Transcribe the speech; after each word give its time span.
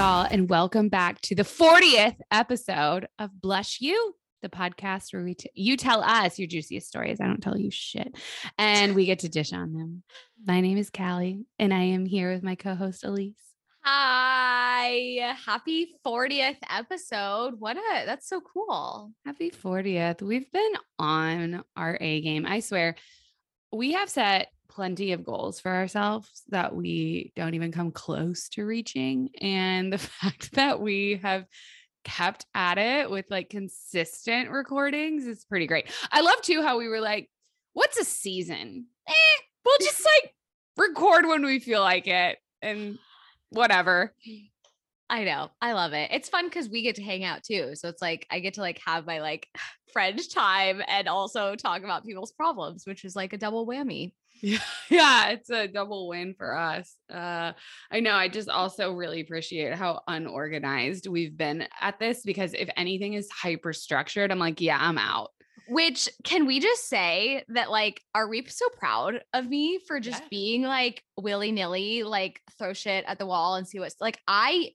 y'all, 0.00 0.26
and 0.30 0.48
welcome 0.48 0.88
back 0.88 1.20
to 1.20 1.34
the 1.34 1.42
40th 1.42 2.16
episode 2.30 3.06
of 3.18 3.38
Blush 3.38 3.82
You, 3.82 4.14
the 4.40 4.48
podcast 4.48 5.12
where 5.12 5.22
we 5.22 5.34
t- 5.34 5.50
you 5.52 5.76
tell 5.76 6.02
us 6.02 6.38
your 6.38 6.48
juiciest 6.48 6.88
stories. 6.88 7.20
I 7.20 7.26
don't 7.26 7.42
tell 7.42 7.58
you 7.58 7.70
shit, 7.70 8.16
and 8.56 8.94
we 8.94 9.04
get 9.04 9.18
to 9.18 9.28
dish 9.28 9.52
on 9.52 9.74
them. 9.74 10.02
My 10.42 10.62
name 10.62 10.78
is 10.78 10.88
Callie, 10.88 11.44
and 11.58 11.74
I 11.74 11.82
am 11.82 12.06
here 12.06 12.32
with 12.32 12.42
my 12.42 12.54
co-host 12.54 13.04
Elise. 13.04 13.36
Hi, 13.84 15.34
happy 15.44 15.92
40th 16.06 16.56
episode. 16.70 17.56
What 17.58 17.76
a 17.76 18.06
that's 18.06 18.26
so 18.26 18.40
cool. 18.40 19.12
Happy 19.26 19.50
40th. 19.50 20.22
We've 20.22 20.50
been 20.50 20.72
on 20.98 21.62
our 21.76 21.98
A 22.00 22.22
game. 22.22 22.46
I 22.46 22.60
swear, 22.60 22.94
we 23.70 23.92
have 23.92 24.08
set 24.08 24.48
plenty 24.80 25.12
of 25.12 25.22
goals 25.22 25.60
for 25.60 25.70
ourselves 25.70 26.42
that 26.48 26.74
we 26.74 27.34
don't 27.36 27.52
even 27.52 27.70
come 27.70 27.90
close 27.90 28.48
to 28.48 28.64
reaching. 28.64 29.28
And 29.38 29.92
the 29.92 29.98
fact 29.98 30.52
that 30.52 30.80
we 30.80 31.20
have 31.22 31.44
kept 32.02 32.46
at 32.54 32.78
it 32.78 33.10
with 33.10 33.26
like 33.28 33.50
consistent 33.50 34.48
recordings 34.48 35.26
is 35.26 35.44
pretty 35.44 35.66
great. 35.66 35.90
I 36.10 36.22
love 36.22 36.40
too 36.40 36.62
how 36.62 36.78
we 36.78 36.88
were 36.88 37.02
like, 37.02 37.28
what's 37.74 38.00
a 38.00 38.06
season? 38.06 38.86
Eh, 39.06 39.42
we'll 39.66 39.76
just 39.80 40.02
like 40.02 40.34
record 40.78 41.26
when 41.26 41.44
we 41.44 41.60
feel 41.60 41.82
like 41.82 42.06
it 42.06 42.38
and 42.62 42.98
whatever. 43.50 44.14
I 45.10 45.24
know. 45.24 45.50
I 45.60 45.74
love 45.74 45.92
it. 45.92 46.10
It's 46.10 46.30
fun 46.30 46.46
because 46.46 46.70
we 46.70 46.80
get 46.80 46.94
to 46.94 47.02
hang 47.02 47.22
out 47.22 47.42
too. 47.42 47.72
So 47.74 47.90
it's 47.90 48.00
like 48.00 48.26
I 48.30 48.40
get 48.40 48.54
to 48.54 48.62
like 48.62 48.80
have 48.86 49.04
my 49.04 49.20
like 49.20 49.46
friend 49.92 50.18
time 50.32 50.80
and 50.88 51.06
also 51.06 51.54
talk 51.54 51.82
about 51.82 52.06
people's 52.06 52.32
problems, 52.32 52.86
which 52.86 53.04
is 53.04 53.14
like 53.14 53.34
a 53.34 53.38
double 53.38 53.66
whammy. 53.66 54.14
Yeah, 54.40 54.58
yeah, 54.90 55.28
it's 55.30 55.50
a 55.50 55.68
double 55.68 56.08
win 56.08 56.34
for 56.36 56.56
us. 56.56 56.96
Uh, 57.12 57.52
I 57.90 58.00
know. 58.00 58.14
I 58.14 58.28
just 58.28 58.48
also 58.48 58.92
really 58.92 59.20
appreciate 59.20 59.74
how 59.74 60.00
unorganized 60.08 61.06
we've 61.06 61.36
been 61.36 61.66
at 61.80 61.98
this 61.98 62.22
because 62.22 62.54
if 62.54 62.68
anything 62.76 63.14
is 63.14 63.28
hyper 63.30 63.72
structured, 63.72 64.30
I'm 64.30 64.38
like, 64.38 64.60
yeah, 64.60 64.78
I'm 64.80 64.98
out. 64.98 65.30
Which 65.68 66.08
can 66.24 66.46
we 66.46 66.58
just 66.58 66.88
say 66.88 67.44
that 67.50 67.70
like, 67.70 68.00
are 68.14 68.28
we 68.28 68.44
so 68.46 68.66
proud 68.76 69.22
of 69.34 69.46
me 69.48 69.78
for 69.86 70.00
just 70.00 70.22
Yeah. 70.22 70.28
being 70.30 70.62
like 70.62 71.02
willy 71.16 71.52
nilly, 71.52 72.02
like 72.02 72.40
throw 72.58 72.72
shit 72.72 73.04
at 73.06 73.18
the 73.18 73.26
wall 73.26 73.54
and 73.54 73.68
see 73.68 73.78
what's 73.78 74.00
like 74.00 74.18
I 74.26 74.72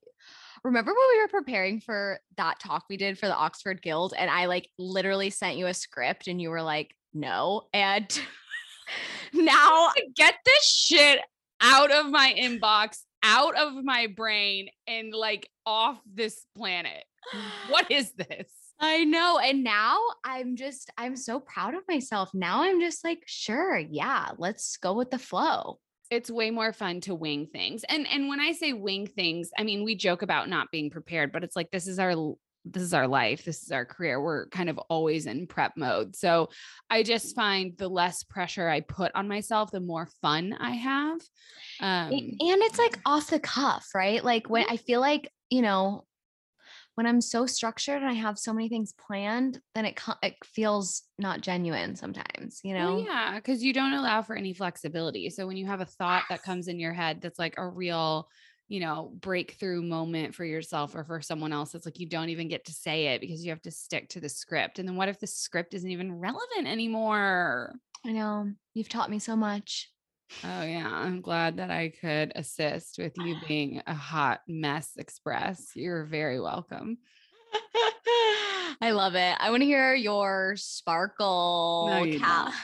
remember 0.64 0.92
when 0.92 1.08
we 1.12 1.22
were 1.22 1.28
preparing 1.28 1.80
for 1.82 2.20
that 2.38 2.60
talk 2.60 2.86
we 2.90 2.98
did 2.98 3.20
for 3.20 3.28
the 3.28 3.36
Oxford 3.36 3.82
Guild 3.82 4.14
and 4.18 4.32
I 4.32 4.46
like 4.46 4.70
literally 4.80 5.30
sent 5.30 5.58
you 5.58 5.68
a 5.68 5.74
script 5.74 6.28
and 6.28 6.42
you 6.42 6.50
were 6.50 6.62
like, 6.64 6.96
no. 7.14 7.64
And 7.74 8.08
now 9.34 9.92
Get 10.16 10.36
this 10.46 10.66
shit 10.66 11.20
out 11.62 11.92
of 11.92 12.08
my 12.10 12.34
inbox, 12.38 13.00
out 13.24 13.58
of 13.58 13.84
my 13.84 14.08
brain, 14.08 14.70
and 14.88 15.14
like 15.14 15.50
off 15.66 16.00
this 16.12 16.46
planet. 16.56 17.04
What 17.70 17.90
is 17.90 18.12
this? 18.12 18.48
I 18.80 19.04
know. 19.06 19.40
And 19.40 19.64
now 19.64 20.00
I'm 20.24 20.56
just, 20.56 20.92
I'm 20.98 21.16
so 21.16 21.40
proud 21.40 21.74
of 21.74 21.82
myself. 21.88 22.32
Now 22.34 22.64
I'm 22.64 22.80
just 22.82 23.04
like, 23.04 23.24
sure, 23.26 23.78
yeah, 23.78 24.32
let's 24.38 24.78
go 24.78 24.94
with 24.94 25.12
the 25.12 25.18
flow. 25.20 25.80
it's 26.12 26.30
way 26.30 26.52
more 26.52 26.72
fun 26.74 27.02
to 27.02 27.16
wing 27.16 27.48
things. 27.52 27.84
And 27.86 28.08
and 28.08 28.28
when 28.30 28.40
I 28.40 28.52
say 28.52 28.74
wing 28.74 29.08
things, 29.08 29.50
I 29.58 29.64
mean 29.64 29.84
we 29.84 29.96
joke 29.96 30.22
about 30.22 30.50
not 30.50 30.72
being 30.72 30.90
prepared, 30.92 31.32
but 31.32 31.44
it's 31.44 31.56
like 31.56 31.72
this 31.72 31.88
is 31.88 32.00
our 32.00 32.14
this 32.66 32.84
is 32.84 32.94
our 32.94 33.08
life. 33.08 33.46
This 33.46 33.64
is 33.64 33.72
our 33.72 33.86
career. 33.86 34.22
We're 34.22 34.48
kind 34.48 34.70
of 34.70 34.78
always 34.90 35.28
in 35.28 35.48
prep 35.48 35.74
mode. 35.78 36.16
So 36.16 36.50
I 36.90 37.04
just 37.04 37.36
find 37.36 37.78
the 37.78 37.88
less 37.88 38.24
pressure 38.24 38.68
I 38.68 38.82
put 38.82 39.12
on 39.16 39.28
myself, 39.28 39.72
the 39.72 39.80
more 39.80 40.08
fun 40.22 40.54
I 40.60 40.72
have. 40.72 41.20
Um 41.80 42.12
and 42.12 42.40
it's 42.40 42.80
like 42.80 43.00
off 43.06 43.30
the 43.30 43.40
cuff, 43.40 43.88
right? 43.94 44.24
Like 44.24 44.50
when 44.50 44.66
I 44.70 44.78
feel 44.78 45.00
like, 45.00 45.32
you 45.50 45.62
know, 45.62 46.06
when 46.96 47.06
I'm 47.06 47.22
so 47.22 47.46
structured 47.46 48.02
and 48.02 48.10
I 48.10 48.14
have 48.14 48.40
so 48.40 48.54
many 48.54 48.70
things 48.70 48.94
planned, 48.94 49.60
then 49.76 49.86
it 49.86 50.00
it 50.24 50.36
feels 50.44 51.04
not 51.20 51.42
genuine 51.42 51.96
sometimes, 51.96 52.62
you 52.64 52.74
know? 52.74 52.96
well, 52.96 53.06
yeah, 53.06 53.36
because 53.36 53.62
you 53.62 53.74
don't 53.74 53.94
allow 53.94 54.22
for 54.22 54.36
any 54.36 54.54
flexibility. 54.54 55.30
So 55.30 55.46
when 55.46 55.58
you 55.58 55.66
have 55.68 55.82
a 55.82 55.86
thought 55.86 56.24
that 56.30 56.44
comes 56.44 56.68
in 56.68 56.80
your 56.80 56.94
head 56.94 57.20
that's 57.22 57.38
like 57.38 57.56
a 57.58 57.68
real, 57.68 58.30
you 58.68 58.80
know, 58.80 59.12
breakthrough 59.20 59.82
moment 59.82 60.34
for 60.34 60.44
yourself 60.44 60.96
or 60.96 61.04
for 61.04 61.22
someone 61.22 61.54
else, 61.54 61.76
it's 61.76 61.86
like 61.86 62.00
you 62.00 62.08
don't 62.08 62.30
even 62.30 62.48
get 62.48 62.66
to 62.66 62.72
say 62.72 63.08
it 63.08 63.22
because 63.22 63.44
you 63.44 63.52
have 63.52 63.62
to 63.64 63.72
stick 63.72 64.10
to 64.10 64.20
the 64.20 64.30
script. 64.30 64.80
And 64.80 64.88
then 64.88 64.96
what 64.96 65.10
if 65.10 65.20
the 65.20 65.28
script 65.28 65.74
isn't 65.74 65.90
even 65.90 66.20
relevant 66.20 66.68
anymore? 66.68 67.76
I 68.06 68.12
know. 68.12 68.52
You've 68.74 68.90
taught 68.90 69.10
me 69.10 69.20
so 69.20 69.36
much. 69.36 69.92
Oh 70.44 70.64
yeah, 70.64 70.90
I'm 70.90 71.22
glad 71.22 71.58
that 71.58 71.70
I 71.70 71.90
could 72.02 72.32
assist 72.36 72.98
with 72.98 73.14
you 73.18 73.36
being 73.48 73.82
a 73.86 73.94
hot 73.94 74.42
mess 74.48 74.92
express. 74.98 75.72
You're 75.76 76.06
very 76.06 76.40
welcome. 76.40 76.98
I 78.82 78.92
love 78.92 79.16
it. 79.16 79.36
I 79.40 79.50
want 79.50 79.62
to 79.62 79.66
hear 79.66 79.94
your 79.94 80.56
sparkle, 80.58 82.04
you 82.06 82.20
Cal-. 82.20 82.54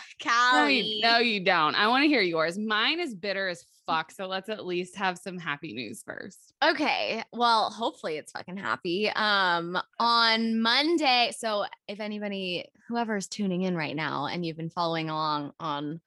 No 0.53 0.67
you, 0.67 1.01
no, 1.01 1.17
you 1.17 1.43
don't. 1.43 1.73
I 1.75 1.87
want 1.87 2.03
to 2.03 2.07
hear 2.07 2.21
yours. 2.21 2.57
Mine 2.57 2.99
is 2.99 3.15
bitter 3.15 3.47
as 3.47 3.65
fuck. 3.87 4.11
So 4.11 4.27
let's 4.27 4.49
at 4.49 4.65
least 4.65 4.95
have 4.95 5.17
some 5.17 5.37
happy 5.37 5.73
news 5.73 6.03
first. 6.05 6.53
Okay. 6.63 7.23
Well, 7.33 7.71
hopefully 7.71 8.17
it's 8.17 8.31
fucking 8.31 8.57
happy. 8.57 9.09
Um 9.09 9.77
on 9.99 10.61
Monday, 10.61 11.31
so 11.35 11.65
if 11.87 11.99
anybody 11.99 12.69
whoever's 12.87 13.27
tuning 13.27 13.63
in 13.63 13.75
right 13.75 13.95
now 13.95 14.27
and 14.27 14.45
you've 14.45 14.57
been 14.57 14.69
following 14.69 15.09
along 15.09 15.53
on 15.59 16.01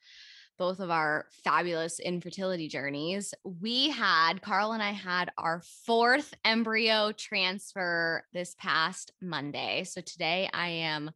both 0.58 0.80
of 0.80 0.90
our 0.90 1.26
fabulous 1.42 1.98
infertility 1.98 2.68
journeys, 2.68 3.34
we 3.60 3.90
had 3.90 4.40
Carl 4.42 4.72
and 4.72 4.82
I 4.82 4.92
had 4.92 5.30
our 5.36 5.62
fourth 5.84 6.34
embryo 6.44 7.12
transfer 7.12 8.24
this 8.32 8.54
past 8.58 9.12
Monday. 9.20 9.84
So 9.84 10.00
today 10.00 10.48
I 10.52 10.68
am 10.68 11.10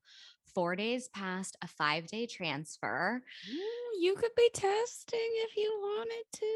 4 0.54 0.77
days 0.77 1.09
past 1.09 1.56
a 1.62 1.69
5-day 1.81 2.27
transfer. 2.27 3.22
Ooh, 3.50 4.00
you 4.00 4.16
could 4.16 4.34
be 4.37 4.50
testing 4.53 5.31
if 5.44 5.56
you 5.56 5.72
wanted 5.81 6.25
to. 6.32 6.47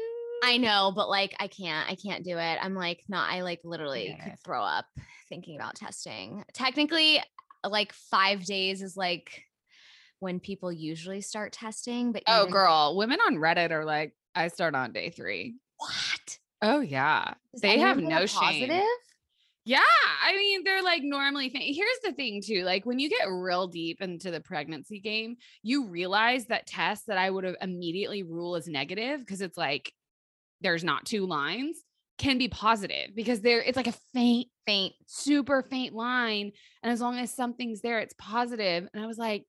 I 0.43 0.57
know, 0.57 0.91
but 0.93 1.09
like 1.09 1.33
I 1.39 1.47
can't, 1.47 1.89
I 1.89 1.95
can't 1.95 2.25
do 2.25 2.37
it. 2.37 2.57
I'm 2.61 2.75
like, 2.75 3.03
not, 3.07 3.31
I 3.31 3.43
like 3.43 3.61
literally 3.63 4.17
could 4.21 4.39
throw 4.43 4.61
up 4.61 4.85
thinking 5.29 5.55
about 5.55 5.75
testing. 5.75 6.43
Technically, 6.53 7.21
like 7.65 7.93
five 7.93 8.43
days 8.43 8.81
is 8.81 8.97
like 8.97 9.45
when 10.23 10.39
people 10.39 10.71
usually 10.71 11.21
start 11.21 11.51
testing. 11.53 12.11
But 12.11 12.23
Oh, 12.27 12.41
even- 12.43 12.51
girl, 12.53 12.95
women 12.97 13.19
on 13.27 13.35
Reddit 13.35 13.69
are 13.71 13.85
like, 13.85 14.15
I 14.33 14.47
start 14.47 14.73
on 14.73 14.91
day 14.93 15.09
three. 15.11 15.55
what? 15.77 16.39
Oh 16.61 16.79
yeah, 16.79 17.33
Does 17.51 17.61
they 17.61 17.77
have 17.79 17.97
no 17.99 18.25
shame. 18.25 18.39
positive? 18.69 18.87
Yeah, 19.65 19.79
I 20.25 20.35
mean, 20.35 20.63
they're 20.63 20.81
like 20.81 21.03
normally. 21.03 21.49
Th- 21.49 21.75
Here's 21.75 21.99
the 22.03 22.11
thing, 22.13 22.41
too. 22.41 22.63
Like 22.63 22.85
when 22.85 22.99
you 22.99 23.09
get 23.09 23.29
real 23.29 23.67
deep 23.67 24.01
into 24.01 24.31
the 24.31 24.39
pregnancy 24.41 24.99
game, 24.99 25.35
you 25.61 25.87
realize 25.87 26.45
that 26.47 26.65
tests 26.67 27.05
that 27.07 27.17
I 27.17 27.29
would 27.29 27.43
have 27.43 27.55
immediately 27.61 28.23
rule 28.23 28.55
as 28.55 28.67
negative 28.67 29.19
because 29.19 29.41
it's 29.41 29.57
like 29.57 29.93
there's 30.61 30.83
not 30.83 31.05
two 31.05 31.25
lines 31.25 31.77
can 32.17 32.37
be 32.37 32.47
positive 32.47 33.09
because 33.15 33.41
there 33.41 33.61
it's 33.61 33.75
like 33.77 33.87
a 33.87 33.93
faint, 34.13 34.47
Faint. 34.65 34.93
super 35.05 35.61
faint 35.63 35.93
line, 35.93 36.51
and 36.81 36.91
as 36.93 37.01
long 37.01 37.17
as 37.17 37.33
something's 37.33 37.81
there, 37.81 37.99
it's 37.99 38.15
positive. 38.17 38.87
And 38.93 39.03
I 39.03 39.07
was 39.07 39.17
like. 39.17 39.45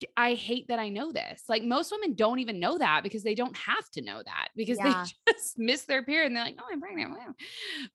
"D- 0.00 0.08
I 0.16 0.34
hate 0.34 0.68
that 0.68 0.78
I 0.78 0.88
know 0.88 1.12
this. 1.12 1.44
Like 1.48 1.62
most 1.62 1.92
women 1.92 2.14
don't 2.14 2.38
even 2.40 2.58
know 2.58 2.78
that 2.78 3.02
because 3.02 3.22
they 3.22 3.34
don't 3.34 3.56
have 3.56 3.88
to 3.92 4.02
know 4.02 4.22
that 4.24 4.48
because 4.56 4.78
Yeah. 4.78 5.04
they 5.26 5.32
just 5.36 5.58
miss 5.58 5.84
their 5.84 6.02
period 6.02 6.26
and 6.28 6.36
they're 6.36 6.44
like, 6.44 6.58
oh, 6.58 6.64
I'm 6.70 6.80
pregnant. 6.80 7.10
Wow. 7.12 7.34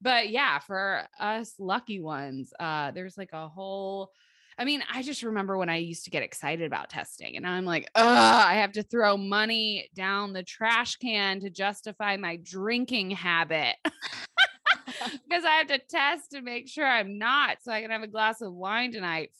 But 0.01 0.29
yeah, 0.29 0.59
for 0.59 1.03
us 1.19 1.55
lucky 1.59 1.99
ones, 1.99 2.53
uh, 2.59 2.91
there's 2.91 3.17
like 3.17 3.33
a 3.33 3.47
whole. 3.47 4.11
I 4.57 4.63
mean, 4.63 4.81
I 4.89 5.01
just 5.01 5.21
remember 5.21 5.57
when 5.57 5.67
I 5.67 5.75
used 5.77 6.05
to 6.05 6.09
get 6.11 6.23
excited 6.23 6.65
about 6.65 6.89
testing, 6.89 7.35
and 7.35 7.45
I'm 7.45 7.65
like, 7.65 7.89
I 7.93 8.55
have 8.55 8.71
to 8.73 8.83
throw 8.83 9.17
money 9.17 9.89
down 9.93 10.31
the 10.31 10.43
trash 10.43 10.95
can 10.95 11.41
to 11.41 11.49
justify 11.49 12.15
my 12.15 12.37
drinking 12.37 13.11
habit 13.11 13.75
because 13.83 15.43
I 15.43 15.55
have 15.57 15.67
to 15.67 15.79
test 15.79 16.31
to 16.31 16.41
make 16.41 16.69
sure 16.69 16.85
I'm 16.85 17.17
not, 17.17 17.57
so 17.63 17.71
I 17.73 17.81
can 17.81 17.91
have 17.91 18.03
a 18.03 18.07
glass 18.07 18.39
of 18.41 18.53
wine 18.53 18.93
tonight. 18.93 19.31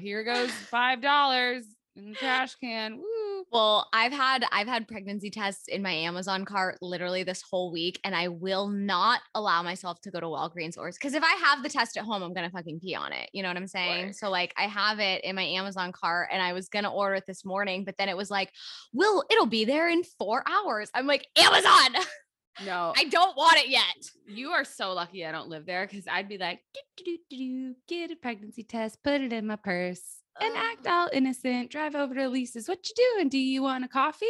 Here 0.00 0.22
goes 0.22 0.50
five 0.70 1.00
dollars 1.02 1.64
in 2.04 2.10
the 2.10 2.16
trash 2.16 2.54
can. 2.56 2.98
Woo. 2.98 3.44
Well, 3.52 3.88
I've 3.92 4.12
had 4.12 4.44
I've 4.52 4.66
had 4.66 4.86
pregnancy 4.88 5.30
tests 5.30 5.68
in 5.68 5.82
my 5.82 5.92
Amazon 5.92 6.44
cart 6.44 6.78
literally 6.80 7.22
this 7.22 7.42
whole 7.42 7.72
week, 7.72 8.00
and 8.04 8.14
I 8.14 8.28
will 8.28 8.68
not 8.68 9.20
allow 9.34 9.62
myself 9.62 10.00
to 10.02 10.10
go 10.10 10.20
to 10.20 10.26
Walgreens 10.26 10.76
or 10.78 10.90
because 10.90 11.14
if 11.14 11.22
I 11.22 11.34
have 11.44 11.62
the 11.62 11.68
test 11.68 11.96
at 11.96 12.04
home, 12.04 12.22
I'm 12.22 12.32
gonna 12.34 12.50
fucking 12.50 12.80
pee 12.80 12.94
on 12.94 13.12
it. 13.12 13.30
You 13.32 13.42
know 13.42 13.48
what 13.48 13.56
I'm 13.56 13.66
saying? 13.66 14.04
Right. 14.06 14.16
So 14.16 14.30
like 14.30 14.54
I 14.56 14.64
have 14.64 14.98
it 14.98 15.24
in 15.24 15.36
my 15.36 15.42
Amazon 15.44 15.92
cart, 15.92 16.28
and 16.32 16.42
I 16.42 16.52
was 16.52 16.68
gonna 16.68 16.92
order 16.92 17.14
it 17.16 17.24
this 17.26 17.44
morning, 17.44 17.84
but 17.84 17.96
then 17.96 18.08
it 18.08 18.16
was 18.16 18.30
like, 18.30 18.52
"Will 18.92 19.24
it'll 19.30 19.46
be 19.46 19.64
there 19.64 19.88
in 19.88 20.02
four 20.04 20.42
hours?" 20.48 20.90
I'm 20.94 21.06
like, 21.06 21.26
Amazon, 21.36 22.02
No, 22.66 22.92
I 22.96 23.04
don't 23.04 23.36
want 23.36 23.56
it 23.56 23.68
yet. 23.68 24.10
you 24.26 24.50
are 24.50 24.64
so 24.64 24.92
lucky 24.92 25.24
I 25.24 25.32
don't 25.32 25.48
live 25.48 25.64
there 25.64 25.86
because 25.86 26.06
I'd 26.06 26.28
be 26.28 26.36
like, 26.36 26.60
"Do-do-do-do-do, 26.74 27.74
get 27.88 28.10
a 28.10 28.16
pregnancy 28.16 28.64
test, 28.64 29.02
put 29.02 29.20
it 29.20 29.32
in 29.32 29.46
my 29.46 29.56
purse, 29.56 30.19
and 30.40 30.56
Ugh. 30.56 30.62
act 30.72 30.86
all 30.86 31.08
innocent. 31.12 31.70
Drive 31.70 31.94
over 31.94 32.14
to 32.14 32.24
Elise's. 32.26 32.68
What 32.68 32.78
you 32.88 32.94
doing? 33.16 33.28
Do 33.28 33.38
you 33.38 33.62
want 33.62 33.84
a 33.84 33.88
coffee? 33.88 34.26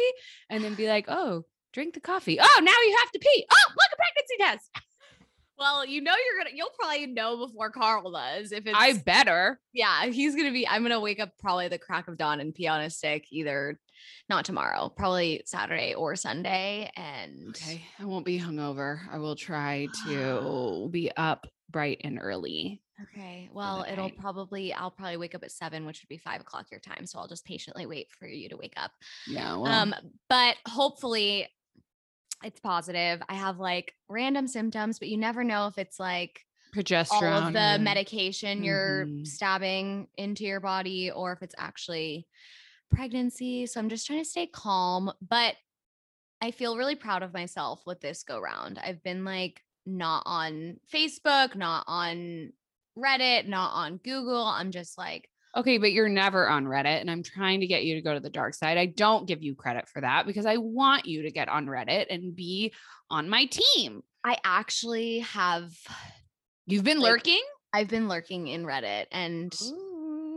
And 0.49 0.63
then 0.63 0.75
be 0.75 0.87
like, 0.87 1.05
oh, 1.07 1.43
drink 1.73 1.93
the 1.93 1.99
coffee. 2.01 2.39
Oh, 2.41 2.59
now 2.63 2.71
you 2.71 2.95
have 2.99 3.11
to 3.11 3.19
pee. 3.19 3.45
Oh, 3.51 3.69
look, 3.69 3.87
a 3.93 3.95
pregnancy 3.95 4.37
test. 4.39 4.69
Well, 5.57 5.85
you 5.85 6.01
know 6.01 6.13
you're 6.13 6.43
gonna 6.43 6.55
you'll 6.55 6.71
probably 6.79 7.05
know 7.05 7.37
before 7.45 7.69
Carl 7.69 8.09
does 8.11 8.51
if 8.51 8.65
it's 8.65 8.75
I 8.75 8.93
better. 8.93 9.59
yeah, 9.73 10.07
he's 10.07 10.35
gonna 10.35 10.51
be 10.51 10.67
I'm 10.67 10.81
gonna 10.81 10.99
wake 10.99 11.19
up 11.19 11.33
probably 11.39 11.67
the 11.67 11.77
crack 11.77 12.07
of 12.07 12.17
dawn 12.17 12.39
and 12.39 12.51
pee 12.51 12.67
on 12.67 12.81
a 12.81 12.89
stick 12.89 13.25
either 13.31 13.79
not 14.27 14.43
tomorrow, 14.43 14.89
probably 14.89 15.43
Saturday 15.45 15.93
or 15.93 16.15
Sunday. 16.15 16.89
And 16.95 17.49
Okay. 17.49 17.83
I 17.99 18.05
won't 18.05 18.25
be 18.25 18.39
hungover. 18.39 19.01
I 19.11 19.19
will 19.19 19.35
try 19.35 19.87
to 20.07 20.89
be 20.91 21.11
up 21.15 21.45
bright 21.71 22.01
and 22.03 22.19
early. 22.21 22.81
Okay. 23.01 23.49
Well, 23.51 23.85
it'll 23.89 24.09
night. 24.09 24.17
probably 24.17 24.73
I'll 24.73 24.91
probably 24.91 25.17
wake 25.17 25.33
up 25.35 25.43
at 25.43 25.51
seven, 25.51 25.85
which 25.85 26.01
would 26.01 26.09
be 26.09 26.17
five 26.17 26.41
o'clock 26.41 26.69
your 26.71 26.79
time. 26.79 27.05
So 27.05 27.19
I'll 27.19 27.27
just 27.27 27.45
patiently 27.45 27.85
wait 27.85 28.11
for 28.11 28.27
you 28.27 28.49
to 28.49 28.57
wake 28.57 28.73
up. 28.77 28.91
Yeah. 29.27 29.55
Well, 29.57 29.65
Um, 29.71 29.95
but 30.29 30.57
hopefully 30.67 31.47
it's 32.43 32.59
positive. 32.59 33.21
I 33.29 33.35
have 33.35 33.59
like 33.59 33.93
random 34.09 34.47
symptoms, 34.47 34.99
but 34.99 35.07
you 35.07 35.17
never 35.17 35.43
know 35.43 35.67
if 35.67 35.77
it's 35.77 35.99
like 35.99 36.45
progesterone. 36.75 37.11
all 37.11 37.47
of 37.47 37.53
the 37.53 37.77
medication 37.83 38.63
you're 38.63 39.05
Mhm. 39.05 39.27
stabbing 39.27 40.07
into 40.17 40.43
your 40.43 40.59
body 40.59 41.11
or 41.11 41.33
if 41.33 41.41
it's 41.43 41.55
actually 41.57 42.27
pregnancy. 42.89 43.65
So 43.65 43.79
I'm 43.79 43.89
just 43.89 44.05
trying 44.07 44.19
to 44.23 44.29
stay 44.29 44.47
calm, 44.47 45.11
but 45.21 45.55
I 46.41 46.51
feel 46.51 46.77
really 46.77 46.95
proud 46.95 47.23
of 47.23 47.33
myself 47.33 47.85
with 47.85 48.01
this 48.01 48.23
go 48.23 48.39
round. 48.39 48.79
I've 48.79 49.03
been 49.03 49.23
like 49.23 49.63
not 49.85 50.23
on 50.25 50.77
Facebook, 50.93 51.55
not 51.55 51.83
on 51.87 52.51
Reddit, 52.97 53.47
not 53.47 53.71
on 53.73 53.97
Google. 53.97 54.43
I'm 54.45 54.71
just 54.71 54.97
like, 54.97 55.27
Okay, 55.53 55.77
but 55.79 55.91
you're 55.91 56.07
never 56.07 56.47
on 56.47 56.63
Reddit, 56.63 57.01
and 57.01 57.11
I'm 57.11 57.23
trying 57.23 57.59
to 57.59 57.67
get 57.67 57.83
you 57.83 57.95
to 57.95 58.01
go 58.01 58.13
to 58.13 58.21
the 58.21 58.29
dark 58.29 58.53
side. 58.53 58.77
I 58.77 58.85
don't 58.85 59.27
give 59.27 59.43
you 59.43 59.53
credit 59.53 59.89
for 59.89 59.99
that 59.99 60.25
because 60.25 60.45
I 60.45 60.55
want 60.55 61.05
you 61.05 61.23
to 61.23 61.31
get 61.31 61.49
on 61.49 61.65
Reddit 61.65 62.05
and 62.09 62.33
be 62.33 62.73
on 63.09 63.27
my 63.27 63.49
team. 63.51 64.01
I 64.23 64.37
actually 64.45 65.19
have 65.19 65.73
You've 66.67 66.85
been 66.85 66.99
Like, 66.99 67.11
lurking. 67.11 67.41
I've 67.73 67.89
been 67.89 68.07
lurking 68.07 68.47
in 68.47 68.63
Reddit 68.63 69.07
and 69.11 69.53
oh. 69.61 69.90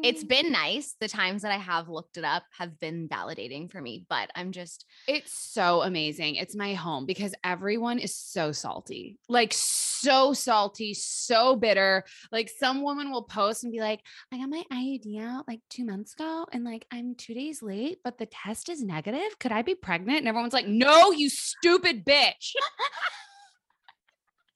It's 0.04 0.20
mm-hmm. 0.20 0.28
been 0.28 0.52
nice. 0.52 0.94
The 1.00 1.08
times 1.08 1.42
that 1.42 1.52
I 1.52 1.56
have 1.56 1.88
looked 1.88 2.16
it 2.16 2.24
up 2.24 2.44
have 2.58 2.78
been 2.78 3.08
validating 3.08 3.70
for 3.70 3.80
me, 3.80 4.06
but 4.08 4.30
I'm 4.34 4.52
just 4.52 4.84
It's 5.08 5.32
so 5.32 5.82
amazing. 5.82 6.36
It's 6.36 6.54
my 6.54 6.74
home 6.74 7.06
because 7.06 7.34
everyone 7.42 7.98
is 7.98 8.14
so 8.14 8.52
salty, 8.52 9.18
like 9.28 9.52
so 9.52 10.32
salty, 10.32 10.94
so 10.94 11.56
bitter. 11.56 12.04
Like 12.30 12.50
some 12.50 12.82
woman 12.82 13.10
will 13.10 13.24
post 13.24 13.64
and 13.64 13.72
be 13.72 13.80
like, 13.80 14.00
I 14.32 14.38
got 14.38 14.48
my 14.48 14.62
IUD 14.72 15.20
out 15.22 15.48
like 15.48 15.60
two 15.70 15.84
months 15.84 16.14
ago 16.14 16.46
and 16.52 16.64
like 16.64 16.86
I'm 16.92 17.14
two 17.14 17.34
days 17.34 17.62
late, 17.62 17.98
but 18.04 18.18
the 18.18 18.26
test 18.26 18.68
is 18.68 18.82
negative. 18.82 19.38
Could 19.40 19.52
I 19.52 19.62
be 19.62 19.74
pregnant? 19.74 20.18
And 20.18 20.28
everyone's 20.28 20.52
like, 20.52 20.68
No, 20.68 21.10
you 21.10 21.28
stupid 21.30 22.04
bitch. 22.04 22.52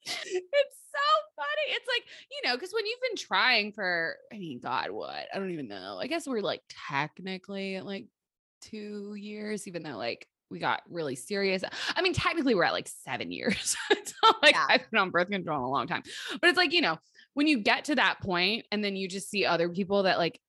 it's 0.05 0.78
so 0.91 0.99
funny. 1.35 1.75
It's 1.75 1.87
like, 1.87 2.03
you 2.31 2.49
know, 2.49 2.55
because 2.55 2.73
when 2.73 2.85
you've 2.85 3.01
been 3.01 3.17
trying 3.17 3.71
for, 3.71 4.15
I 4.33 4.37
mean, 4.37 4.59
God, 4.59 4.91
what? 4.91 5.27
I 5.33 5.37
don't 5.37 5.51
even 5.51 5.67
know. 5.67 5.97
I 5.99 6.07
guess 6.07 6.27
we're 6.27 6.41
like 6.41 6.61
technically 6.87 7.75
at 7.75 7.85
like 7.85 8.07
two 8.61 9.15
years, 9.15 9.67
even 9.67 9.83
though 9.83 9.97
like 9.97 10.27
we 10.49 10.59
got 10.59 10.81
really 10.89 11.15
serious. 11.15 11.63
I 11.95 12.01
mean, 12.01 12.13
technically 12.13 12.55
we're 12.55 12.63
at 12.63 12.73
like 12.73 12.89
seven 13.03 13.31
years. 13.31 13.75
it's 13.91 14.13
not 14.23 14.41
like 14.41 14.55
Yeah. 14.55 14.65
I've 14.67 14.89
been 14.89 14.99
on 14.99 15.11
birth 15.11 15.29
control 15.29 15.59
in 15.59 15.63
a 15.63 15.69
long 15.69 15.87
time. 15.87 16.03
But 16.41 16.49
it's 16.49 16.57
like, 16.57 16.73
you 16.73 16.81
know, 16.81 16.97
when 17.33 17.47
you 17.47 17.59
get 17.59 17.85
to 17.85 17.95
that 17.95 18.19
point 18.21 18.65
and 18.71 18.83
then 18.83 18.95
you 18.95 19.07
just 19.07 19.29
see 19.29 19.45
other 19.45 19.69
people 19.69 20.03
that 20.03 20.17
like 20.17 20.39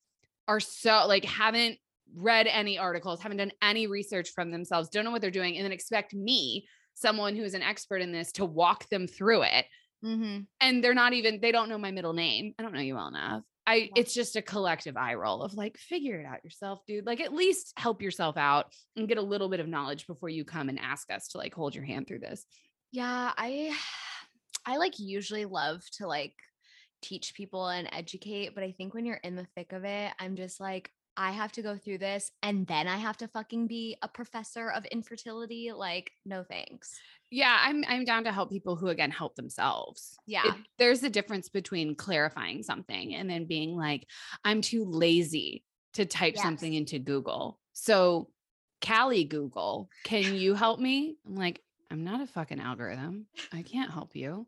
are 0.48 0.60
so 0.60 1.06
like 1.06 1.24
haven't 1.24 1.78
read 2.16 2.46
any 2.48 2.78
articles, 2.78 3.20
haven't 3.20 3.38
done 3.38 3.52
any 3.62 3.86
research 3.86 4.30
from 4.30 4.50
themselves, 4.50 4.88
don't 4.88 5.04
know 5.04 5.10
what 5.10 5.20
they're 5.20 5.30
doing, 5.30 5.56
and 5.56 5.64
then 5.64 5.72
expect 5.72 6.14
me, 6.14 6.66
someone 6.94 7.36
who 7.36 7.44
is 7.44 7.54
an 7.54 7.62
expert 7.62 8.02
in 8.02 8.12
this, 8.12 8.32
to 8.32 8.44
walk 8.44 8.88
them 8.88 9.06
through 9.06 9.42
it. 9.42 9.66
Mhm. 10.04 10.46
And 10.60 10.82
they're 10.82 10.94
not 10.94 11.12
even, 11.12 11.40
they 11.40 11.52
don't 11.52 11.68
know 11.68 11.78
my 11.78 11.90
middle 11.90 12.12
name. 12.12 12.54
I 12.58 12.62
don't 12.62 12.74
know 12.74 12.80
you 12.80 12.94
well 12.94 13.08
enough. 13.08 13.42
I 13.66 13.90
it's 13.94 14.14
just 14.14 14.36
a 14.36 14.42
collective 14.42 14.96
eye 14.96 15.14
roll 15.14 15.42
of 15.42 15.54
like, 15.54 15.76
figure 15.78 16.18
it 16.18 16.26
out 16.26 16.42
yourself, 16.42 16.80
dude. 16.86 17.06
Like 17.06 17.20
at 17.20 17.32
least 17.32 17.72
help 17.76 18.02
yourself 18.02 18.36
out 18.36 18.72
and 18.96 19.06
get 19.06 19.18
a 19.18 19.22
little 19.22 19.48
bit 19.48 19.60
of 19.60 19.68
knowledge 19.68 20.06
before 20.06 20.28
you 20.28 20.44
come 20.44 20.68
and 20.68 20.78
ask 20.78 21.10
us 21.12 21.28
to 21.28 21.38
like 21.38 21.54
hold 21.54 21.74
your 21.74 21.84
hand 21.84 22.08
through 22.08 22.20
this. 22.20 22.44
Yeah, 22.90 23.32
I 23.36 23.76
I 24.66 24.76
like 24.76 24.98
usually 24.98 25.44
love 25.44 25.82
to 25.98 26.06
like 26.06 26.34
teach 27.02 27.34
people 27.34 27.68
and 27.68 27.88
educate, 27.92 28.54
but 28.54 28.64
I 28.64 28.72
think 28.72 28.92
when 28.92 29.06
you're 29.06 29.16
in 29.16 29.36
the 29.36 29.46
thick 29.56 29.72
of 29.72 29.84
it, 29.84 30.12
I'm 30.18 30.36
just 30.36 30.60
like 30.60 30.90
I 31.20 31.32
have 31.32 31.52
to 31.52 31.62
go 31.62 31.76
through 31.76 31.98
this 31.98 32.32
and 32.42 32.66
then 32.66 32.88
I 32.88 32.96
have 32.96 33.18
to 33.18 33.28
fucking 33.28 33.66
be 33.66 33.96
a 34.00 34.08
professor 34.08 34.70
of 34.70 34.86
infertility. 34.86 35.70
Like, 35.76 36.12
no 36.24 36.42
thanks. 36.44 36.98
Yeah, 37.30 37.56
I'm 37.60 37.84
I'm 37.86 38.04
down 38.06 38.24
to 38.24 38.32
help 38.32 38.50
people 38.50 38.74
who 38.74 38.88
again 38.88 39.10
help 39.10 39.36
themselves. 39.36 40.16
Yeah. 40.26 40.46
It- 40.46 40.54
there's 40.78 41.02
a 41.02 41.10
difference 41.10 41.50
between 41.50 41.94
clarifying 41.94 42.62
something 42.62 43.14
and 43.14 43.28
then 43.28 43.44
being 43.44 43.76
like, 43.76 44.06
I'm 44.44 44.62
too 44.62 44.84
lazy 44.86 45.62
to 45.94 46.06
type 46.06 46.36
something 46.38 46.72
into 46.72 46.98
Google. 46.98 47.60
So, 47.74 48.30
Callie 48.84 49.24
Google, 49.24 49.90
can 50.04 50.34
you 50.36 50.54
help 50.54 50.80
me? 50.80 51.16
I'm 51.26 51.34
like, 51.36 51.60
I'm 51.90 52.02
not 52.02 52.22
a 52.22 52.26
fucking 52.26 52.60
algorithm. 52.60 53.26
I 53.52 53.60
can't 53.62 53.90
help 53.90 54.16
you. 54.16 54.46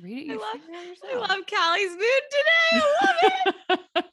Read 0.00 0.30
it. 0.30 0.32
I 0.32 0.36
love- 0.36 0.60
I 1.04 1.16
love 1.16 1.46
Callie's 1.46 1.90
mood 1.90 2.22
today. 2.30 2.72
I 2.72 2.96
love 3.02 3.80
it. 3.96 4.04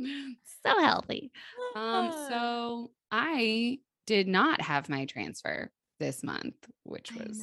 so 0.66 0.78
healthy. 0.82 1.30
Um, 1.74 2.10
Ah. 2.12 2.26
so 2.28 2.90
I 3.10 3.78
did 4.06 4.28
not 4.28 4.60
have 4.60 4.88
my 4.88 5.04
transfer 5.06 5.70
this 5.98 6.22
month, 6.22 6.54
which 6.84 7.12
was 7.14 7.40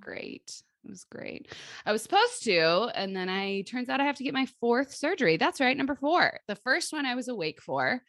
great. 0.00 0.62
It 0.84 0.88
was 0.90 1.04
great. 1.10 1.52
I 1.84 1.92
was 1.92 2.02
supposed 2.02 2.42
to, 2.44 2.90
and 2.94 3.14
then 3.14 3.28
I 3.28 3.62
turns 3.62 3.88
out 3.90 4.00
I 4.00 4.04
have 4.04 4.16
to 4.16 4.24
get 4.24 4.32
my 4.32 4.46
fourth 4.60 4.94
surgery. 4.94 5.36
That's 5.36 5.60
right, 5.60 5.76
number 5.76 5.94
four. 5.94 6.40
The 6.48 6.56
first 6.56 6.92
one 6.92 7.04
I 7.04 7.14
was 7.14 7.28
awake 7.28 7.60
for. 7.60 8.02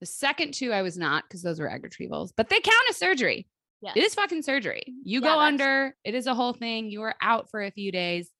The 0.00 0.06
second 0.06 0.54
two 0.54 0.72
I 0.72 0.82
was 0.82 0.96
not 0.98 1.24
because 1.28 1.42
those 1.42 1.60
were 1.60 1.70
egg 1.70 1.82
retrievals, 1.82 2.30
but 2.36 2.48
they 2.48 2.60
count 2.60 2.76
as 2.88 2.96
surgery. 2.96 3.46
Yeah. 3.82 3.92
It 3.94 4.02
is 4.04 4.14
fucking 4.14 4.42
surgery. 4.42 4.82
You 5.04 5.20
Yeah, 5.20 5.28
go 5.28 5.38
under, 5.38 5.94
it 6.04 6.14
is 6.14 6.26
a 6.26 6.34
whole 6.34 6.54
thing. 6.54 6.90
You 6.90 7.02
are 7.02 7.14
out 7.20 7.50
for 7.50 7.62
a 7.62 7.70
few 7.70 7.92
days. 7.92 8.30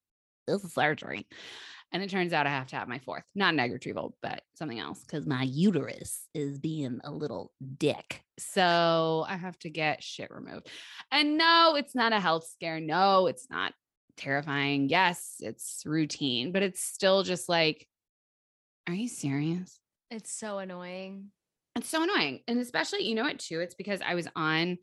This 0.47 0.65
is 0.65 0.73
surgery. 0.73 1.27
And 1.94 2.02
it 2.02 2.10
turns 2.10 2.32
out 2.32 2.48
I 2.48 2.51
have 2.51 2.67
to 2.67 2.77
have 2.77 2.89
my 2.89 2.98
fourth, 2.98 3.22
not 3.36 3.55
an 3.55 3.60
egg 3.60 3.72
retrieval, 3.72 4.17
but 4.20 4.43
something 4.56 4.81
else 4.81 5.01
because 5.03 5.29
my 5.29 5.44
uterus 5.44 6.27
is 6.34 6.58
being 6.58 6.98
a 7.05 7.13
little 7.13 7.53
dick. 7.79 8.20
So 8.36 9.24
I 9.29 9.36
have 9.36 9.56
to 9.60 9.70
get 9.70 10.03
shit 10.03 10.29
removed. 10.32 10.69
And 11.13 11.39
no, 11.39 11.77
it's 11.77 11.94
not 11.94 12.13
a 12.13 12.19
health 12.19 12.48
scare. 12.53 12.81
No, 12.81 13.29
it's 13.29 13.46
not 13.48 13.74
terrifying. 14.17 14.89
Yes, 14.89 15.36
it's 15.39 15.84
routine, 15.86 16.51
but 16.51 16.65
it's 16.65 16.82
still 16.82 17.22
just 17.22 17.48
like, 17.48 17.86
are 18.89 18.94
you 18.94 19.06
serious? 19.06 19.79
It's 20.10 20.32
so 20.32 20.58
annoying. 20.58 21.31
It's 21.77 21.89
so 21.89 22.03
annoying. 22.03 22.41
And 22.48 22.58
especially, 22.58 23.05
you 23.05 23.15
know 23.15 23.22
what, 23.22 23.39
too? 23.39 23.60
It's 23.60 23.77
because 23.77 24.01
I 24.05 24.17
was 24.17 24.27
on 24.34 24.79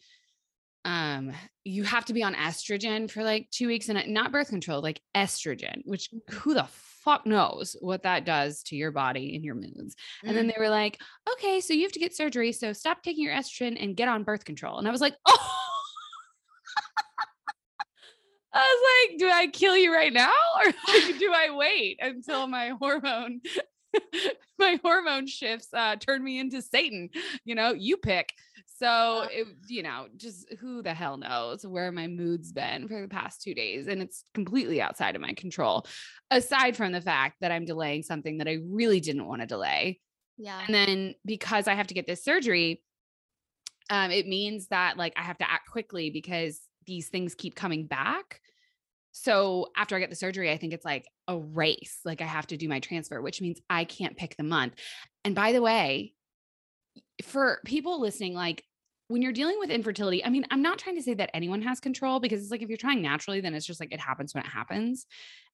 um 0.83 1.31
you 1.63 1.83
have 1.83 2.05
to 2.05 2.13
be 2.13 2.23
on 2.23 2.33
estrogen 2.33 3.07
for 3.07 3.23
like 3.23 3.47
two 3.51 3.67
weeks 3.67 3.87
and 3.89 4.01
not 4.11 4.31
birth 4.31 4.49
control 4.49 4.81
like 4.81 4.99
estrogen 5.15 5.81
which 5.85 6.09
who 6.31 6.55
the 6.55 6.65
fuck 7.03 7.25
knows 7.25 7.75
what 7.81 8.03
that 8.03 8.25
does 8.25 8.63
to 8.63 8.75
your 8.75 8.91
body 8.91 9.35
and 9.35 9.43
your 9.43 9.55
moods. 9.55 9.95
And 10.23 10.35
then 10.37 10.45
Mm. 10.47 10.53
they 10.53 10.59
were 10.59 10.69
like 10.69 10.99
okay 11.33 11.59
so 11.61 11.73
you 11.73 11.83
have 11.83 11.91
to 11.91 11.99
get 11.99 12.15
surgery 12.15 12.51
so 12.51 12.73
stop 12.73 13.01
taking 13.03 13.23
your 13.23 13.33
estrogen 13.33 13.81
and 13.81 13.95
get 13.95 14.07
on 14.09 14.23
birth 14.23 14.45
control. 14.45 14.77
And 14.77 14.87
i 14.87 14.91
was 14.91 15.01
like 15.01 15.15
oh. 15.27 15.57
I 18.53 18.59
was 18.59 19.11
like, 19.11 19.19
do 19.19 19.29
I 19.33 19.47
kill 19.47 19.77
you 19.77 19.93
right 19.93 20.11
now 20.11 20.33
or 20.59 20.65
like, 20.93 21.17
do 21.19 21.31
I 21.33 21.55
wait 21.55 21.99
until 22.01 22.47
my 22.47 22.73
hormone 22.79 23.39
my 24.59 24.79
hormone 24.83 25.27
shifts 25.27 25.69
uh 25.73 25.95
turn 25.95 26.23
me 26.23 26.39
into 26.39 26.61
Satan? 26.61 27.09
You 27.45 27.55
know, 27.55 27.73
you 27.73 27.97
pick. 27.97 28.33
So 28.77 29.27
it, 29.29 29.47
you 29.67 29.83
know, 29.83 30.07
just 30.17 30.51
who 30.59 30.81
the 30.81 30.93
hell 30.93 31.17
knows 31.17 31.63
where 31.63 31.91
my 31.91 32.07
mood's 32.07 32.51
been 32.51 32.87
for 32.87 32.99
the 32.99 33.07
past 33.07 33.43
two 33.43 33.53
days. 33.53 33.85
And 33.87 34.01
it's 34.01 34.23
completely 34.33 34.81
outside 34.81 35.15
of 35.15 35.21
my 35.21 35.33
control, 35.33 35.85
aside 36.31 36.75
from 36.75 36.91
the 36.91 37.01
fact 37.01 37.37
that 37.41 37.51
I'm 37.51 37.65
delaying 37.65 38.01
something 38.01 38.39
that 38.39 38.47
I 38.47 38.57
really 38.65 38.99
didn't 38.99 39.27
want 39.27 39.41
to 39.41 39.47
delay. 39.47 39.99
yeah. 40.37 40.61
And 40.65 40.73
then 40.73 41.13
because 41.25 41.67
I 41.67 41.75
have 41.75 41.87
to 41.87 41.93
get 41.93 42.07
this 42.07 42.23
surgery, 42.23 42.81
um, 43.91 44.09
it 44.09 44.27
means 44.27 44.67
that 44.67 44.97
like 44.97 45.13
I 45.15 45.21
have 45.21 45.37
to 45.39 45.51
act 45.51 45.69
quickly 45.69 46.09
because 46.09 46.59
these 46.87 47.09
things 47.09 47.35
keep 47.35 47.53
coming 47.55 47.85
back. 47.85 48.41
So 49.11 49.67
after 49.75 49.95
I 49.95 49.99
get 49.99 50.09
the 50.09 50.15
surgery, 50.15 50.51
I 50.51 50.57
think 50.57 50.73
it's 50.73 50.85
like 50.85 51.07
a 51.27 51.37
race. 51.37 51.99
Like 52.05 52.21
I 52.21 52.25
have 52.25 52.47
to 52.47 52.57
do 52.57 52.69
my 52.69 52.79
transfer, 52.79 53.21
which 53.21 53.41
means 53.41 53.59
I 53.69 53.83
can't 53.83 54.17
pick 54.17 54.37
the 54.37 54.43
month. 54.43 54.75
And 55.25 55.35
by 55.35 55.51
the 55.51 55.61
way, 55.61 56.13
for 57.23 57.59
people 57.65 57.99
listening, 57.99 58.33
like 58.33 58.63
when 59.07 59.21
you're 59.21 59.33
dealing 59.33 59.59
with 59.59 59.69
infertility, 59.69 60.23
I 60.23 60.29
mean, 60.29 60.45
I'm 60.49 60.61
not 60.61 60.79
trying 60.79 60.95
to 60.95 61.01
say 61.03 61.13
that 61.15 61.31
anyone 61.33 61.61
has 61.63 61.79
control 61.79 62.19
because 62.19 62.41
it's 62.41 62.51
like 62.51 62.61
if 62.61 62.69
you're 62.69 62.77
trying 62.77 63.01
naturally, 63.01 63.41
then 63.41 63.53
it's 63.53 63.65
just 63.65 63.79
like 63.79 63.91
it 63.91 63.99
happens 63.99 64.33
when 64.33 64.43
it 64.43 64.49
happens 64.49 65.05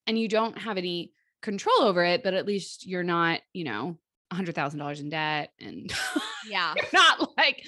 and 0.05 0.17
you 0.17 0.27
don't 0.27 0.57
have 0.57 0.77
any 0.77 1.11
control 1.41 1.81
over 1.81 2.03
it, 2.03 2.23
but 2.23 2.33
at 2.33 2.45
least 2.45 2.85
you're 2.85 3.03
not, 3.03 3.41
you 3.53 3.63
know, 3.63 3.97
$100,000 4.31 4.99
in 4.99 5.09
debt 5.09 5.51
and 5.59 5.91
Yeah. 6.49 6.73
not 6.93 7.31
like 7.37 7.65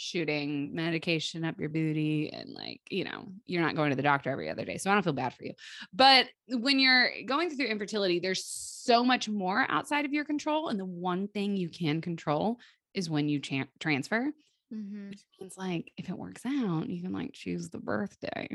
shooting 0.00 0.74
medication 0.74 1.44
up 1.44 1.60
your 1.60 1.68
booty 1.68 2.30
and 2.32 2.50
like, 2.50 2.80
you 2.90 3.04
know, 3.04 3.28
you're 3.46 3.62
not 3.62 3.76
going 3.76 3.90
to 3.90 3.96
the 3.96 4.02
doctor 4.02 4.30
every 4.30 4.48
other 4.50 4.64
day. 4.64 4.78
So 4.78 4.90
I 4.90 4.94
don't 4.94 5.02
feel 5.02 5.12
bad 5.12 5.34
for 5.34 5.44
you. 5.44 5.52
But 5.92 6.26
when 6.48 6.78
you're 6.78 7.10
going 7.26 7.50
through 7.50 7.66
infertility, 7.66 8.18
there's 8.18 8.44
so 8.44 9.04
much 9.04 9.28
more 9.28 9.66
outside 9.68 10.04
of 10.04 10.12
your 10.12 10.24
control. 10.24 10.68
And 10.68 10.80
the 10.80 10.84
one 10.84 11.28
thing 11.28 11.56
you 11.56 11.68
can 11.68 12.00
control 12.00 12.58
is 12.94 13.10
when 13.10 13.28
you 13.28 13.40
cha- 13.40 13.64
transfer, 13.78 14.30
Mm-hmm. 14.72 15.08
which 15.08 15.24
means 15.40 15.56
like 15.58 15.90
if 15.96 16.08
it 16.08 16.16
works 16.16 16.46
out, 16.46 16.88
you 16.88 17.02
can 17.02 17.12
like 17.12 17.32
choose 17.32 17.70
the 17.70 17.78
birthday. 17.78 18.46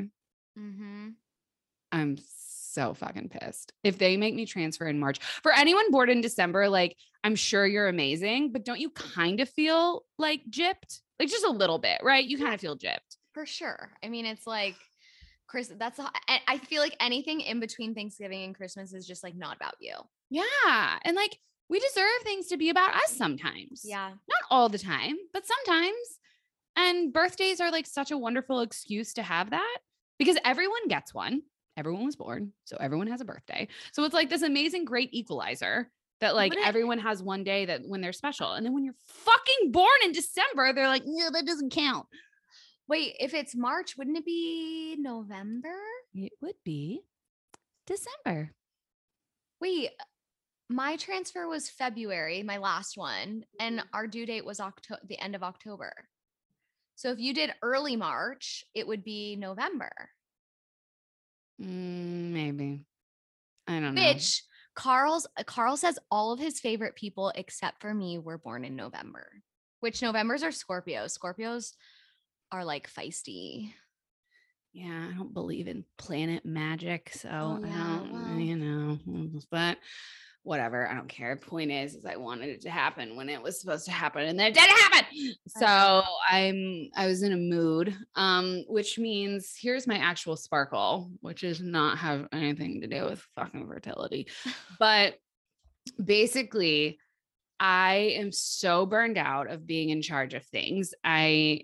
Mm-hmm. 0.58 1.08
I'm 1.92 2.16
so 2.74 2.94
fucking 2.94 3.28
pissed. 3.28 3.74
If 3.84 3.98
they 3.98 4.16
make 4.16 4.34
me 4.34 4.46
transfer 4.46 4.86
in 4.86 4.98
March, 4.98 5.18
for 5.42 5.52
anyone 5.52 5.90
born 5.90 6.08
in 6.08 6.22
December, 6.22 6.70
like 6.70 6.96
I'm 7.22 7.34
sure 7.34 7.66
you're 7.66 7.88
amazing, 7.88 8.52
but 8.52 8.64
don't 8.64 8.80
you 8.80 8.88
kind 8.90 9.40
of 9.40 9.48
feel 9.50 10.06
like 10.18 10.40
gypped? 10.48 11.00
Like 11.18 11.28
just 11.28 11.44
a 11.44 11.50
little 11.50 11.78
bit, 11.78 12.00
right? 12.02 12.24
You 12.24 12.38
kind 12.38 12.54
of 12.54 12.60
feel 12.60 12.76
gypped. 12.76 13.16
For 13.32 13.46
sure. 13.46 13.90
I 14.02 14.08
mean, 14.08 14.26
it's 14.26 14.46
like 14.46 14.76
Chris, 15.46 15.72
that's 15.78 15.98
a- 15.98 16.10
I 16.28 16.40
I 16.48 16.58
feel 16.58 16.82
like 16.82 16.96
anything 17.00 17.40
in 17.40 17.60
between 17.60 17.94
Thanksgiving 17.94 18.44
and 18.44 18.54
Christmas 18.54 18.92
is 18.92 19.06
just 19.06 19.22
like 19.22 19.36
not 19.36 19.56
about 19.56 19.74
you. 19.80 19.94
Yeah. 20.30 20.98
And 21.04 21.14
like 21.16 21.38
we 21.68 21.78
deserve 21.80 22.22
things 22.22 22.46
to 22.48 22.56
be 22.56 22.70
about 22.70 22.94
us 22.94 23.16
sometimes. 23.16 23.82
Yeah. 23.84 24.08
Not 24.08 24.40
all 24.50 24.68
the 24.68 24.78
time, 24.78 25.16
but 25.32 25.44
sometimes. 25.46 26.18
And 26.76 27.12
birthdays 27.12 27.60
are 27.60 27.70
like 27.70 27.86
such 27.86 28.10
a 28.10 28.18
wonderful 28.18 28.60
excuse 28.60 29.14
to 29.14 29.22
have 29.22 29.50
that 29.50 29.78
because 30.18 30.36
everyone 30.44 30.88
gets 30.88 31.14
one. 31.14 31.42
Everyone 31.76 32.06
was 32.06 32.16
born. 32.16 32.52
So 32.64 32.76
everyone 32.78 33.06
has 33.08 33.20
a 33.20 33.24
birthday. 33.24 33.68
So 33.92 34.04
it's 34.04 34.14
like 34.14 34.30
this 34.30 34.42
amazing, 34.42 34.84
great 34.84 35.10
equalizer 35.12 35.90
that 36.20 36.34
like 36.34 36.52
it- 36.54 36.66
everyone 36.66 36.98
has 36.98 37.22
one 37.22 37.44
day 37.44 37.66
that 37.66 37.82
when 37.86 38.00
they're 38.00 38.12
special. 38.12 38.52
And 38.52 38.64
then 38.64 38.72
when 38.72 38.84
you're 38.84 38.94
fucking 39.06 39.72
born 39.72 39.98
in 40.04 40.12
December, 40.12 40.72
they're 40.72 40.88
like, 40.88 41.02
no, 41.04 41.30
that 41.30 41.46
doesn't 41.46 41.72
count. 41.72 42.06
Wait, 42.88 43.16
if 43.18 43.34
it's 43.34 43.54
March, 43.56 43.96
wouldn't 43.96 44.16
it 44.16 44.24
be 44.24 44.96
November? 44.98 45.74
It 46.14 46.32
would 46.40 46.54
be 46.64 47.00
December. 47.86 48.52
Wait, 49.60 49.90
my 50.68 50.96
transfer 50.96 51.48
was 51.48 51.68
February, 51.68 52.42
my 52.42 52.58
last 52.58 52.96
one, 52.96 53.44
and 53.58 53.82
our 53.92 54.06
due 54.06 54.26
date 54.26 54.44
was 54.44 54.60
October, 54.60 55.00
the 55.08 55.18
end 55.18 55.34
of 55.34 55.42
October. 55.42 55.92
So 56.94 57.10
if 57.10 57.18
you 57.18 57.34
did 57.34 57.54
early 57.62 57.96
March, 57.96 58.64
it 58.74 58.86
would 58.86 59.04
be 59.04 59.36
November. 59.36 59.90
Mm, 61.60 62.32
maybe. 62.32 62.84
I 63.66 63.80
don't 63.80 63.94
know. 63.94 64.02
Which 64.02 64.42
Carl's 64.76 65.26
uh, 65.36 65.42
Carl 65.44 65.76
says 65.76 65.98
all 66.10 66.32
of 66.32 66.38
his 66.38 66.60
favorite 66.60 66.94
people 66.94 67.32
except 67.34 67.80
for 67.80 67.92
me 67.92 68.18
were 68.18 68.38
born 68.38 68.64
in 68.64 68.76
November. 68.76 69.26
Which 69.80 70.02
Novembers 70.02 70.42
are 70.42 70.50
Scorpios. 70.50 71.18
Scorpios 71.18 71.72
are 72.52 72.64
like 72.64 72.88
feisty. 72.90 73.72
Yeah, 74.72 75.08
I 75.10 75.16
don't 75.16 75.32
believe 75.34 75.68
in 75.68 75.84
planet 75.96 76.44
magic, 76.44 77.10
so 77.14 77.28
Oh, 77.32 77.60
I 77.64 77.66
yeah, 77.66 77.96
don't, 77.98 78.12
well. 78.12 78.38
you 78.38 78.56
know, 78.56 78.98
mm, 79.08 79.42
but 79.50 79.78
whatever. 80.46 80.88
I 80.88 80.94
don't 80.94 81.08
care. 81.08 81.34
Point 81.36 81.72
is, 81.72 81.96
is 81.96 82.06
I 82.06 82.16
wanted 82.16 82.50
it 82.50 82.60
to 82.62 82.70
happen 82.70 83.16
when 83.16 83.28
it 83.28 83.42
was 83.42 83.60
supposed 83.60 83.84
to 83.86 83.90
happen, 83.90 84.22
and 84.22 84.38
then 84.38 84.46
it 84.46 84.54
didn't 84.54 84.78
happen. 84.78 85.34
So 85.48 86.04
I'm, 86.28 86.88
I 86.96 87.06
was 87.08 87.22
in 87.22 87.32
a 87.32 87.36
mood, 87.36 87.96
um, 88.14 88.64
which 88.68 88.96
means 88.96 89.56
here's 89.60 89.88
my 89.88 89.98
actual 89.98 90.36
sparkle, 90.36 91.10
which 91.20 91.42
is 91.42 91.60
not 91.60 91.98
have 91.98 92.28
anything 92.32 92.80
to 92.82 92.86
do 92.86 93.04
with 93.04 93.26
fucking 93.34 93.66
fertility, 93.66 94.28
but 94.78 95.14
basically. 96.02 96.98
I 97.58 98.16
am 98.18 98.32
so 98.32 98.84
burned 98.84 99.16
out 99.16 99.50
of 99.50 99.66
being 99.66 99.88
in 99.88 100.02
charge 100.02 100.34
of 100.34 100.44
things. 100.44 100.92
I 101.02 101.62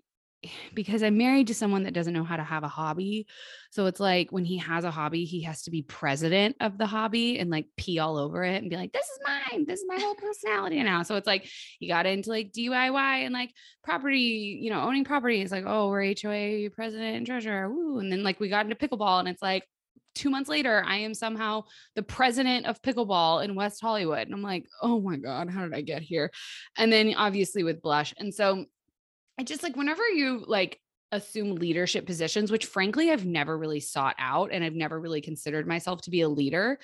because 0.75 1.03
I'm 1.03 1.17
married 1.17 1.49
to 1.49 1.55
someone 1.55 1.85
that 1.85 1.95
doesn't 1.95 2.13
know 2.13 2.25
how 2.25 2.37
to 2.37 2.43
have 2.43 2.65
a 2.65 2.69
hobby. 2.69 3.27
So 3.71 3.87
it's 3.87 4.01
like 4.01 4.31
when 4.31 4.45
he 4.45 4.59
has 4.59 4.85
a 4.85 4.91
hobby, 4.91 5.25
he 5.25 5.43
has 5.43 5.63
to 5.63 5.71
be 5.71 5.83
president 5.83 6.57
of 6.61 6.79
the 6.79 6.87
hobby 6.87 7.39
and 7.39 7.51
like 7.51 7.67
pee 7.77 7.99
all 7.99 8.17
over 8.17 8.43
it 8.45 8.61
and 8.61 8.71
be 8.71 8.77
like, 8.77 8.93
this 8.93 9.07
is 9.07 9.19
mine. 9.25 9.65
This 9.67 9.81
is 9.81 9.87
my 9.89 9.99
whole 9.99 10.15
personality 10.15 10.83
now. 10.83 11.03
So 11.03 11.17
it's 11.17 11.27
like 11.27 11.49
he 11.79 11.89
got 11.89 12.07
into 12.07 12.31
like 12.31 12.53
DIY 12.53 13.25
and 13.25 13.33
like 13.33 13.53
property, 13.85 14.59
you 14.61 14.71
know, 14.71 14.81
owning 14.83 15.05
property. 15.05 15.41
It's 15.41 15.53
like, 15.53 15.65
oh, 15.67 15.89
we're 15.89 16.15
HOA 16.21 16.71
president 16.71 17.17
and 17.17 17.27
treasurer. 17.27 17.71
Woo. 17.71 17.99
And 17.99 18.11
then 18.11 18.23
like 18.23 18.41
we 18.41 18.49
got 18.49 18.67
into 18.67 18.77
pickleball 18.77 19.21
and 19.21 19.29
it's 19.29 19.43
like, 19.43 19.65
Two 20.15 20.29
months 20.29 20.51
later, 20.51 20.85
I 20.87 20.99
am 20.99 21.15
somehow 21.15 21.65
the 21.95 22.03
president 22.03 22.67
of 22.67 22.83
pickleball 22.83 23.43
in 23.43 23.55
West 23.55 23.81
Hollywood. 23.81 24.27
And 24.27 24.35
I'm 24.35 24.43
like, 24.43 24.67
oh 24.83 25.01
my 25.01 25.17
God, 25.17 25.49
how 25.49 25.63
did 25.63 25.75
I 25.75 25.81
get 25.81 26.03
here? 26.03 26.31
And 26.77 26.93
then 26.93 27.15
obviously 27.17 27.63
with 27.63 27.81
Blush. 27.81 28.13
And 28.19 28.35
so 28.35 28.67
I 29.39 29.45
just 29.45 29.62
like 29.62 29.77
whenever 29.77 30.07
you 30.09 30.45
like 30.47 30.79
assume 31.11 31.57
leadership 31.57 32.07
positions, 32.07 32.51
which 32.51 32.67
frankly 32.67 33.11
I've 33.11 33.27
never 33.27 33.57
really 33.57 33.81
sought 33.81 34.17
out 34.19 34.51
and 34.53 34.65
I've 34.65 34.75
never 34.75 34.99
really 34.99 35.21
considered 35.21 35.67
myself 35.67 36.03
to 36.03 36.11
be 36.11 36.23
a 36.23 36.29
leader, 36.29 36.79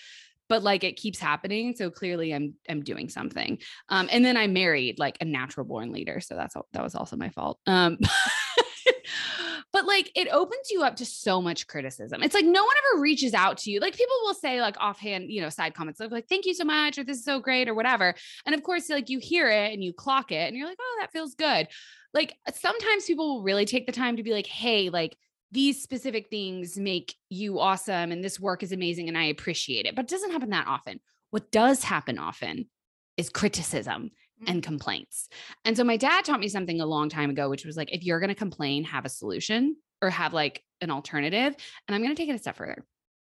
but 0.49 0.63
like 0.63 0.85
it 0.85 0.97
keeps 0.97 1.19
happening. 1.19 1.75
So 1.77 1.91
clearly 1.91 2.35
I'm 2.35 2.55
I'm 2.69 2.83
doing 2.83 3.09
something. 3.09 3.59
Um, 3.89 4.09
and 4.11 4.25
then 4.25 4.37
I 4.37 4.47
married 4.47 4.99
like 4.99 5.17
a 5.21 5.25
natural 5.25 5.67
born 5.67 5.93
leader. 5.93 6.21
So 6.21 6.37
that's 6.37 6.55
that 6.73 6.83
was 6.83 6.95
also 6.95 7.17
my 7.17 7.31
fault. 7.31 7.59
Um 7.67 7.99
but 9.73 9.87
like 9.87 10.11
it 10.15 10.29
opens 10.29 10.71
you 10.71 10.83
up 10.83 10.97
to 10.97 11.07
so 11.07 11.41
much 11.41 11.67
criticism. 11.67 12.23
It's 12.23 12.35
like 12.35 12.45
no 12.45 12.65
one 12.65 12.75
ever 12.93 13.01
reaches 13.01 13.35
out 13.35 13.59
to 13.59 13.71
you. 13.71 13.81
Like 13.81 13.97
people 13.97 14.17
will 14.23 14.35
say 14.35 14.61
like 14.61 14.77
offhand, 14.79 15.31
you 15.31 15.41
know, 15.41 15.49
side 15.49 15.75
comments 15.75 16.01
like 16.01 16.29
thank 16.29 16.47
you 16.47 16.55
so 16.55 16.65
much 16.65 16.99
or 16.99 17.05
this 17.05 17.19
is 17.19 17.25
so 17.25 17.41
great 17.41 17.69
or 17.69 17.75
whatever. 17.75 18.15
And 18.45 18.55
of 18.55 18.63
course, 18.63 18.89
like 18.91 19.09
you 19.09 19.19
hear 19.19 19.51
it 19.51 19.73
and 19.73 19.83
you 19.83 19.93
clock 19.93 20.33
it 20.33 20.49
and 20.49 20.57
you're 20.57 20.67
like, 20.67 20.79
oh, 20.81 20.97
that 21.01 21.13
feels 21.13 21.35
good 21.35 21.69
like 22.15 22.37
uh, 22.47 22.53
sometimes 22.53 23.05
people 23.05 23.37
will 23.37 23.43
really 23.43 23.65
take 23.65 23.87
the 23.87 23.93
time 23.93 24.17
to 24.17 24.23
be 24.23 24.33
like, 24.33 24.47
hey, 24.47 24.91
like 24.91 25.17
these 25.51 25.83
specific 25.83 26.29
things 26.29 26.77
make 26.77 27.15
you 27.31 27.59
awesome 27.59 28.13
and 28.13 28.23
this 28.23 28.39
work 28.39 28.63
is 28.63 28.73
amazing 28.73 29.09
and 29.09 29.17
I 29.17 29.25
appreciate 29.25 29.87
it. 29.87 29.95
But 29.95 30.05
it 30.05 30.11
doesn't 30.11 30.33
happen 30.33 30.51
that 30.51 30.67
often. 30.67 31.01
What 31.31 31.51
does 31.51 31.83
happen 31.83 32.19
often 32.19 32.69
is 33.17 33.31
criticism 33.31 34.11
mm. 34.43 34.51
and 34.51 34.63
complaints. 34.63 35.29
And 35.65 35.77
so 35.77 35.85
my 35.85 35.97
dad 35.97 36.25
taught 36.25 36.41
me 36.41 36.49
something 36.49 36.81
a 36.81 36.87
long 36.87 37.09
time 37.09 37.31
ago, 37.31 37.49
which 37.49 37.65
was 37.65 37.77
like, 37.77 37.93
if 37.93 38.05
you're 38.05 38.21
going 38.21 38.29
to 38.29 38.35
complain, 38.35 38.85
have 38.85 39.05
a 39.05 39.11
solution 39.11 39.77
or 40.03 40.11
have 40.11 40.33
like 40.33 40.63
an 40.81 40.91
alternative. 40.91 41.55
And 41.87 41.95
I'm 41.95 42.03
going 42.03 42.15
to 42.15 42.21
take 42.21 42.29
it 42.29 42.35
a 42.35 42.39
step 42.39 42.57
further. 42.57 42.85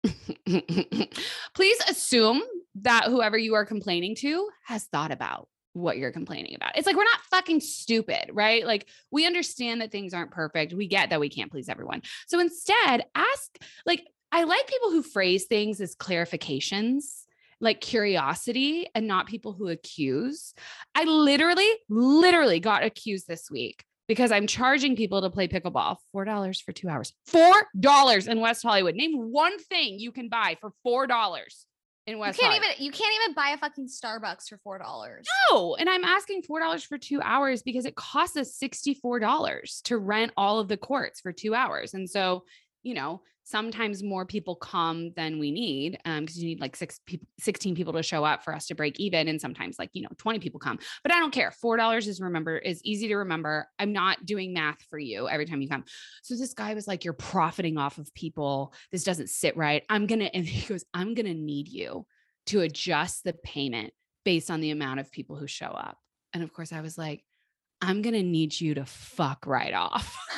Please 1.54 1.78
assume 1.88 2.42
that 2.82 3.04
whoever 3.06 3.36
you 3.36 3.54
are 3.54 3.64
complaining 3.64 4.14
to 4.16 4.48
has 4.64 4.84
thought 4.84 5.10
about 5.10 5.48
what 5.72 5.98
you're 5.98 6.12
complaining 6.12 6.54
about. 6.54 6.76
It's 6.76 6.86
like 6.86 6.96
we're 6.96 7.04
not 7.04 7.20
fucking 7.30 7.60
stupid, 7.60 8.30
right? 8.32 8.66
Like 8.66 8.86
we 9.10 9.26
understand 9.26 9.80
that 9.80 9.92
things 9.92 10.14
aren't 10.14 10.30
perfect. 10.30 10.72
We 10.72 10.86
get 10.86 11.10
that 11.10 11.20
we 11.20 11.28
can't 11.28 11.50
please 11.50 11.68
everyone. 11.68 12.02
So 12.26 12.40
instead, 12.40 13.04
ask 13.14 13.58
like 13.86 14.06
I 14.32 14.44
like 14.44 14.66
people 14.66 14.90
who 14.90 15.02
phrase 15.02 15.46
things 15.46 15.80
as 15.80 15.96
clarifications, 15.96 17.24
like 17.60 17.80
curiosity 17.80 18.88
and 18.94 19.06
not 19.06 19.26
people 19.26 19.52
who 19.52 19.68
accuse. 19.68 20.54
I 20.94 21.04
literally 21.04 21.68
literally 21.88 22.60
got 22.60 22.84
accused 22.84 23.26
this 23.26 23.50
week 23.50 23.84
because 24.08 24.32
I'm 24.32 24.46
charging 24.46 24.96
people 24.96 25.22
to 25.22 25.30
play 25.30 25.46
pickleball 25.46 25.96
$4 26.14 26.62
for 26.62 26.72
2 26.72 26.88
hours. 26.88 27.12
$4 27.28 28.28
in 28.28 28.40
West 28.40 28.62
Hollywood. 28.62 28.96
Name 28.96 29.30
one 29.30 29.56
thing 29.58 30.00
you 30.00 30.10
can 30.10 30.28
buy 30.28 30.56
for 30.60 30.72
$4 30.84 31.64
in 32.12 32.18
You 32.18 32.24
can't 32.24 32.36
Hollywood. 32.36 32.66
even 32.74 32.84
you 32.84 32.90
can't 32.92 33.14
even 33.22 33.34
buy 33.34 33.50
a 33.50 33.58
fucking 33.58 33.88
Starbucks 33.88 34.48
for 34.48 34.58
four 34.58 34.78
dollars. 34.78 35.26
No, 35.50 35.76
and 35.76 35.88
I'm 35.88 36.04
asking 36.04 36.42
four 36.42 36.60
dollars 36.60 36.82
for 36.84 36.98
two 36.98 37.20
hours 37.22 37.62
because 37.62 37.84
it 37.86 37.94
costs 37.96 38.36
us 38.36 38.54
sixty-four 38.54 39.20
dollars 39.20 39.80
to 39.84 39.98
rent 39.98 40.32
all 40.36 40.58
of 40.58 40.68
the 40.68 40.76
courts 40.76 41.20
for 41.20 41.32
two 41.32 41.54
hours, 41.54 41.94
and 41.94 42.08
so 42.08 42.44
you 42.82 42.94
know 42.94 43.22
sometimes 43.50 44.02
more 44.02 44.24
people 44.24 44.54
come 44.54 45.12
than 45.16 45.38
we 45.38 45.50
need 45.50 45.98
um 46.04 46.20
because 46.20 46.38
you 46.38 46.48
need 46.48 46.60
like 46.60 46.76
six 46.76 47.00
people 47.06 47.26
16 47.40 47.74
people 47.74 47.92
to 47.92 48.02
show 48.02 48.24
up 48.24 48.44
for 48.44 48.54
us 48.54 48.66
to 48.66 48.74
break 48.74 48.98
even 49.00 49.28
and 49.28 49.40
sometimes 49.40 49.78
like 49.78 49.90
you 49.92 50.02
know 50.02 50.08
20 50.18 50.38
people 50.38 50.60
come. 50.60 50.78
But 51.02 51.12
i 51.12 51.18
don't 51.18 51.32
care. 51.32 51.50
Four 51.50 51.76
dollars 51.76 52.06
is 52.06 52.20
remember 52.20 52.56
is 52.56 52.80
easy 52.84 53.08
to 53.08 53.16
remember. 53.16 53.68
I'm 53.78 53.92
not 53.92 54.24
doing 54.24 54.52
math 54.52 54.82
for 54.88 54.98
you 54.98 55.28
every 55.28 55.46
time 55.46 55.60
you 55.60 55.68
come. 55.68 55.84
So 56.22 56.36
this 56.36 56.54
guy 56.54 56.74
was 56.74 56.86
like 56.86 57.04
you're 57.04 57.14
profiting 57.14 57.76
off 57.78 57.98
of 57.98 58.12
people. 58.14 58.72
This 58.92 59.04
doesn't 59.04 59.30
sit 59.30 59.56
right. 59.56 59.84
I'm 59.88 60.06
gonna 60.06 60.30
and 60.32 60.44
he 60.46 60.66
goes 60.66 60.84
i'm 60.94 61.14
gonna 61.14 61.34
need 61.34 61.68
you 61.68 62.06
to 62.46 62.60
adjust 62.60 63.24
the 63.24 63.32
payment 63.32 63.92
based 64.24 64.50
on 64.50 64.60
the 64.60 64.70
amount 64.70 65.00
of 65.00 65.10
people 65.10 65.36
who 65.36 65.46
show 65.46 65.66
up. 65.66 65.96
And 66.32 66.42
of 66.42 66.52
course, 66.52 66.72
I 66.72 66.80
was 66.80 66.96
like, 66.98 67.24
I'm 67.80 68.02
to 68.02 68.22
need 68.22 68.60
you 68.60 68.74
to 68.74 68.84
fuck 68.84 69.46
right 69.46 69.72
off. 69.72 70.16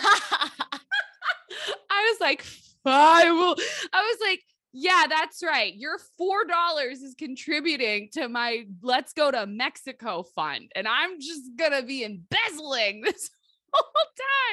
I 1.91 2.11
was 2.11 2.21
like, 2.21 2.45
I 2.85 3.31
will. 3.31 3.57
I 3.93 4.03
was 4.03 4.19
like, 4.21 4.41
yeah, 4.73 5.05
that's 5.09 5.43
right. 5.43 5.75
Your 5.75 5.99
$4 6.21 6.93
is 6.93 7.15
contributing 7.19 8.09
to 8.15 8.29
my 8.29 8.65
let's 8.83 9.13
go 9.13 9.31
to 9.31 9.47
Mexico 9.47 10.25
fund. 10.35 10.73
And 10.75 10.89
I'm 10.89 11.21
just 11.21 11.43
to 11.59 11.83
be 11.83 12.05
embezzling 12.05 13.03
this 13.05 13.31
whole 13.73 13.93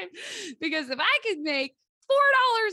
time 0.01 0.09
because 0.59 0.89
if 0.89 0.99
I 0.99 1.19
could 1.23 1.39
make 1.39 1.75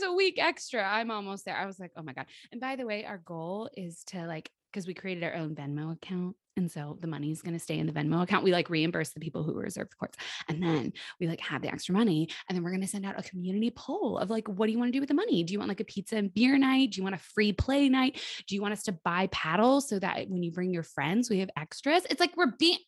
$4 0.03 0.09
a 0.09 0.13
week 0.13 0.39
extra, 0.39 0.83
I'm 0.83 1.09
almost 1.11 1.45
there. 1.45 1.55
I 1.55 1.65
was 1.65 1.79
like, 1.79 1.91
oh 1.95 2.03
my 2.03 2.13
God. 2.13 2.25
And 2.51 2.59
by 2.59 2.75
the 2.75 2.85
way, 2.85 3.05
our 3.05 3.19
goal 3.19 3.69
is 3.75 4.03
to 4.07 4.25
like 4.25 4.49
because 4.71 4.85
we 4.85 4.93
created 4.93 5.23
our 5.23 5.35
own 5.35 5.55
Venmo 5.55 5.93
account. 5.93 6.35
And 6.57 6.71
so 6.71 6.97
the 6.99 7.07
money 7.07 7.31
is 7.31 7.41
going 7.43 7.53
to 7.53 7.59
stay 7.59 7.77
in 7.77 7.85
the 7.85 7.93
Venmo 7.93 8.23
account. 8.23 8.43
We 8.43 8.51
like 8.51 8.69
reimburse 8.69 9.11
the 9.11 9.19
people 9.19 9.43
who 9.43 9.53
reserve 9.53 9.89
the 9.89 9.95
courts. 9.95 10.17
And 10.49 10.61
then 10.61 10.91
we 11.19 11.27
like 11.27 11.39
have 11.39 11.61
the 11.61 11.67
extra 11.69 11.93
money. 11.93 12.27
And 12.49 12.55
then 12.55 12.63
we're 12.63 12.71
going 12.71 12.81
to 12.81 12.87
send 12.87 13.05
out 13.05 13.13
a 13.17 13.23
community 13.23 13.71
poll 13.71 14.17
of 14.17 14.29
like, 14.29 14.47
what 14.47 14.65
do 14.65 14.71
you 14.71 14.79
want 14.79 14.89
to 14.89 14.91
do 14.91 14.99
with 14.99 15.07
the 15.09 15.13
money? 15.15 15.43
Do 15.43 15.53
you 15.53 15.59
want 15.59 15.69
like 15.69 15.79
a 15.79 15.85
pizza 15.85 16.15
and 16.17 16.33
beer 16.33 16.57
night? 16.57 16.91
Do 16.91 16.97
you 16.97 17.03
want 17.03 17.15
a 17.15 17.19
free 17.19 17.53
play 17.53 17.89
night? 17.89 18.19
Do 18.47 18.55
you 18.55 18.61
want 18.61 18.73
us 18.73 18.83
to 18.83 18.91
buy 18.91 19.27
paddles 19.27 19.87
so 19.87 19.99
that 19.99 20.27
when 20.29 20.41
you 20.43 20.51
bring 20.51 20.73
your 20.73 20.83
friends, 20.83 21.29
we 21.29 21.39
have 21.39 21.49
extras? 21.55 22.05
It's 22.09 22.19
like 22.19 22.35
we're 22.35 22.53
being. 22.57 22.79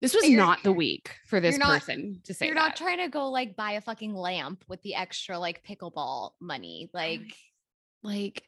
This 0.00 0.14
was 0.14 0.24
You're- 0.28 0.36
not 0.36 0.62
the 0.62 0.72
week 0.72 1.16
for 1.26 1.40
this 1.40 1.56
not- 1.58 1.80
person 1.80 2.20
to 2.24 2.34
say 2.34 2.46
You're 2.46 2.54
that. 2.54 2.60
not 2.60 2.76
trying 2.76 2.98
to 2.98 3.08
go 3.08 3.30
like 3.30 3.56
buy 3.56 3.72
a 3.72 3.80
fucking 3.80 4.14
lamp 4.14 4.64
with 4.68 4.80
the 4.82 4.94
extra 4.94 5.38
like 5.38 5.64
pickleball 5.64 6.32
money. 6.40 6.88
Like, 6.92 7.22
like 8.02 8.44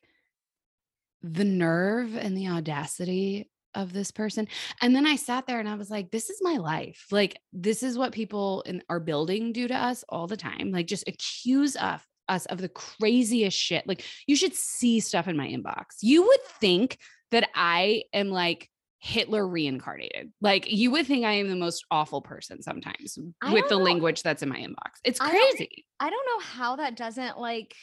the 1.22 1.44
nerve 1.44 2.16
and 2.16 2.36
the 2.36 2.48
audacity 2.48 3.50
of 3.74 3.92
this 3.92 4.10
person. 4.10 4.48
And 4.82 4.94
then 4.94 5.06
I 5.06 5.16
sat 5.16 5.46
there 5.46 5.60
and 5.60 5.68
I 5.68 5.74
was 5.76 5.90
like, 5.90 6.10
this 6.10 6.30
is 6.30 6.38
my 6.42 6.56
life. 6.56 7.06
Like, 7.10 7.38
this 7.52 7.82
is 7.82 7.96
what 7.96 8.12
people 8.12 8.62
in 8.62 8.82
our 8.88 9.00
building 9.00 9.52
do 9.52 9.68
to 9.68 9.74
us 9.74 10.04
all 10.08 10.26
the 10.26 10.36
time. 10.36 10.70
Like, 10.70 10.86
just 10.86 11.08
accuse 11.08 11.76
of 11.76 12.04
us 12.28 12.46
of 12.46 12.58
the 12.60 12.68
craziest 12.68 13.58
shit. 13.58 13.86
Like, 13.86 14.04
you 14.26 14.36
should 14.36 14.54
see 14.54 15.00
stuff 15.00 15.28
in 15.28 15.36
my 15.36 15.48
inbox. 15.48 15.96
You 16.00 16.22
would 16.26 16.42
think 16.60 16.98
that 17.30 17.48
I 17.54 18.04
am 18.12 18.28
like 18.30 18.68
Hitler 19.02 19.46
reincarnated. 19.48 20.30
Like, 20.40 20.70
you 20.70 20.90
would 20.90 21.06
think 21.06 21.24
I 21.24 21.32
am 21.32 21.48
the 21.48 21.56
most 21.56 21.84
awful 21.90 22.20
person 22.20 22.62
sometimes 22.62 23.18
I 23.42 23.52
with 23.52 23.68
the 23.68 23.78
know. 23.78 23.84
language 23.84 24.22
that's 24.22 24.42
in 24.42 24.48
my 24.48 24.58
inbox. 24.58 24.98
It's 25.04 25.20
I 25.20 25.32
don't- 25.32 25.56
crazy. 25.56 25.86
I 25.98 26.10
don't 26.10 26.26
know 26.26 26.44
how 26.44 26.76
that 26.76 26.96
doesn't 26.96 27.38
like 27.38 27.74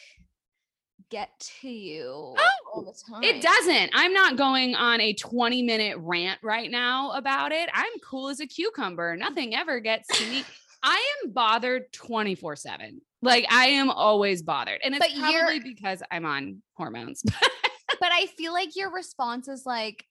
get 1.09 1.29
to 1.61 1.69
you 1.69 2.09
all 2.09 2.37
oh, 2.75 2.83
the 2.83 2.93
time. 3.09 3.23
It 3.23 3.41
doesn't. 3.41 3.91
I'm 3.93 4.13
not 4.13 4.37
going 4.37 4.75
on 4.75 5.01
a 5.01 5.13
20 5.13 5.61
minute 5.63 5.97
rant 5.99 6.39
right 6.43 6.69
now 6.69 7.11
about 7.11 7.51
it. 7.51 7.69
I'm 7.73 7.91
cool 8.03 8.29
as 8.29 8.39
a 8.39 8.47
cucumber. 8.47 9.15
Nothing 9.15 9.55
ever 9.55 9.79
gets 9.79 10.07
to 10.17 10.29
me. 10.29 10.43
I 10.83 11.03
am 11.23 11.31
bothered 11.31 11.91
24 11.93 12.55
7. 12.55 13.01
Like 13.21 13.45
I 13.51 13.67
am 13.67 13.89
always 13.89 14.43
bothered. 14.43 14.79
And 14.83 14.95
it's 14.95 15.05
But 15.05 15.19
probably 15.19 15.59
because 15.59 16.03
I'm 16.11 16.25
on 16.25 16.61
hormones. 16.75 17.23
But 17.23 18.11
I 18.11 18.27
feel 18.37 18.53
like 18.53 18.75
your 18.75 18.91
response 18.91 19.47
is 19.47 19.65
like, 19.65 20.05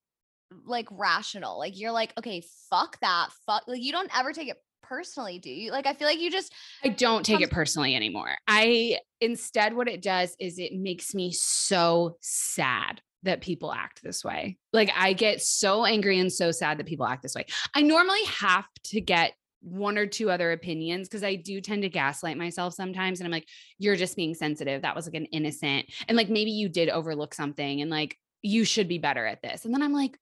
like 0.64 0.88
rational. 0.90 1.58
Like 1.58 1.78
you're 1.78 1.92
like, 1.92 2.12
okay, 2.18 2.42
fuck 2.70 2.98
that. 3.00 3.28
Fuck. 3.46 3.64
Like 3.66 3.82
you 3.82 3.92
don't 3.92 4.10
ever 4.16 4.32
take 4.32 4.48
it 4.48 4.56
personally, 4.82 5.38
do 5.38 5.50
you? 5.50 5.70
Like 5.70 5.86
I 5.86 5.94
feel 5.94 6.08
like 6.08 6.20
you 6.20 6.30
just 6.30 6.52
I 6.84 6.88
don't 6.88 7.24
take 7.24 7.40
it 7.40 7.50
personally 7.50 7.94
anymore. 7.94 8.36
I 8.46 8.98
instead, 9.20 9.74
what 9.74 9.88
it 9.88 10.02
does 10.02 10.36
is 10.38 10.58
it 10.58 10.72
makes 10.74 11.14
me 11.14 11.32
so 11.32 12.16
sad 12.20 13.00
that 13.22 13.40
people 13.40 13.72
act 13.72 14.02
this 14.02 14.24
way. 14.24 14.56
Like 14.72 14.90
I 14.96 15.12
get 15.12 15.42
so 15.42 15.84
angry 15.84 16.18
and 16.18 16.32
so 16.32 16.50
sad 16.50 16.78
that 16.78 16.86
people 16.86 17.06
act 17.06 17.22
this 17.22 17.34
way. 17.34 17.46
I 17.74 17.82
normally 17.82 18.24
have 18.24 18.66
to 18.84 19.00
get 19.00 19.34
one 19.60 19.98
or 19.98 20.06
two 20.06 20.30
other 20.30 20.52
opinions 20.52 21.08
because 21.08 21.24
I 21.24 21.34
do 21.34 21.60
tend 21.60 21.82
to 21.82 21.88
gaslight 21.88 22.38
myself 22.38 22.74
sometimes. 22.74 23.18
And 23.18 23.26
I'm 23.26 23.32
like, 23.32 23.48
you're 23.78 23.96
just 23.96 24.16
being 24.16 24.34
sensitive. 24.34 24.82
That 24.82 24.94
was 24.94 25.06
like 25.06 25.16
an 25.16 25.24
innocent. 25.26 25.86
And 26.08 26.16
like 26.16 26.28
maybe 26.28 26.52
you 26.52 26.68
did 26.68 26.88
overlook 26.88 27.34
something 27.34 27.80
and 27.80 27.90
like 27.90 28.16
you 28.42 28.64
should 28.64 28.86
be 28.86 28.98
better 28.98 29.26
at 29.26 29.42
this. 29.42 29.64
And 29.64 29.74
then 29.74 29.82
I'm 29.82 29.92
like, 29.92 30.16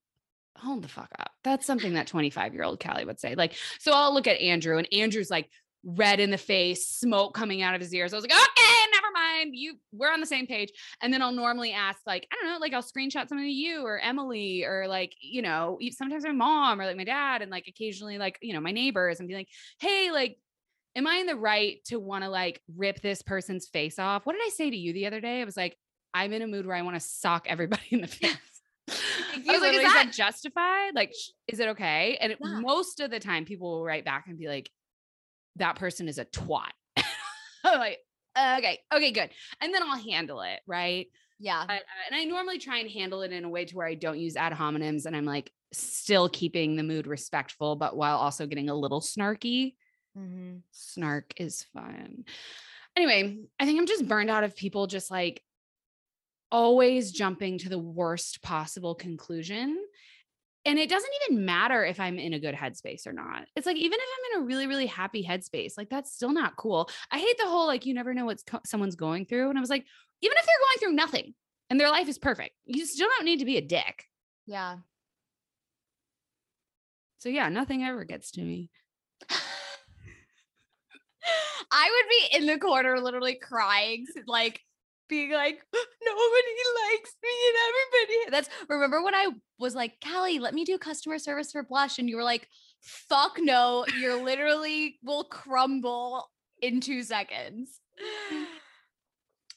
hold 0.56 0.82
the 0.82 0.88
fuck 0.88 1.11
up. 1.18 1.30
That's 1.42 1.66
something 1.66 1.94
that 1.94 2.06
25 2.06 2.54
year 2.54 2.64
old 2.64 2.82
Callie 2.82 3.04
would 3.04 3.20
say. 3.20 3.34
Like, 3.34 3.54
so 3.78 3.92
I'll 3.92 4.14
look 4.14 4.26
at 4.26 4.40
Andrew 4.40 4.78
and 4.78 4.88
Andrew's 4.92 5.30
like 5.30 5.50
red 5.84 6.20
in 6.20 6.30
the 6.30 6.38
face, 6.38 6.88
smoke 6.88 7.34
coming 7.34 7.62
out 7.62 7.75
of 7.75 7.80
his 7.80 7.92
ears. 7.92 8.12
I 8.12 8.16
was 8.16 8.25
like, 8.25 8.32
okay, 8.32 8.90
never 8.92 9.12
mind. 9.12 9.50
You 9.54 9.75
we're 9.92 10.12
on 10.12 10.20
the 10.20 10.26
same 10.26 10.46
page. 10.46 10.70
And 11.02 11.12
then 11.12 11.20
I'll 11.23 11.32
normally 11.32 11.73
ask, 11.73 12.00
like, 12.06 12.26
I 12.32 12.37
don't 12.37 12.52
know, 12.52 12.58
like 12.58 12.73
I'll 12.73 12.82
screenshot 12.82 13.28
something 13.28 13.38
to 13.38 13.44
you 13.44 13.84
or 13.84 13.99
Emily 13.99 14.64
or 14.64 14.87
like, 14.88 15.14
you 15.20 15.42
know, 15.42 15.78
sometimes 15.90 16.25
my 16.25 16.32
mom 16.32 16.80
or 16.80 16.86
like 16.86 16.97
my 16.97 17.04
dad 17.04 17.43
and 17.43 17.50
like 17.50 17.69
occasionally 17.69 18.19
like, 18.19 18.38
you 18.40 18.54
know, 18.54 18.60
my 18.60 18.73
neighbors 18.73 19.21
and 19.21 19.28
be 19.28 19.34
like, 19.34 19.49
hey, 19.78 20.10
like, 20.10 20.38
am 20.97 21.06
I 21.06 21.17
in 21.17 21.26
the 21.26 21.36
right 21.36 21.84
to 21.86 21.99
want 21.99 22.25
to 22.25 22.30
like 22.30 22.60
rip 22.75 23.00
this 23.00 23.23
person's 23.23 23.67
face 23.67 23.99
off? 23.99 24.25
What 24.25 24.34
did 24.34 24.43
I 24.45 24.50
say 24.50 24.71
to 24.71 24.76
you 24.76 24.93
the 24.93 25.06
other 25.06 25.21
day? 25.21 25.40
I 25.40 25.45
was 25.45 25.56
like, 25.56 25.76
I'm 26.14 26.32
in 26.32 26.43
a 26.43 26.47
mood 26.47 26.64
where 26.64 26.76
I 26.76 26.82
want 26.82 26.97
to 26.97 27.00
sock 27.00 27.47
everybody 27.49 27.82
in 27.90 28.00
the 28.00 28.06
face. 28.06 28.30
I 29.34 29.40
you 29.44 29.52
was 29.52 29.62
like, 29.62 29.75
is 29.75 29.92
that 29.92 30.12
justified? 30.12 30.94
Like, 30.94 31.12
is 31.49 31.60
it 31.60 31.68
okay? 31.70 32.16
And 32.20 32.32
Yeah. 32.32 32.60
most 32.60 33.00
of 33.00 33.10
the 33.10 33.20
time, 33.20 33.44
people 33.44 33.70
will 33.70 33.84
write 33.84 34.04
back 34.04 34.26
and 34.28 34.38
be 34.38 34.49
like, 34.49 34.70
that 35.56 35.76
person 35.76 36.08
is 36.08 36.18
a 36.18 36.25
twat. 36.25 36.70
I'm 37.64 37.78
like, 37.78 37.99
okay, 38.36 38.80
okay, 38.92 39.10
good. 39.12 39.30
And 39.60 39.73
then 39.73 39.82
I'll 39.82 39.99
handle 39.99 40.42
it, 40.42 40.60
right? 40.66 41.06
yeah. 41.40 41.64
But, 41.66 41.76
uh, 41.76 42.10
and 42.10 42.16
I 42.20 42.25
normally 42.25 42.58
try 42.58 42.78
and 42.78 42.90
handle 42.90 43.23
it 43.23 43.32
in 43.32 43.44
a 43.44 43.49
way 43.49 43.64
to 43.64 43.76
where 43.76 43.86
I 43.86 43.94
don't 43.94 44.18
use 44.18 44.36
ad 44.36 44.52
hominems 44.52 45.04
and 45.06 45.16
I'm 45.16 45.25
like 45.25 45.50
still 45.73 46.28
keeping 46.28 46.76
the 46.76 46.82
mood 46.82 47.06
respectful, 47.06 47.76
but 47.76 47.97
while 47.97 48.16
also 48.16 48.47
getting 48.47 48.70
a 48.70 48.75
little 48.75 49.00
snarky. 49.00 49.75
Mhm. 50.16 50.62
Snark 50.70 51.34
is 51.36 51.64
fun. 51.75 52.25
Anyway, 52.97 53.38
I 53.58 53.66
think 53.66 53.80
I'm 53.80 53.86
just 53.86 54.06
burned 54.06 54.30
out 54.30 54.44
of 54.44 54.54
people 54.56 54.86
just 54.86 55.10
like 55.10 55.42
always 56.54 57.10
jumping 57.10 57.58
to 57.58 57.69
the 57.69 57.80
worst 57.80 58.40
possible 58.40 58.95
conclusion. 58.95 59.76
And 60.64 60.78
it 60.78 60.88
doesn't 60.88 61.10
even 61.28 61.45
matter 61.45 61.84
if 61.84 61.99
I'm 61.99 62.17
in 62.17 62.32
a 62.32 62.38
good 62.38 62.54
headspace 62.54 63.08
or 63.08 63.12
not. 63.12 63.49
It's 63.56 63.67
like, 63.67 63.76
even 63.76 63.99
if 64.00 64.06
I'm 64.06 64.38
in 64.38 64.45
a 64.45 64.47
really, 64.47 64.69
really 64.69 64.86
happy 64.86 65.26
headspace, 65.26 65.76
like 65.76 65.90
that's 65.90 66.14
still 66.14 66.32
not 66.32 66.54
cool. 66.56 66.88
I 67.10 67.19
hate 67.19 67.36
the 67.38 67.49
whole 67.49 67.67
like, 67.67 67.84
you 67.86 67.93
never 67.93 68.14
know 68.14 68.25
what 68.25 68.40
someone's 68.64 68.95
going 68.95 69.26
through. 69.26 69.49
And 69.50 69.58
I 69.58 69.60
was 69.60 69.69
like, 69.69 69.84
even 70.23 70.36
if 70.38 70.47
they're 70.47 70.54
going 70.60 70.78
through 70.78 70.93
nothing 70.95 71.34
and 71.71 71.80
their 71.80 71.90
life 71.90 72.08
is 72.08 72.19
perfect, 72.19 72.54
you 72.67 72.86
still 72.86 73.08
don't 73.08 73.25
need 73.25 73.40
to 73.40 73.45
be 73.45 73.56
a 73.56 73.60
dick. 73.60 74.04
Yeah. 74.47 74.76
So, 77.19 77.30
yeah, 77.30 77.49
nothing 77.49 77.82
ever 77.82 78.04
gets 78.04 78.30
to 78.32 78.43
me. 78.43 78.71
I 81.73 81.90
would 81.90 82.08
be 82.08 82.38
in 82.38 82.47
the 82.47 82.60
corner 82.60 83.00
literally 83.00 83.34
crying, 83.34 84.06
like 84.28 84.60
being 85.08 85.32
like, 85.32 85.60
nobody 85.73 86.54
likes 86.93 87.14
me 87.23 87.30
and 87.49 87.56
everybody. 87.69 88.30
That's 88.30 88.49
remember 88.69 89.02
when 89.02 89.14
I 89.14 89.28
was 89.58 89.75
like, 89.75 89.95
Callie, 90.04 90.38
let 90.38 90.54
me 90.54 90.64
do 90.64 90.78
customer 90.78 91.19
service 91.19 91.52
for 91.52 91.62
Blush. 91.62 91.99
And 91.99 92.08
you 92.08 92.17
were 92.17 92.25
like, 92.25 92.49
fuck 92.80 93.38
no, 93.38 93.86
you're 93.99 94.23
literally 94.23 94.99
will 95.02 95.25
crumble 95.25 96.28
in 96.60 96.80
two 96.80 97.02
seconds. 97.02 97.80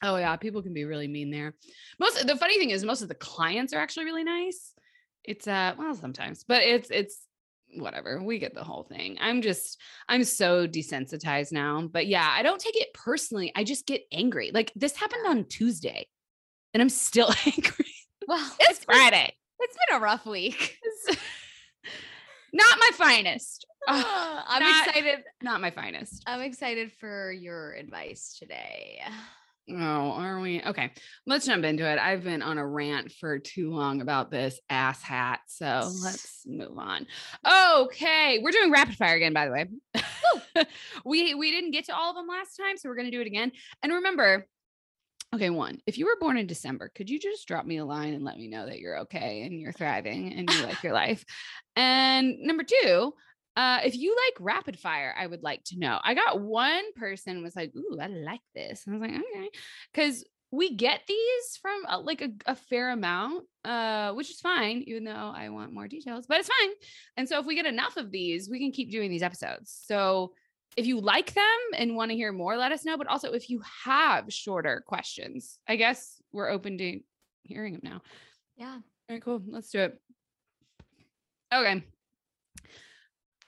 Oh 0.03 0.17
yeah, 0.17 0.35
people 0.35 0.61
can 0.61 0.75
be 0.75 0.85
really 0.85 1.07
mean 1.07 1.31
there. 1.31 1.55
Most 1.99 2.27
the 2.27 2.35
funny 2.35 2.59
thing 2.59 2.69
is 2.69 2.85
most 2.85 3.01
of 3.01 3.07
the 3.07 3.15
clients 3.15 3.73
are 3.73 3.79
actually 3.79 4.05
really 4.05 4.23
nice. 4.23 4.73
It's 5.23 5.47
uh 5.47 5.73
well 5.75 5.95
sometimes, 5.95 6.45
but 6.47 6.61
it's 6.61 6.91
it's 6.91 7.26
whatever. 7.81 8.21
We 8.21 8.39
get 8.39 8.53
the 8.53 8.63
whole 8.63 8.83
thing. 8.83 9.17
I'm 9.19 9.41
just 9.41 9.79
I'm 10.09 10.23
so 10.23 10.67
desensitized 10.67 11.51
now. 11.51 11.87
But 11.91 12.07
yeah, 12.07 12.27
I 12.31 12.43
don't 12.43 12.59
take 12.61 12.75
it 12.79 12.93
personally. 12.93 13.51
I 13.55 13.63
just 13.63 13.85
get 13.87 14.01
angry. 14.11 14.51
Like 14.53 14.71
this 14.75 14.95
happened 14.95 15.27
on 15.27 15.45
Tuesday 15.45 16.07
and 16.73 16.81
I'm 16.81 16.89
still 16.89 17.33
angry. 17.45 17.93
Well, 18.27 18.51
It's 18.61 18.79
been- 18.85 18.95
Friday. 18.95 19.33
it's 19.59 19.77
been 19.89 19.97
a 19.97 20.01
rough 20.01 20.25
week. 20.25 20.77
Not 22.53 22.79
my 22.79 22.89
finest. 22.93 23.65
Ugh, 23.87 24.43
I'm 24.47 24.63
not- 24.63 24.87
excited. 24.87 25.23
not 25.41 25.61
my 25.61 25.71
finest. 25.71 26.23
I'm 26.27 26.41
excited 26.41 26.91
for 26.99 27.31
your 27.31 27.73
advice 27.73 28.35
today. 28.39 28.99
Oh, 29.69 29.75
are 30.11 30.39
we? 30.39 30.61
Okay, 30.61 30.91
let's 31.25 31.45
jump 31.45 31.65
into 31.65 31.85
it. 31.85 31.99
I've 31.99 32.23
been 32.23 32.41
on 32.41 32.57
a 32.57 32.65
rant 32.65 33.11
for 33.11 33.37
too 33.37 33.71
long 33.71 33.99
about 33.99 34.31
this 34.31 34.59
ass 34.69 35.01
hat. 35.01 35.41
So 35.47 35.91
let's 36.03 36.43
move 36.45 36.77
on. 36.77 37.05
Okay, 37.45 38.39
we're 38.41 38.51
doing 38.51 38.71
rapid 38.71 38.95
fire 38.95 39.15
again, 39.15 39.33
by 39.33 39.45
the 39.45 39.51
way. 39.51 40.65
we 41.05 41.35
we 41.35 41.51
didn't 41.51 41.71
get 41.71 41.85
to 41.85 41.95
all 41.95 42.11
of 42.11 42.15
them 42.15 42.27
last 42.27 42.55
time, 42.55 42.77
so 42.77 42.87
we're 42.87 42.95
gonna 42.95 43.11
do 43.11 43.19
it 43.19 43.27
again. 43.27 43.51
And 43.83 43.91
remember, 43.91 44.47
okay, 45.35 45.49
one, 45.49 45.79
if 45.85 45.97
you 45.97 46.05
were 46.05 46.17
born 46.17 46.37
in 46.37 46.47
December, 46.47 46.89
could 46.95 47.09
you 47.09 47.19
just 47.19 47.45
drop 47.45 47.65
me 47.65 47.77
a 47.77 47.85
line 47.85 48.13
and 48.13 48.23
let 48.23 48.37
me 48.37 48.47
know 48.47 48.67
that 48.67 48.79
you're 48.79 48.99
okay 48.99 49.41
and 49.41 49.59
you're 49.59 49.73
thriving 49.73 50.33
and 50.33 50.49
you 50.49 50.63
like 50.63 50.81
your 50.81 50.93
life? 50.93 51.25
And 51.75 52.39
number 52.39 52.63
two, 52.63 53.13
uh, 53.57 53.79
if 53.83 53.95
you 53.95 54.15
like 54.27 54.37
rapid 54.39 54.77
fire, 54.77 55.15
I 55.17 55.25
would 55.25 55.41
like 55.41 55.63
to 55.65 55.79
know. 55.79 55.99
I 56.03 56.13
got 56.13 56.39
one 56.39 56.93
person 56.93 57.41
was 57.41 57.55
like, 57.55 57.75
"Ooh, 57.75 57.97
I 57.99 58.05
like 58.05 58.41
this," 58.53 58.85
and 58.85 58.95
I 58.95 58.99
was 58.99 59.09
like, 59.09 59.19
"Okay," 59.19 59.49
because 59.91 60.23
we 60.51 60.75
get 60.75 61.01
these 61.07 61.57
from 61.59 61.83
uh, 61.87 61.99
like 61.99 62.21
a, 62.21 62.29
a 62.45 62.55
fair 62.55 62.91
amount, 62.91 63.45
uh, 63.65 64.13
which 64.13 64.29
is 64.29 64.39
fine, 64.39 64.83
even 64.85 65.05
though 65.05 65.33
I 65.35 65.49
want 65.49 65.73
more 65.73 65.87
details, 65.87 66.27
but 66.27 66.39
it's 66.39 66.49
fine. 66.61 66.69
And 67.17 67.27
so 67.27 67.39
if 67.39 67.47
we 67.47 67.55
get 67.55 67.65
enough 67.65 67.97
of 67.97 68.11
these, 68.11 68.47
we 68.47 68.59
can 68.59 68.71
keep 68.71 68.91
doing 68.91 69.09
these 69.09 69.23
episodes. 69.23 69.75
So 69.85 70.33
if 70.77 70.85
you 70.85 71.01
like 71.01 71.33
them 71.33 71.43
and 71.75 71.95
want 71.95 72.11
to 72.11 72.15
hear 72.15 72.31
more, 72.31 72.57
let 72.57 72.71
us 72.71 72.85
know. 72.85 72.95
But 72.95 73.07
also, 73.07 73.31
if 73.31 73.49
you 73.49 73.63
have 73.85 74.31
shorter 74.31 74.83
questions, 74.85 75.57
I 75.67 75.77
guess 75.77 76.21
we're 76.31 76.49
open 76.49 76.77
to 76.77 76.99
hearing 77.41 77.73
them 77.73 77.81
now. 77.83 78.01
Yeah. 78.55 78.75
All 78.75 78.81
right, 79.09 79.21
cool. 79.21 79.41
Let's 79.47 79.71
do 79.71 79.79
it. 79.79 79.99
Okay. 81.51 81.83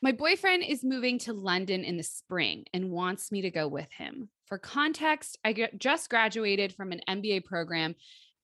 My 0.01 0.13
boyfriend 0.13 0.63
is 0.63 0.81
moving 0.81 1.19
to 1.19 1.33
London 1.33 1.83
in 1.83 1.97
the 1.97 2.03
spring 2.03 2.63
and 2.73 2.89
wants 2.89 3.33
me 3.33 3.41
to 3.41 3.51
go 3.51 3.67
with 3.67 3.91
him. 3.91 4.29
For 4.45 4.57
context, 4.57 5.37
I 5.43 5.67
just 5.77 6.09
graduated 6.09 6.73
from 6.73 6.93
an 6.93 7.01
MBA 7.09 7.43
program 7.43 7.95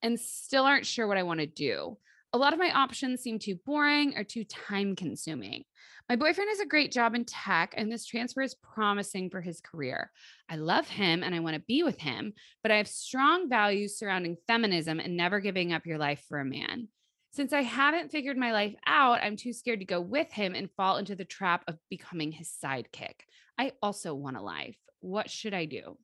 and 0.02 0.20
still 0.20 0.64
aren't 0.64 0.84
sure 0.84 1.06
what 1.06 1.16
I 1.16 1.22
want 1.22 1.40
to 1.40 1.46
do. 1.46 1.96
A 2.34 2.38
lot 2.38 2.52
of 2.52 2.58
my 2.58 2.70
options 2.70 3.22
seem 3.22 3.38
too 3.38 3.58
boring 3.64 4.18
or 4.18 4.22
too 4.22 4.44
time 4.44 4.96
consuming. 4.96 5.64
My 6.10 6.16
boyfriend 6.16 6.50
has 6.50 6.60
a 6.60 6.66
great 6.66 6.92
job 6.92 7.14
in 7.14 7.24
tech, 7.24 7.72
and 7.74 7.90
this 7.90 8.04
transfer 8.04 8.42
is 8.42 8.54
promising 8.54 9.30
for 9.30 9.40
his 9.40 9.62
career. 9.62 10.10
I 10.50 10.56
love 10.56 10.86
him 10.86 11.22
and 11.22 11.34
I 11.34 11.40
want 11.40 11.54
to 11.54 11.62
be 11.66 11.82
with 11.82 11.98
him, 11.98 12.34
but 12.62 12.70
I 12.70 12.76
have 12.76 12.86
strong 12.86 13.48
values 13.48 13.98
surrounding 13.98 14.36
feminism 14.46 15.00
and 15.00 15.16
never 15.16 15.40
giving 15.40 15.72
up 15.72 15.86
your 15.86 15.96
life 15.96 16.22
for 16.28 16.38
a 16.38 16.44
man. 16.44 16.88
Since 17.36 17.52
I 17.52 17.60
haven't 17.60 18.10
figured 18.10 18.38
my 18.38 18.52
life 18.52 18.74
out, 18.86 19.20
I'm 19.22 19.36
too 19.36 19.52
scared 19.52 19.80
to 19.80 19.84
go 19.84 20.00
with 20.00 20.32
him 20.32 20.54
and 20.54 20.70
fall 20.70 20.96
into 20.96 21.14
the 21.14 21.26
trap 21.26 21.64
of 21.68 21.76
becoming 21.90 22.32
his 22.32 22.50
sidekick. 22.64 23.26
I 23.58 23.72
also 23.82 24.14
want 24.14 24.38
a 24.38 24.40
life. 24.40 24.78
What 25.00 25.28
should 25.28 25.52
I 25.52 25.66
do? 25.66 25.98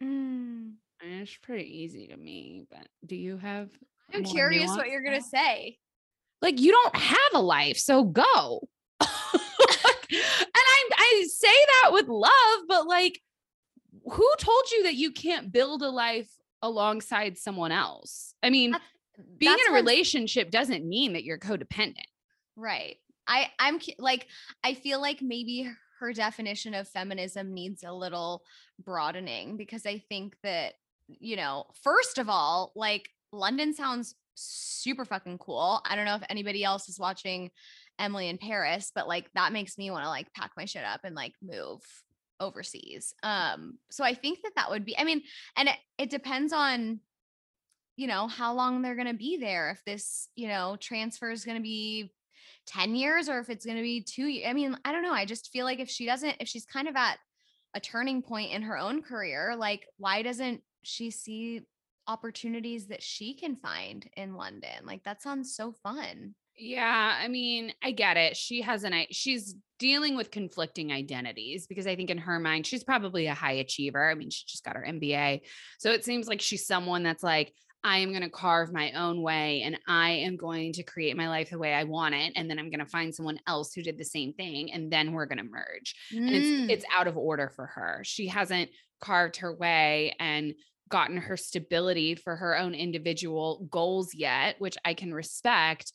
Mm. 0.00 0.74
It's 1.02 1.36
pretty 1.42 1.64
easy 1.82 2.06
to 2.06 2.16
me, 2.16 2.68
but 2.70 2.86
do 3.04 3.16
you 3.16 3.36
have? 3.36 3.68
I'm 4.14 4.22
curious 4.22 4.70
what 4.70 4.86
you're 4.90 5.02
gonna 5.02 5.20
say. 5.20 5.76
Like 6.40 6.60
you 6.60 6.70
don't 6.70 6.94
have 6.94 7.18
a 7.34 7.40
life, 7.40 7.76
so 7.76 8.04
go. 8.04 8.68
and 9.00 9.08
I 10.54 10.88
I 10.96 11.26
say 11.32 11.48
that 11.48 11.92
with 11.92 12.06
love, 12.06 12.60
but 12.68 12.86
like, 12.86 13.20
who 14.04 14.30
told 14.38 14.70
you 14.70 14.84
that 14.84 14.94
you 14.94 15.10
can't 15.10 15.50
build 15.50 15.82
a 15.82 15.90
life 15.90 16.30
alongside 16.62 17.38
someone 17.38 17.72
else? 17.72 18.34
I 18.40 18.50
mean, 18.50 18.70
That's- 18.70 18.88
being 19.38 19.56
in 19.66 19.72
a 19.72 19.76
relationship 19.76 20.50
doesn't 20.50 20.84
mean 20.84 21.12
that 21.12 21.24
you're 21.24 21.38
codependent. 21.38 22.06
Right. 22.56 22.96
I 23.26 23.50
I'm 23.58 23.78
like 23.98 24.26
I 24.62 24.74
feel 24.74 25.00
like 25.00 25.22
maybe 25.22 25.70
her 26.00 26.12
definition 26.12 26.74
of 26.74 26.88
feminism 26.88 27.54
needs 27.54 27.82
a 27.84 27.92
little 27.92 28.42
broadening 28.82 29.56
because 29.56 29.86
I 29.86 29.98
think 29.98 30.36
that 30.42 30.74
you 31.08 31.36
know, 31.36 31.66
first 31.82 32.18
of 32.18 32.28
all, 32.28 32.72
like 32.74 33.10
London 33.32 33.74
sounds 33.74 34.14
super 34.34 35.04
fucking 35.04 35.38
cool. 35.38 35.80
I 35.88 35.96
don't 35.96 36.06
know 36.06 36.16
if 36.16 36.24
anybody 36.28 36.64
else 36.64 36.88
is 36.88 36.98
watching 36.98 37.50
Emily 37.98 38.28
in 38.28 38.38
Paris, 38.38 38.90
but 38.94 39.06
like 39.06 39.30
that 39.34 39.52
makes 39.52 39.78
me 39.78 39.90
want 39.90 40.04
to 40.04 40.10
like 40.10 40.32
pack 40.34 40.52
my 40.56 40.64
shit 40.64 40.84
up 40.84 41.00
and 41.04 41.14
like 41.14 41.34
move 41.42 41.80
overseas. 42.40 43.14
Um 43.22 43.78
so 43.90 44.04
I 44.04 44.14
think 44.14 44.42
that 44.42 44.52
that 44.56 44.70
would 44.70 44.84
be 44.84 44.98
I 44.98 45.04
mean, 45.04 45.22
and 45.56 45.68
it, 45.68 45.76
it 45.98 46.10
depends 46.10 46.52
on 46.52 47.00
you 47.96 48.06
know 48.06 48.26
how 48.26 48.54
long 48.54 48.82
they're 48.82 48.96
going 48.96 49.06
to 49.06 49.14
be 49.14 49.36
there 49.36 49.70
if 49.70 49.84
this 49.84 50.28
you 50.34 50.48
know 50.48 50.76
transfer 50.80 51.30
is 51.30 51.44
going 51.44 51.56
to 51.56 51.62
be 51.62 52.10
10 52.66 52.94
years 52.94 53.28
or 53.28 53.38
if 53.40 53.50
it's 53.50 53.64
going 53.64 53.76
to 53.76 53.82
be 53.82 54.00
two 54.00 54.26
years. 54.26 54.46
I 54.48 54.52
mean, 54.52 54.76
I 54.84 54.92
don't 54.92 55.02
know. 55.02 55.12
I 55.12 55.24
just 55.24 55.50
feel 55.50 55.64
like 55.64 55.80
if 55.80 55.90
she 55.90 56.06
doesn't, 56.06 56.36
if 56.40 56.48
she's 56.48 56.64
kind 56.64 56.88
of 56.88 56.96
at 56.96 57.18
a 57.74 57.80
turning 57.80 58.22
point 58.22 58.52
in 58.52 58.62
her 58.62 58.78
own 58.78 59.02
career, 59.02 59.54
like 59.56 59.86
why 59.98 60.22
doesn't 60.22 60.62
she 60.82 61.10
see 61.10 61.62
opportunities 62.06 62.88
that 62.88 63.02
she 63.02 63.34
can 63.34 63.56
find 63.56 64.08
in 64.16 64.34
London? 64.34 64.84
Like 64.84 65.04
that 65.04 65.22
sounds 65.22 65.54
so 65.54 65.72
fun. 65.82 66.34
Yeah, 66.56 67.18
I 67.20 67.26
mean, 67.26 67.72
I 67.82 67.90
get 67.90 68.16
it. 68.16 68.36
She 68.36 68.62
has 68.62 68.84
an 68.84 68.94
she's 69.10 69.56
dealing 69.80 70.16
with 70.16 70.30
conflicting 70.30 70.92
identities 70.92 71.66
because 71.66 71.86
I 71.86 71.96
think 71.96 72.10
in 72.10 72.18
her 72.18 72.38
mind 72.38 72.64
she's 72.64 72.84
probably 72.84 73.26
a 73.26 73.34
high 73.34 73.54
achiever. 73.54 74.08
I 74.08 74.14
mean, 74.14 74.30
she 74.30 74.44
just 74.46 74.64
got 74.64 74.76
her 74.76 74.86
MBA. 74.88 75.40
So 75.78 75.90
it 75.90 76.04
seems 76.04 76.28
like 76.28 76.40
she's 76.40 76.66
someone 76.66 77.02
that's 77.02 77.24
like 77.24 77.52
I 77.84 77.98
am 77.98 78.10
going 78.10 78.22
to 78.22 78.30
carve 78.30 78.72
my 78.72 78.92
own 78.92 79.22
way 79.22 79.62
and 79.62 79.78
I 79.86 80.10
am 80.10 80.36
going 80.36 80.72
to 80.74 80.82
create 80.82 81.16
my 81.16 81.28
life 81.28 81.50
the 81.50 81.58
way 81.58 81.74
I 81.74 81.84
want 81.84 82.14
it 82.14 82.32
and 82.34 82.50
then 82.50 82.58
I'm 82.58 82.70
going 82.70 82.80
to 82.80 82.86
find 82.86 83.14
someone 83.14 83.38
else 83.46 83.74
who 83.74 83.82
did 83.82 83.98
the 83.98 84.04
same 84.04 84.32
thing 84.32 84.72
and 84.72 84.90
then 84.90 85.12
we're 85.12 85.26
going 85.26 85.38
to 85.38 85.44
merge. 85.44 85.94
And 86.26 86.34
Mm. 86.34 86.38
it's 86.38 86.54
it's 86.68 86.84
out 86.96 87.06
of 87.06 87.16
order 87.16 87.50
for 87.54 87.66
her. 87.66 88.00
She 88.04 88.26
hasn't 88.28 88.70
carved 89.00 89.36
her 89.36 89.54
way 89.54 90.14
and 90.18 90.54
gotten 90.88 91.16
her 91.18 91.36
stability 91.36 92.14
for 92.14 92.36
her 92.36 92.56
own 92.56 92.74
individual 92.74 93.66
goals 93.70 94.14
yet, 94.14 94.56
which 94.60 94.76
I 94.84 94.94
can 94.94 95.12
respect 95.14 95.92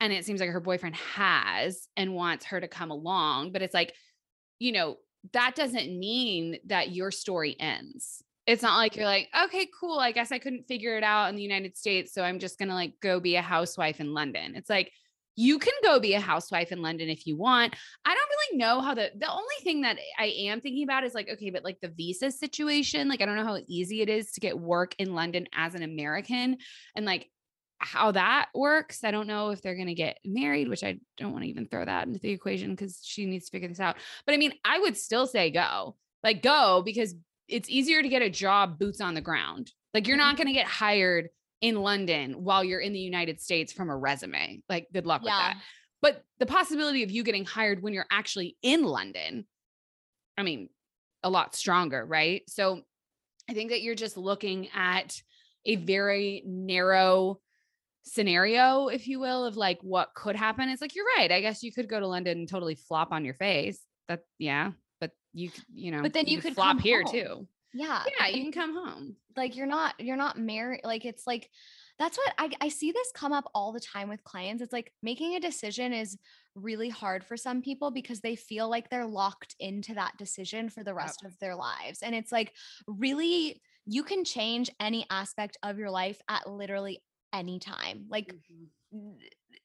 and 0.00 0.12
it 0.12 0.24
seems 0.24 0.40
like 0.40 0.50
her 0.50 0.60
boyfriend 0.60 0.96
has 0.96 1.88
and 1.96 2.14
wants 2.14 2.46
her 2.46 2.60
to 2.60 2.68
come 2.68 2.90
along 2.90 3.52
but 3.52 3.62
it's 3.62 3.74
like 3.74 3.94
you 4.58 4.72
know 4.72 4.96
that 5.32 5.54
doesn't 5.54 5.98
mean 5.98 6.58
that 6.66 6.92
your 6.92 7.10
story 7.10 7.56
ends 7.60 8.22
it's 8.46 8.62
not 8.62 8.76
like 8.76 8.96
you're 8.96 9.06
like 9.06 9.28
okay 9.44 9.68
cool 9.78 9.98
i 9.98 10.12
guess 10.12 10.32
i 10.32 10.38
couldn't 10.38 10.66
figure 10.66 10.96
it 10.96 11.04
out 11.04 11.28
in 11.28 11.36
the 11.36 11.42
united 11.42 11.76
states 11.76 12.12
so 12.12 12.22
i'm 12.22 12.38
just 12.38 12.58
going 12.58 12.68
to 12.68 12.74
like 12.74 12.94
go 13.00 13.20
be 13.20 13.36
a 13.36 13.42
housewife 13.42 14.00
in 14.00 14.12
london 14.12 14.54
it's 14.56 14.70
like 14.70 14.90
you 15.34 15.58
can 15.58 15.72
go 15.82 15.98
be 15.98 16.14
a 16.14 16.20
housewife 16.20 16.72
in 16.72 16.82
london 16.82 17.08
if 17.08 17.26
you 17.26 17.36
want 17.36 17.74
i 18.04 18.14
don't 18.14 18.28
really 18.28 18.58
know 18.58 18.80
how 18.80 18.94
the 18.94 19.10
the 19.18 19.30
only 19.30 19.54
thing 19.62 19.82
that 19.82 19.96
i 20.18 20.26
am 20.26 20.60
thinking 20.60 20.84
about 20.84 21.04
is 21.04 21.14
like 21.14 21.28
okay 21.28 21.50
but 21.50 21.64
like 21.64 21.78
the 21.80 21.88
visa 21.88 22.30
situation 22.30 23.08
like 23.08 23.20
i 23.20 23.26
don't 23.26 23.36
know 23.36 23.44
how 23.44 23.58
easy 23.68 24.02
it 24.02 24.08
is 24.08 24.32
to 24.32 24.40
get 24.40 24.58
work 24.58 24.94
in 24.98 25.14
london 25.14 25.46
as 25.54 25.74
an 25.74 25.82
american 25.82 26.56
and 26.96 27.06
like 27.06 27.28
how 27.84 28.12
that 28.12 28.48
works. 28.54 29.02
I 29.02 29.10
don't 29.10 29.26
know 29.26 29.50
if 29.50 29.60
they're 29.60 29.74
going 29.74 29.88
to 29.88 29.94
get 29.94 30.18
married, 30.24 30.68
which 30.68 30.84
I 30.84 30.98
don't 31.16 31.32
want 31.32 31.42
to 31.42 31.50
even 31.50 31.66
throw 31.66 31.84
that 31.84 32.06
into 32.06 32.20
the 32.20 32.30
equation 32.30 32.70
because 32.70 33.00
she 33.02 33.26
needs 33.26 33.46
to 33.46 33.50
figure 33.50 33.68
this 33.68 33.80
out. 33.80 33.96
But 34.24 34.34
I 34.34 34.38
mean, 34.38 34.52
I 34.64 34.78
would 34.78 34.96
still 34.96 35.26
say 35.26 35.50
go, 35.50 35.96
like 36.22 36.42
go, 36.42 36.82
because 36.84 37.14
it's 37.52 37.68
easier 37.68 38.02
to 38.02 38.08
get 38.08 38.22
a 38.22 38.30
job 38.30 38.78
boots 38.78 39.00
on 39.00 39.14
the 39.14 39.20
ground. 39.20 39.70
Like 39.94 40.08
you're 40.08 40.16
not 40.16 40.34
mm-hmm. 40.34 40.44
going 40.44 40.46
to 40.48 40.60
get 40.60 40.66
hired 40.66 41.28
in 41.60 41.76
London 41.76 42.42
while 42.42 42.64
you're 42.64 42.80
in 42.80 42.92
the 42.92 42.98
United 42.98 43.40
States 43.40 43.72
from 43.72 43.90
a 43.90 43.96
resume. 43.96 44.62
Like 44.68 44.88
good 44.92 45.06
luck 45.06 45.22
with 45.22 45.30
that. 45.30 45.58
But 46.00 46.24
the 46.40 46.46
possibility 46.46 47.04
of 47.04 47.12
you 47.12 47.22
getting 47.22 47.44
hired 47.44 47.82
when 47.82 47.94
you're 47.94 48.06
actually 48.10 48.56
in 48.62 48.82
London, 48.82 49.46
I 50.36 50.42
mean, 50.42 50.68
a 51.22 51.30
lot 51.30 51.54
stronger, 51.54 52.04
right? 52.04 52.42
So 52.48 52.82
I 53.48 53.54
think 53.54 53.70
that 53.70 53.82
you're 53.82 53.94
just 53.94 54.16
looking 54.16 54.68
at 54.74 55.20
a 55.64 55.76
very 55.76 56.42
narrow 56.44 57.40
scenario, 58.04 58.88
if 58.88 59.06
you 59.06 59.20
will, 59.20 59.44
of 59.44 59.56
like 59.56 59.78
what 59.82 60.12
could 60.14 60.34
happen. 60.34 60.68
It's 60.68 60.82
like, 60.82 60.96
you're 60.96 61.06
right. 61.16 61.30
I 61.30 61.40
guess 61.40 61.62
you 61.62 61.72
could 61.72 61.88
go 61.88 62.00
to 62.00 62.08
London 62.08 62.38
and 62.38 62.48
totally 62.48 62.74
flop 62.74 63.12
on 63.12 63.24
your 63.24 63.34
face. 63.34 63.78
That, 64.08 64.22
yeah. 64.38 64.72
You, 65.32 65.50
you 65.72 65.90
know, 65.90 66.02
But 66.02 66.12
then 66.12 66.26
you 66.26 66.40
could 66.40 66.54
flop 66.54 66.80
here 66.80 67.02
home. 67.02 67.12
too. 67.12 67.48
Yeah. 67.74 68.02
Yeah. 68.18 68.26
You 68.28 68.42
can 68.42 68.52
come 68.52 68.74
home. 68.74 69.16
like 69.36 69.56
you're 69.56 69.66
not 69.66 69.94
you're 69.98 70.16
not 70.16 70.38
married 70.38 70.82
like 70.84 71.04
it's 71.04 71.26
like 71.26 71.48
that's 71.98 72.18
what 72.18 72.34
I, 72.38 72.50
I 72.60 72.68
see 72.68 72.92
this 72.92 73.12
come 73.14 73.32
up 73.32 73.50
all 73.54 73.72
the 73.72 73.80
time 73.80 74.08
with 74.08 74.22
clients 74.24 74.62
it's 74.62 74.72
like 74.72 74.92
making 75.02 75.34
a 75.34 75.40
decision 75.40 75.92
is 75.92 76.18
really 76.54 76.90
hard 76.90 77.24
for 77.24 77.36
some 77.36 77.62
people 77.62 77.90
because 77.90 78.20
they 78.20 78.36
feel 78.36 78.68
like 78.68 78.90
they're 78.90 79.06
locked 79.06 79.54
into 79.58 79.94
that 79.94 80.12
decision 80.18 80.68
for 80.68 80.84
the 80.84 80.94
rest 80.94 81.24
of 81.24 81.38
their 81.38 81.54
lives 81.54 82.02
and 82.02 82.14
it's 82.14 82.32
like 82.32 82.52
really 82.86 83.62
you 83.86 84.02
can 84.02 84.24
change 84.24 84.70
any 84.80 85.06
aspect 85.10 85.56
of 85.62 85.78
your 85.78 85.90
life 85.90 86.20
at 86.28 86.46
literally 86.50 87.02
any 87.32 87.58
time 87.58 88.04
like 88.10 88.26
mm-hmm. 88.26 88.96
n- 88.96 89.18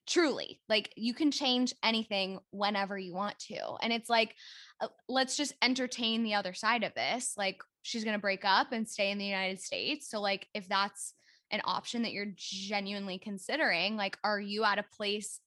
truly 0.07 0.61
like 0.69 0.91
you 0.95 1.13
can 1.13 1.31
change 1.31 1.73
anything 1.83 2.39
whenever 2.51 2.97
you 2.97 3.13
want 3.13 3.37
to 3.39 3.75
and 3.81 3.91
it's 3.91 4.09
like 4.09 4.33
uh, 4.81 4.87
let's 5.09 5.35
just 5.35 5.53
entertain 5.61 6.23
the 6.23 6.33
other 6.33 6.53
side 6.53 6.83
of 6.83 6.93
this 6.93 7.33
like 7.37 7.61
she's 7.81 8.03
going 8.03 8.15
to 8.15 8.21
break 8.21 8.45
up 8.45 8.71
and 8.71 8.87
stay 8.87 9.11
in 9.11 9.17
the 9.17 9.25
united 9.25 9.59
states 9.59 10.09
so 10.09 10.21
like 10.21 10.47
if 10.53 10.67
that's 10.69 11.13
an 11.51 11.61
option 11.65 12.03
that 12.03 12.11
you're 12.11 12.33
genuinely 12.35 13.19
considering 13.19 13.97
like 13.97 14.17
are 14.23 14.39
you 14.39 14.63
at 14.63 14.79
a 14.79 14.85
place 14.95 15.39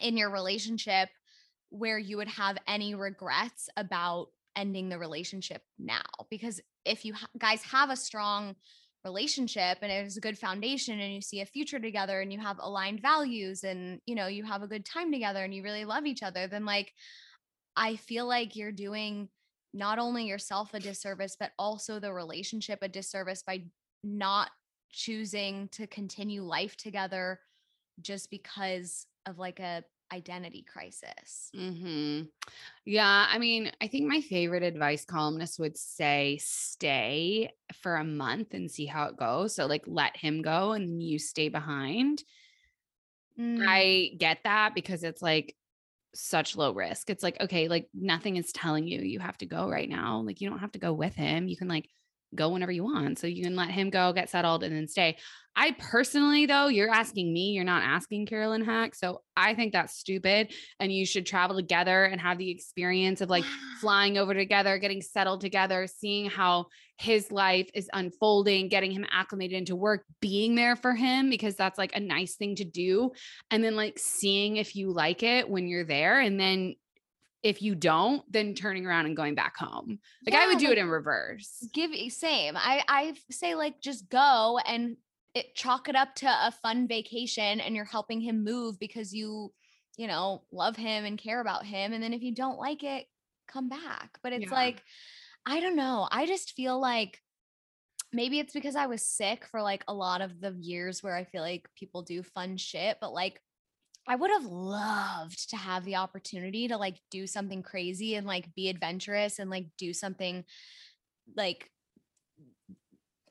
in 0.00 0.16
your 0.16 0.30
relationship 0.30 1.08
where 1.70 1.98
you 1.98 2.18
would 2.18 2.28
have 2.28 2.58
any 2.68 2.94
regrets 2.94 3.68
about 3.76 4.28
ending 4.56 4.88
the 4.88 4.98
relationship 4.98 5.62
now? 5.78 6.02
Because 6.30 6.60
if 6.84 7.04
you 7.04 7.14
ha- 7.14 7.26
guys 7.38 7.62
have 7.64 7.90
a 7.90 7.96
strong 7.96 8.54
relationship 9.04 9.78
and 9.82 9.90
it 9.90 10.06
is 10.06 10.16
a 10.16 10.20
good 10.20 10.38
foundation 10.38 11.00
and 11.00 11.12
you 11.12 11.20
see 11.20 11.40
a 11.40 11.46
future 11.46 11.78
together 11.78 12.20
and 12.20 12.32
you 12.32 12.38
have 12.38 12.58
aligned 12.60 13.00
values 13.00 13.64
and 13.64 14.00
you 14.06 14.14
know 14.14 14.28
you 14.28 14.44
have 14.44 14.62
a 14.62 14.68
good 14.68 14.84
time 14.84 15.10
together 15.10 15.42
and 15.42 15.54
you 15.54 15.62
really 15.62 15.84
love 15.84 16.06
each 16.06 16.22
other 16.22 16.46
then 16.46 16.64
like 16.64 16.92
i 17.76 17.96
feel 17.96 18.26
like 18.26 18.54
you're 18.54 18.70
doing 18.72 19.28
not 19.74 19.98
only 19.98 20.26
yourself 20.26 20.72
a 20.74 20.78
disservice 20.78 21.36
but 21.38 21.50
also 21.58 21.98
the 21.98 22.12
relationship 22.12 22.78
a 22.82 22.88
disservice 22.88 23.42
by 23.42 23.62
not 24.04 24.50
choosing 24.92 25.68
to 25.72 25.86
continue 25.86 26.42
life 26.42 26.76
together 26.76 27.40
just 28.00 28.30
because 28.30 29.06
of 29.26 29.38
like 29.38 29.58
a 29.58 29.82
identity 30.12 30.64
crisis 30.70 31.50
hmm 31.54 32.22
Yeah. 32.84 33.26
I 33.28 33.38
mean, 33.38 33.72
I 33.80 33.88
think 33.88 34.08
my 34.08 34.20
favorite 34.20 34.62
advice 34.62 35.04
columnist 35.04 35.58
would 35.58 35.76
say 35.76 36.38
stay 36.42 37.52
for 37.82 37.96
a 37.96 38.04
month 38.04 38.54
and 38.54 38.70
see 38.70 38.86
how 38.86 39.06
it 39.06 39.16
goes. 39.16 39.54
So, 39.54 39.66
like, 39.66 39.84
let 39.86 40.16
him 40.16 40.42
go 40.42 40.72
and 40.72 41.02
you 41.02 41.18
stay 41.18 41.48
behind. 41.48 42.24
Mm, 43.38 43.64
I 43.66 44.10
get 44.18 44.38
that 44.44 44.74
because 44.74 45.04
it's 45.04 45.22
like 45.22 45.56
such 46.14 46.56
low 46.56 46.72
risk. 46.72 47.10
It's 47.10 47.22
like, 47.22 47.40
okay, 47.40 47.68
like 47.68 47.88
nothing 47.94 48.36
is 48.36 48.52
telling 48.52 48.86
you 48.86 49.00
you 49.00 49.20
have 49.20 49.38
to 49.38 49.46
go 49.46 49.68
right 49.68 49.88
now. 49.88 50.20
Like, 50.20 50.40
you 50.40 50.50
don't 50.50 50.58
have 50.60 50.72
to 50.72 50.78
go 50.78 50.92
with 50.92 51.14
him. 51.14 51.48
You 51.48 51.56
can 51.56 51.68
like 51.68 51.88
go 52.34 52.50
whenever 52.50 52.72
you 52.72 52.84
want. 52.84 53.18
So 53.18 53.26
you 53.26 53.44
can 53.44 53.56
let 53.56 53.70
him 53.70 53.90
go, 53.90 54.12
get 54.12 54.30
settled, 54.30 54.62
and 54.62 54.74
then 54.74 54.88
stay. 54.88 55.16
I 55.54 55.76
personally, 55.78 56.46
though, 56.46 56.68
you're 56.68 56.90
asking 56.90 57.32
me, 57.32 57.50
you're 57.50 57.64
not 57.64 57.82
asking 57.82 58.24
Carolyn 58.26 58.64
Hax. 58.64 58.98
So 58.98 59.20
I 59.36 59.54
think 59.54 59.72
that's 59.72 59.98
stupid. 59.98 60.52
And 60.80 60.90
you 60.90 61.04
should 61.04 61.26
travel 61.26 61.56
together 61.56 62.04
and 62.04 62.18
have 62.20 62.38
the 62.38 62.50
experience 62.50 63.20
of 63.20 63.28
like 63.28 63.44
flying 63.80 64.16
over 64.16 64.32
together, 64.32 64.78
getting 64.78 65.02
settled 65.02 65.42
together, 65.42 65.86
seeing 65.86 66.30
how 66.30 66.66
his 66.96 67.30
life 67.30 67.68
is 67.74 67.90
unfolding, 67.92 68.68
getting 68.68 68.92
him 68.92 69.04
acclimated 69.10 69.58
into 69.58 69.76
work, 69.76 70.04
being 70.20 70.54
there 70.54 70.76
for 70.76 70.94
him, 70.94 71.28
because 71.28 71.54
that's 71.54 71.76
like 71.76 71.94
a 71.94 72.00
nice 72.00 72.36
thing 72.36 72.54
to 72.56 72.64
do. 72.64 73.12
And 73.50 73.62
then 73.62 73.76
like 73.76 73.98
seeing 73.98 74.56
if 74.56 74.74
you 74.74 74.90
like 74.90 75.22
it 75.22 75.50
when 75.50 75.68
you're 75.68 75.84
there. 75.84 76.20
And 76.20 76.40
then 76.40 76.76
if 77.42 77.60
you 77.60 77.74
don't, 77.74 78.22
then 78.32 78.54
turning 78.54 78.86
around 78.86 79.06
and 79.06 79.16
going 79.16 79.34
back 79.34 79.56
home. 79.56 79.98
Like 80.24 80.34
yeah, 80.34 80.42
I 80.42 80.46
would 80.46 80.58
do 80.58 80.66
like, 80.66 80.78
it 80.78 80.80
in 80.80 80.88
reverse. 80.88 81.66
Give 81.72 81.90
same. 82.12 82.56
I 82.56 82.82
I 82.88 83.14
say 83.30 83.54
like 83.54 83.80
just 83.80 84.08
go 84.08 84.58
and 84.66 84.96
it 85.34 85.54
chalk 85.54 85.88
it 85.88 85.96
up 85.96 86.14
to 86.14 86.26
a 86.26 86.52
fun 86.62 86.86
vacation 86.86 87.60
and 87.60 87.74
you're 87.74 87.84
helping 87.84 88.20
him 88.20 88.44
move 88.44 88.78
because 88.78 89.12
you 89.12 89.52
you 89.96 90.06
know 90.06 90.42
love 90.52 90.76
him 90.76 91.04
and 91.04 91.18
care 91.18 91.40
about 91.40 91.64
him 91.64 91.92
and 91.92 92.02
then 92.02 92.12
if 92.12 92.22
you 92.22 92.34
don't 92.34 92.58
like 92.58 92.82
it 92.82 93.06
come 93.48 93.68
back 93.68 94.18
but 94.22 94.32
it's 94.32 94.50
yeah. 94.50 94.54
like 94.54 94.82
i 95.46 95.60
don't 95.60 95.76
know 95.76 96.08
i 96.10 96.26
just 96.26 96.52
feel 96.52 96.80
like 96.80 97.18
maybe 98.12 98.38
it's 98.38 98.52
because 98.52 98.76
i 98.76 98.86
was 98.86 99.02
sick 99.02 99.46
for 99.46 99.60
like 99.60 99.84
a 99.88 99.94
lot 99.94 100.20
of 100.20 100.40
the 100.40 100.54
years 100.60 101.02
where 101.02 101.16
i 101.16 101.24
feel 101.24 101.42
like 101.42 101.68
people 101.76 102.02
do 102.02 102.22
fun 102.22 102.56
shit 102.56 102.96
but 103.00 103.12
like 103.12 103.40
I 104.08 104.16
would 104.16 104.30
have 104.30 104.44
loved 104.44 105.50
to 105.50 105.56
have 105.56 105.84
the 105.84 105.96
opportunity 105.96 106.68
to 106.68 106.76
like 106.76 106.96
do 107.10 107.26
something 107.26 107.62
crazy 107.62 108.16
and 108.16 108.26
like 108.26 108.54
be 108.54 108.68
adventurous 108.68 109.38
and 109.38 109.50
like 109.50 109.66
do 109.78 109.92
something 109.92 110.44
like 111.36 111.70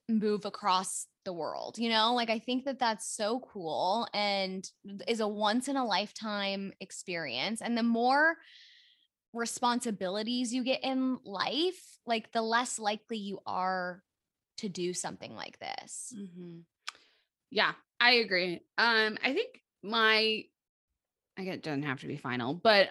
move 0.07 0.45
across 0.45 1.07
the 1.23 1.33
world 1.33 1.77
you 1.77 1.89
know? 1.89 2.13
Like 2.15 2.29
i 2.29 2.39
think 2.39 2.65
that 2.65 2.79
that's 2.79 3.15
so 3.15 3.39
cool 3.39 4.07
and 4.13 4.67
is 5.07 5.19
a 5.19 5.27
once 5.27 5.67
in 5.67 5.75
a 5.75 5.85
lifetime 5.85 6.73
experience. 6.79 7.61
And 7.61 7.77
the 7.77 7.83
more 7.83 8.37
responsibilities 9.33 10.53
you 10.53 10.63
get 10.63 10.83
in 10.83 11.17
life 11.23 11.99
like 12.05 12.31
the 12.31 12.41
less 12.41 12.79
likely 12.79 13.17
you 13.17 13.39
are 13.45 14.03
to 14.57 14.67
do 14.67 14.93
something 14.93 15.35
like 15.35 15.57
this. 15.59 16.13
Mm-hmm. 16.17 16.59
yeah 17.49 17.71
i 17.99 18.11
agree. 18.13 18.61
Um 18.77 19.17
i 19.23 19.33
think 19.33 19.61
my 19.83 20.43
i 21.41 21.45
guess 21.45 21.55
it 21.55 21.63
doesn't 21.63 21.83
have 21.83 21.99
to 21.99 22.07
be 22.07 22.17
final 22.17 22.53
but 22.53 22.89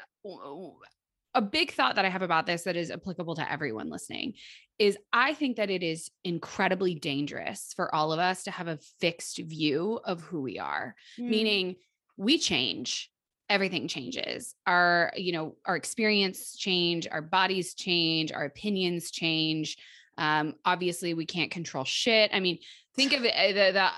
a 1.35 1.43
big 1.43 1.73
thought 1.73 1.95
that 1.95 2.05
I 2.05 2.09
have 2.09 2.23
about 2.23 2.47
this 2.47 2.63
that 2.63 2.77
is 2.77 2.91
applicable 2.91 3.37
to 3.37 3.51
everyone 3.53 3.89
listening 3.89 4.35
is 4.79 4.97
I 5.13 5.35
think 5.35 5.57
that 5.57 5.71
it 5.71 5.83
is 5.83 6.11
incredibly 6.25 6.95
dangerous 6.95 7.73
for 7.77 7.95
all 7.95 8.13
of 8.13 8.19
us 8.19 8.45
to 8.45 8.51
have 8.51 8.67
a 8.67 8.79
fixed 9.01 9.39
view 9.39 10.01
of 10.05 10.23
who 10.23 10.41
we 10.41 10.59
are, 10.59 10.97
mm. 11.19 11.29
meaning 11.29 11.77
we 12.17 12.39
change 12.39 13.11
everything 13.49 13.89
changes 13.89 14.55
our 14.65 15.13
you 15.17 15.33
know 15.33 15.57
our 15.67 15.75
experience 15.75 16.57
change 16.57 17.09
our 17.11 17.21
bodies 17.21 17.75
change 17.75 18.31
our 18.31 18.45
opinions 18.45 19.11
change 19.11 19.77
um, 20.21 20.55
obviously 20.65 21.15
we 21.15 21.27
can't 21.27 21.51
control 21.51 21.85
shit. 21.85 22.31
I 22.33 22.39
mean 22.39 22.59
think 22.97 23.13
of 23.13 23.25
it 23.25 23.33
eh, 23.35 23.53
the 23.53 23.73
the, 23.73 23.89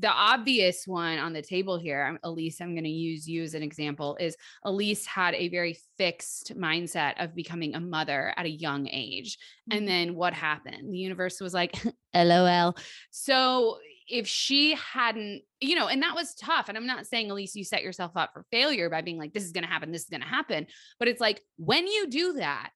the 0.00 0.08
obvious 0.08 0.86
one 0.86 1.18
on 1.18 1.32
the 1.32 1.42
table 1.42 1.78
here 1.78 2.18
elise 2.24 2.60
i'm 2.60 2.74
going 2.74 2.84
to 2.84 2.90
use 2.90 3.28
you 3.28 3.42
as 3.42 3.54
an 3.54 3.62
example 3.62 4.16
is 4.20 4.36
elise 4.64 5.06
had 5.06 5.34
a 5.34 5.48
very 5.48 5.78
fixed 5.96 6.56
mindset 6.56 7.14
of 7.22 7.34
becoming 7.34 7.74
a 7.74 7.80
mother 7.80 8.34
at 8.36 8.46
a 8.46 8.50
young 8.50 8.88
age. 8.88 9.36
Mm-hmm. 9.36 9.78
and 9.78 9.88
then 9.88 10.14
what 10.14 10.34
happened? 10.34 10.92
The 10.92 10.98
universe 10.98 11.40
was 11.40 11.54
like 11.54 11.76
lol 12.14 12.76
so 13.10 13.78
if 14.08 14.26
she 14.26 14.74
hadn't 14.74 15.42
you 15.60 15.76
know 15.76 15.86
and 15.86 16.02
that 16.02 16.16
was 16.16 16.34
tough 16.34 16.68
and 16.68 16.76
i'm 16.76 16.86
not 16.86 17.06
saying 17.06 17.30
elise 17.30 17.54
you 17.54 17.64
set 17.64 17.82
yourself 17.84 18.12
up 18.16 18.30
for 18.32 18.44
failure 18.50 18.90
by 18.90 19.02
being 19.02 19.18
like 19.18 19.32
this 19.32 19.44
is 19.44 19.52
going 19.52 19.62
to 19.62 19.70
happen 19.70 19.92
this 19.92 20.02
is 20.02 20.08
going 20.08 20.20
to 20.20 20.26
happen 20.26 20.66
but 20.98 21.06
it's 21.06 21.20
like 21.20 21.40
when 21.56 21.86
you 21.86 22.08
do 22.08 22.32
that 22.34 22.70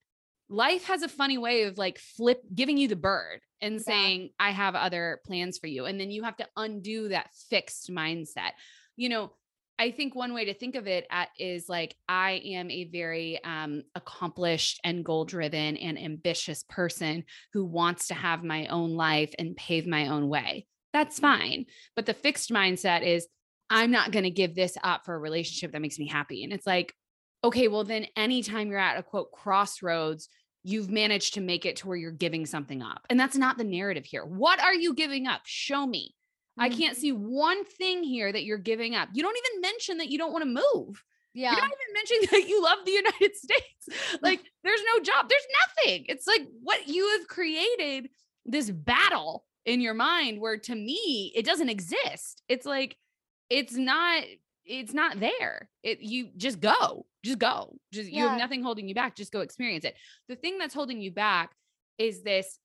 life 0.48 0.84
has 0.84 1.02
a 1.02 1.08
funny 1.08 1.38
way 1.38 1.62
of 1.62 1.78
like 1.78 1.98
flip 1.98 2.42
giving 2.54 2.76
you 2.76 2.88
the 2.88 2.96
bird 2.96 3.40
and 3.60 3.80
saying 3.80 4.30
i 4.38 4.50
have 4.50 4.74
other 4.74 5.20
plans 5.26 5.58
for 5.58 5.66
you 5.66 5.86
and 5.86 5.98
then 5.98 6.10
you 6.10 6.22
have 6.22 6.36
to 6.36 6.46
undo 6.56 7.08
that 7.08 7.30
fixed 7.50 7.90
mindset. 7.90 8.52
You 8.96 9.08
know 9.08 9.32
i 9.78 9.90
think 9.90 10.14
one 10.14 10.34
way 10.34 10.44
to 10.44 10.54
think 10.54 10.76
of 10.76 10.86
it 10.86 11.06
at, 11.10 11.28
is 11.38 11.68
like 11.68 11.96
i 12.08 12.42
am 12.44 12.70
a 12.70 12.84
very 12.84 13.42
um, 13.42 13.82
accomplished 13.94 14.80
and 14.84 15.04
goal 15.04 15.24
driven 15.24 15.76
and 15.76 15.98
ambitious 15.98 16.64
person 16.68 17.24
who 17.52 17.64
wants 17.64 18.08
to 18.08 18.14
have 18.14 18.44
my 18.44 18.66
own 18.68 18.94
life 18.94 19.34
and 19.38 19.56
pave 19.56 19.86
my 19.86 20.08
own 20.08 20.28
way. 20.28 20.66
That's 20.92 21.18
fine. 21.18 21.66
But 21.96 22.06
the 22.06 22.14
fixed 22.14 22.50
mindset 22.50 23.02
is 23.02 23.26
i'm 23.70 23.90
not 23.90 24.12
going 24.12 24.24
to 24.24 24.30
give 24.30 24.54
this 24.54 24.76
up 24.84 25.04
for 25.04 25.14
a 25.14 25.18
relationship 25.18 25.72
that 25.72 25.82
makes 25.82 25.98
me 25.98 26.06
happy. 26.06 26.44
And 26.44 26.52
it's 26.52 26.66
like 26.66 26.94
okay, 27.44 27.68
well, 27.68 27.84
then 27.84 28.06
anytime 28.16 28.70
you're 28.70 28.78
at 28.78 28.98
a 28.98 29.02
quote 29.02 29.30
crossroads, 29.30 30.28
you've 30.62 30.90
managed 30.90 31.34
to 31.34 31.40
make 31.40 31.66
it 31.66 31.76
to 31.76 31.86
where 31.86 31.96
you're 31.96 32.10
giving 32.10 32.46
something 32.46 32.82
up. 32.82 33.06
And 33.10 33.20
that's 33.20 33.36
not 33.36 33.58
the 33.58 33.64
narrative 33.64 34.06
here. 34.06 34.24
What 34.24 34.60
are 34.60 34.74
you 34.74 34.94
giving 34.94 35.26
up? 35.26 35.42
Show 35.44 35.86
me. 35.86 36.14
Mm-hmm. 36.58 36.62
I 36.62 36.68
can't 36.70 36.96
see 36.96 37.12
one 37.12 37.64
thing 37.64 38.02
here 38.02 38.32
that 38.32 38.44
you're 38.44 38.58
giving 38.58 38.94
up. 38.94 39.10
You 39.12 39.22
don't 39.22 39.36
even 39.36 39.60
mention 39.60 39.98
that 39.98 40.08
you 40.08 40.18
don't 40.18 40.32
want 40.32 40.42
to 40.42 40.62
move. 40.74 41.04
Yeah. 41.34 41.50
You 41.50 41.56
don't 41.56 41.66
even 41.66 41.92
mention 41.92 42.16
that 42.32 42.48
you 42.48 42.62
love 42.62 42.78
the 42.84 42.92
United 42.92 43.36
States. 43.36 43.60
Like 44.22 44.40
there's 44.62 44.80
no 44.94 45.02
job, 45.02 45.28
there's 45.28 45.46
nothing. 45.84 46.06
It's 46.08 46.26
like 46.26 46.46
what 46.62 46.88
you 46.88 47.06
have 47.18 47.28
created 47.28 48.08
this 48.46 48.70
battle 48.70 49.44
in 49.66 49.82
your 49.82 49.92
mind 49.92 50.40
where 50.40 50.56
to 50.56 50.74
me 50.74 51.30
it 51.36 51.44
doesn't 51.44 51.68
exist. 51.68 52.42
It's 52.48 52.64
like 52.64 52.96
it's 53.50 53.74
not 53.74 54.22
it's 54.64 54.94
not 54.94 55.20
there. 55.20 55.68
It 55.82 56.00
you 56.00 56.28
just 56.36 56.60
go, 56.60 57.06
just 57.24 57.38
go. 57.38 57.76
Just 57.92 58.10
yeah. 58.10 58.22
you 58.22 58.28
have 58.28 58.38
nothing 58.38 58.62
holding 58.62 58.88
you 58.88 58.94
back. 58.94 59.16
Just 59.16 59.32
go 59.32 59.40
experience 59.40 59.84
it. 59.84 59.94
The 60.28 60.36
thing 60.36 60.58
that's 60.58 60.74
holding 60.74 61.00
you 61.00 61.10
back 61.10 61.52
is 61.98 62.22
this 62.22 62.58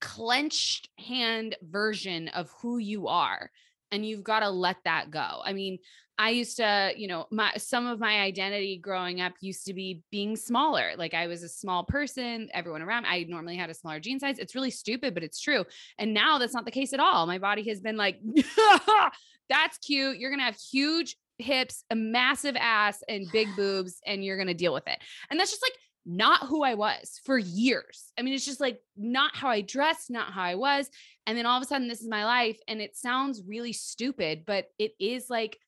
clenched 0.00 0.88
hand 0.98 1.56
version 1.62 2.28
of 2.28 2.50
who 2.60 2.78
you 2.78 3.08
are. 3.08 3.50
And 3.90 4.04
you've 4.04 4.24
got 4.24 4.40
to 4.40 4.50
let 4.50 4.76
that 4.84 5.10
go. 5.10 5.40
I 5.42 5.54
mean, 5.54 5.78
I 6.20 6.30
used 6.30 6.56
to, 6.56 6.92
you 6.96 7.06
know, 7.06 7.26
my 7.30 7.52
some 7.58 7.86
of 7.86 8.00
my 8.00 8.20
identity 8.20 8.76
growing 8.76 9.20
up 9.20 9.34
used 9.40 9.66
to 9.66 9.72
be 9.72 10.02
being 10.10 10.34
smaller. 10.34 10.92
Like 10.96 11.14
I 11.14 11.28
was 11.28 11.44
a 11.44 11.48
small 11.48 11.84
person, 11.84 12.48
everyone 12.52 12.82
around 12.82 13.06
I 13.06 13.24
normally 13.28 13.56
had 13.56 13.70
a 13.70 13.74
smaller 13.74 14.00
jean 14.00 14.18
size. 14.18 14.38
It's 14.38 14.56
really 14.56 14.72
stupid, 14.72 15.14
but 15.14 15.22
it's 15.22 15.40
true. 15.40 15.64
And 15.96 16.12
now 16.12 16.38
that's 16.38 16.54
not 16.54 16.64
the 16.64 16.72
case 16.72 16.92
at 16.92 16.98
all. 16.98 17.26
My 17.26 17.38
body 17.38 17.68
has 17.68 17.80
been 17.80 17.96
like 17.96 18.20
ah, 18.58 19.10
that's 19.48 19.78
cute. 19.78 20.18
You're 20.18 20.30
going 20.30 20.40
to 20.40 20.44
have 20.44 20.58
huge 20.72 21.16
hips, 21.38 21.84
a 21.90 21.94
massive 21.94 22.56
ass, 22.58 23.02
and 23.08 23.30
big 23.32 23.48
boobs, 23.56 24.00
and 24.06 24.24
you're 24.24 24.36
going 24.36 24.48
to 24.48 24.54
deal 24.54 24.74
with 24.74 24.86
it. 24.86 24.98
And 25.30 25.38
that's 25.38 25.50
just 25.50 25.62
like 25.62 25.74
not 26.06 26.46
who 26.46 26.62
I 26.64 26.74
was 26.74 27.20
for 27.24 27.38
years. 27.38 28.12
I 28.18 28.22
mean, 28.22 28.34
it's 28.34 28.46
just 28.46 28.60
like 28.60 28.80
not 28.96 29.36
how 29.36 29.48
I 29.48 29.60
dressed, 29.60 30.10
not 30.10 30.32
how 30.32 30.42
I 30.42 30.54
was. 30.54 30.88
And 31.26 31.36
then 31.36 31.44
all 31.44 31.58
of 31.58 31.62
a 31.62 31.66
sudden, 31.66 31.88
this 31.88 32.00
is 32.00 32.08
my 32.08 32.24
life. 32.24 32.58
And 32.66 32.80
it 32.80 32.96
sounds 32.96 33.42
really 33.46 33.74
stupid, 33.74 34.44
but 34.46 34.66
it 34.78 34.92
is 34.98 35.26
like, 35.28 35.58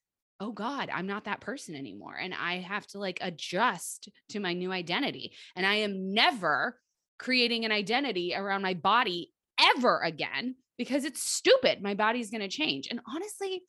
oh 0.41 0.53
God, 0.53 0.89
I'm 0.93 1.07
not 1.07 1.25
that 1.25 1.43
person 1.43 1.75
anymore. 1.75 2.17
And 2.17 2.33
I 2.33 2.61
have 2.61 2.87
to 2.89 2.99
like 2.99 3.19
adjust 3.21 4.09
to 4.31 4.41
my 4.41 4.55
new 4.55 4.73
identity. 4.73 5.33
And 5.55 5.67
I 5.67 5.77
am 5.77 6.15
never 6.15 6.81
creating 7.19 7.67
an 7.67 7.73
identity 7.73 8.35
around 8.35 8.63
my 8.63 8.73
body 8.73 9.33
ever 9.77 10.01
again 10.01 10.55
because 10.81 11.05
it's 11.05 11.23
stupid. 11.23 11.83
My 11.83 11.93
body's 11.93 12.31
going 12.31 12.41
to 12.41 12.49
change. 12.49 12.89
And 12.91 13.01
honestly, 13.07 13.65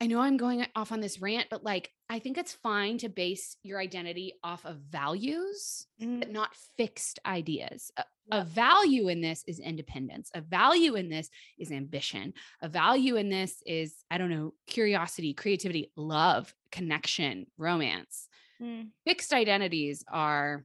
I 0.00 0.06
know 0.06 0.22
I'm 0.22 0.38
going 0.38 0.64
off 0.74 0.90
on 0.90 1.02
this 1.02 1.20
rant, 1.20 1.48
but 1.50 1.62
like, 1.62 1.92
I 2.08 2.20
think 2.20 2.38
it's 2.38 2.54
fine 2.54 2.96
to 2.98 3.10
base 3.10 3.58
your 3.62 3.78
identity 3.78 4.32
off 4.42 4.64
of 4.64 4.78
values, 4.78 5.86
mm. 6.00 6.20
but 6.20 6.32
not 6.32 6.56
fixed 6.78 7.18
ideas. 7.26 7.90
A, 7.98 8.04
a, 8.32 8.44
value 8.44 9.08
in 9.08 9.20
this 9.20 9.44
is 9.46 9.60
independence. 9.60 10.30
A 10.32 10.40
value 10.40 10.94
in 10.94 11.10
this 11.10 11.28
is 11.58 11.70
ambition. 11.70 12.32
A 12.62 12.68
value 12.70 13.16
in 13.16 13.28
this 13.28 13.62
is, 13.66 13.94
I 14.10 14.16
don't 14.16 14.30
know, 14.30 14.54
curiosity, 14.66 15.34
creativity, 15.34 15.92
love, 15.96 16.54
connection, 16.72 17.46
romance. 17.58 18.26
Mm. 18.58 18.88
Fixed 19.04 19.34
identities 19.34 20.02
are, 20.10 20.64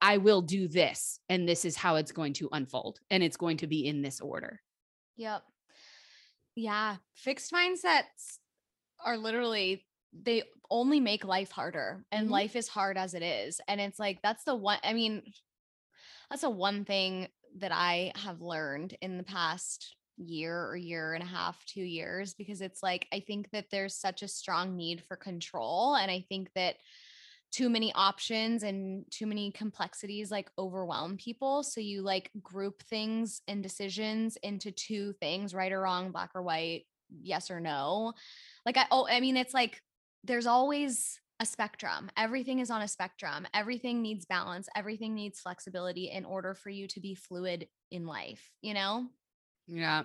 I 0.00 0.16
will 0.16 0.40
do 0.40 0.68
this, 0.68 1.20
and 1.28 1.46
this 1.46 1.66
is 1.66 1.76
how 1.76 1.96
it's 1.96 2.12
going 2.12 2.32
to 2.34 2.48
unfold, 2.52 3.00
and 3.10 3.22
it's 3.22 3.36
going 3.36 3.58
to 3.58 3.66
be 3.66 3.86
in 3.86 4.00
this 4.00 4.20
order. 4.20 4.62
Yep. 5.20 5.42
Yeah. 6.56 6.96
Fixed 7.14 7.52
mindsets 7.52 8.38
are 9.04 9.18
literally 9.18 9.84
they 10.12 10.42
only 10.70 10.98
make 10.98 11.24
life 11.24 11.50
harder 11.50 12.04
and 12.10 12.24
mm-hmm. 12.24 12.32
life 12.32 12.56
is 12.56 12.68
hard 12.68 12.96
as 12.96 13.14
it 13.14 13.22
is 13.22 13.60
and 13.68 13.80
it's 13.80 13.98
like 13.98 14.18
that's 14.22 14.42
the 14.44 14.54
one 14.54 14.78
i 14.82 14.92
mean 14.92 15.22
that's 16.28 16.42
the 16.42 16.50
one 16.50 16.84
thing 16.84 17.28
that 17.58 17.70
i 17.72 18.12
have 18.16 18.40
learned 18.40 18.96
in 19.00 19.16
the 19.16 19.22
past 19.22 19.94
year 20.16 20.66
or 20.66 20.76
year 20.76 21.14
and 21.14 21.22
a 21.22 21.26
half 21.26 21.64
2 21.66 21.80
years 21.80 22.34
because 22.34 22.60
it's 22.60 22.82
like 22.82 23.06
i 23.12 23.20
think 23.20 23.48
that 23.52 23.66
there's 23.70 23.94
such 23.94 24.22
a 24.22 24.28
strong 24.28 24.76
need 24.76 25.02
for 25.06 25.16
control 25.16 25.94
and 25.94 26.10
i 26.10 26.24
think 26.28 26.50
that 26.54 26.74
too 27.50 27.68
many 27.68 27.92
options 27.94 28.62
and 28.62 29.04
too 29.10 29.26
many 29.26 29.50
complexities 29.50 30.30
like 30.30 30.50
overwhelm 30.58 31.16
people. 31.16 31.62
So 31.62 31.80
you 31.80 32.02
like 32.02 32.30
group 32.42 32.82
things 32.84 33.42
and 33.48 33.62
decisions 33.62 34.36
into 34.42 34.70
two 34.70 35.12
things, 35.14 35.54
right 35.54 35.72
or 35.72 35.80
wrong, 35.80 36.12
black 36.12 36.30
or 36.34 36.42
white, 36.42 36.84
yes 37.22 37.50
or 37.50 37.60
no. 37.60 38.12
Like 38.64 38.76
I 38.76 38.84
oh, 38.90 39.06
I 39.10 39.20
mean, 39.20 39.36
it's 39.36 39.54
like 39.54 39.82
there's 40.24 40.46
always 40.46 41.20
a 41.40 41.46
spectrum. 41.46 42.10
Everything 42.16 42.58
is 42.58 42.70
on 42.70 42.82
a 42.82 42.88
spectrum. 42.88 43.46
Everything 43.54 44.02
needs 44.02 44.26
balance. 44.26 44.68
Everything 44.76 45.14
needs 45.14 45.40
flexibility 45.40 46.10
in 46.10 46.24
order 46.24 46.54
for 46.54 46.68
you 46.68 46.86
to 46.88 47.00
be 47.00 47.14
fluid 47.14 47.66
in 47.90 48.06
life, 48.06 48.50
you 48.60 48.74
know? 48.74 49.06
Yeah. 49.66 50.02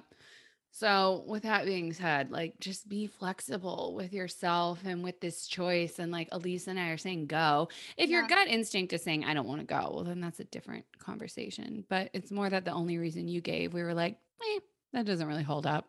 So, 0.78 1.24
with 1.26 1.44
that 1.44 1.64
being 1.64 1.94
said, 1.94 2.32
like 2.32 2.60
just 2.60 2.90
be 2.90 3.08
flexible 3.08 3.94
with 3.96 4.12
yourself 4.12 4.82
and 4.84 5.06
with 5.06 5.22
this 5.22 5.48
choice. 5.48 6.00
And 6.00 6.12
like 6.12 6.28
Elise 6.34 6.68
and 6.68 6.78
I 6.78 6.90
are 6.90 6.98
saying, 6.98 7.28
go. 7.28 7.70
If 7.96 8.10
your 8.10 8.28
gut 8.28 8.50
instinct 8.50 8.92
is 8.92 9.02
saying, 9.02 9.24
I 9.24 9.34
don't 9.34 9.48
want 9.48 9.62
to 9.62 9.66
go, 9.66 9.92
well, 9.94 10.04
then 10.04 10.20
that's 10.20 10.42
a 10.42 10.44
different 10.44 10.84
conversation. 11.00 11.86
But 11.88 12.10
it's 12.14 12.30
more 12.30 12.50
that 12.50 12.66
the 12.66 12.74
only 12.74 12.98
reason 12.98 13.30
you 13.30 13.40
gave, 13.40 13.74
we 13.74 13.84
were 13.84 13.94
like, 13.94 14.18
eh, 14.42 14.60
that 14.92 15.06
doesn't 15.06 15.26
really 15.26 15.44
hold 15.44 15.66
up. 15.66 15.88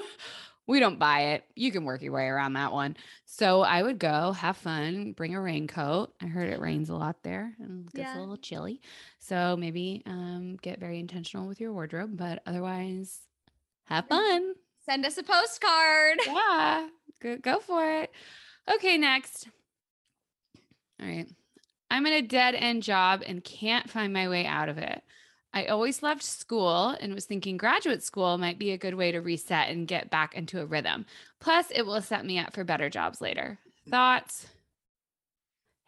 we 0.66 0.80
don't 0.80 0.98
buy 0.98 1.34
it. 1.34 1.44
You 1.54 1.70
can 1.70 1.84
work 1.84 2.00
your 2.00 2.14
way 2.14 2.24
around 2.24 2.54
that 2.54 2.72
one. 2.72 2.96
So, 3.26 3.60
I 3.60 3.82
would 3.82 3.98
go 3.98 4.32
have 4.32 4.56
fun, 4.56 5.12
bring 5.12 5.34
a 5.34 5.42
raincoat. 5.42 6.14
I 6.22 6.26
heard 6.26 6.48
it 6.48 6.58
rains 6.58 6.88
a 6.88 6.94
lot 6.96 7.22
there 7.22 7.52
and 7.58 7.86
it 7.86 7.94
gets 7.96 8.08
Yeah. 8.14 8.18
a 8.18 8.20
little 8.20 8.38
chilly. 8.38 8.80
So, 9.18 9.58
maybe 9.58 10.02
um, 10.06 10.56
get 10.62 10.80
very 10.80 10.98
intentional 10.98 11.46
with 11.48 11.60
your 11.60 11.74
wardrobe. 11.74 12.16
But 12.16 12.42
otherwise, 12.46 13.18
have 13.92 14.06
fun. 14.08 14.54
Send 14.84 15.06
us 15.06 15.18
a 15.18 15.22
postcard. 15.22 16.18
Yeah, 16.26 16.88
go, 17.20 17.36
go 17.36 17.58
for 17.60 17.84
it. 17.90 18.10
Okay, 18.72 18.96
next. 18.96 19.48
All 21.00 21.06
right. 21.06 21.28
I'm 21.90 22.06
in 22.06 22.12
a 22.14 22.22
dead 22.22 22.54
end 22.54 22.82
job 22.82 23.22
and 23.26 23.44
can't 23.44 23.90
find 23.90 24.12
my 24.12 24.28
way 24.28 24.46
out 24.46 24.68
of 24.68 24.78
it. 24.78 25.02
I 25.54 25.66
always 25.66 26.02
loved 26.02 26.22
school 26.22 26.96
and 27.00 27.14
was 27.14 27.26
thinking 27.26 27.58
graduate 27.58 28.02
school 28.02 28.38
might 28.38 28.58
be 28.58 28.70
a 28.70 28.78
good 28.78 28.94
way 28.94 29.12
to 29.12 29.20
reset 29.20 29.68
and 29.68 29.86
get 29.86 30.08
back 30.08 30.34
into 30.34 30.60
a 30.60 30.66
rhythm. 30.66 31.04
Plus, 31.38 31.66
it 31.70 31.84
will 31.84 32.00
set 32.00 32.24
me 32.24 32.38
up 32.38 32.54
for 32.54 32.64
better 32.64 32.88
jobs 32.88 33.20
later. 33.20 33.58
Thoughts? 33.88 34.46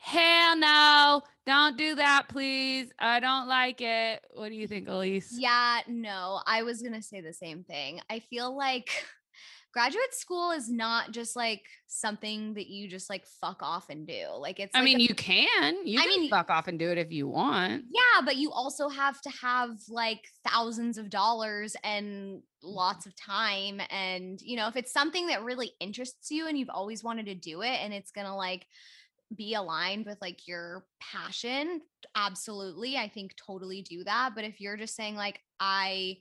Hell 0.05 0.59
no. 0.59 1.23
Don't 1.47 1.79
do 1.79 1.95
that, 1.95 2.29
please. 2.29 2.93
I 2.99 3.21
don't 3.21 3.49
like 3.49 3.81
it. 3.81 4.23
What 4.35 4.51
do 4.51 4.55
you 4.55 4.69
think, 4.69 4.87
Elise? 4.87 5.35
Yeah, 5.39 5.81
no, 5.89 6.41
I 6.47 6.63
was 6.63 6.83
going 6.83 6.93
to 6.93 7.01
say 7.01 7.23
the 7.23 7.33
same 7.33 7.65
thing. 7.65 8.01
I 8.11 8.19
feel 8.19 8.55
like 8.55 8.91
graduate 9.73 10.13
school 10.13 10.51
is 10.51 10.69
not 10.69 11.13
just 11.13 11.37
like 11.37 11.63
something 11.87 12.53
that 12.53 12.67
you 12.67 12.87
just 12.87 13.09
like 13.09 13.25
fuck 13.41 13.63
off 13.63 13.89
and 13.89 14.07
do. 14.07 14.27
Like 14.39 14.61
it's 14.61 14.75
I 14.75 14.81
like 14.81 14.85
mean, 14.85 15.01
a- 15.01 15.05
you 15.05 15.15
can. 15.15 15.87
You 15.87 15.99
I 15.99 16.03
can 16.03 16.21
mean- 16.21 16.31
fuck 16.31 16.51
off 16.51 16.69
and 16.69 16.79
do 16.79 16.91
it 16.91 16.99
if 16.99 17.11
you 17.11 17.27
want. 17.27 17.85
Yeah, 17.91 18.21
but 18.27 18.37
you 18.37 18.53
also 18.53 18.91
have 18.91 19.23
to 19.23 19.31
have 19.41 19.71
like 19.89 20.29
thousands 20.47 20.99
of 20.99 21.09
dollars 21.09 21.77
and 21.83 22.07
mm-hmm. 22.07 22.41
lots 22.69 23.07
of 23.07 23.17
time. 23.17 23.81
And, 23.89 24.39
you 24.43 24.57
know, 24.57 24.69
if 24.69 24.77
it's 24.77 24.93
something 24.93 25.29
that 25.29 25.43
really 25.45 25.73
interests 25.81 26.31
you 26.31 26.47
and 26.47 26.59
you've 26.59 26.69
always 26.69 27.03
wanted 27.03 27.25
to 27.27 27.35
do 27.35 27.63
it 27.63 27.81
and 27.83 27.95
it's 27.95 28.11
going 28.11 28.27
to 28.27 28.35
like 28.35 28.67
be 29.35 29.55
aligned 29.55 30.07
with 30.07 30.19
like 30.21 30.47
your 30.47 30.87
passion, 31.01 31.81
absolutely. 32.17 32.97
I 32.97 33.09
think 33.09 33.35
totally 33.37 33.83
do 33.83 34.05
that. 34.05 34.33
But 34.35 34.45
if 34.45 34.61
you're 34.61 34.77
just 34.77 34.95
saying, 34.97 35.17
like, 35.17 35.41
I 35.61 36.19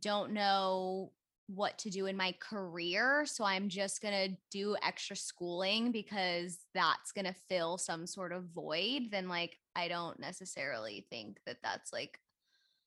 don't 0.00 0.32
know 0.32 1.12
what 1.48 1.78
to 1.78 1.90
do 1.90 2.06
in 2.06 2.16
my 2.16 2.34
career. 2.40 3.24
So 3.26 3.44
I'm 3.44 3.68
just 3.68 4.02
going 4.02 4.14
to 4.30 4.36
do 4.50 4.76
extra 4.82 5.14
schooling 5.14 5.92
because 5.92 6.58
that's 6.74 7.12
going 7.12 7.24
to 7.24 7.34
fill 7.48 7.78
some 7.78 8.06
sort 8.06 8.32
of 8.32 8.44
void, 8.54 9.10
then 9.10 9.28
like 9.28 9.58
I 9.76 9.88
don't 9.88 10.18
necessarily 10.18 11.06
think 11.08 11.38
that 11.46 11.58
that's 11.62 11.92
like, 11.92 12.18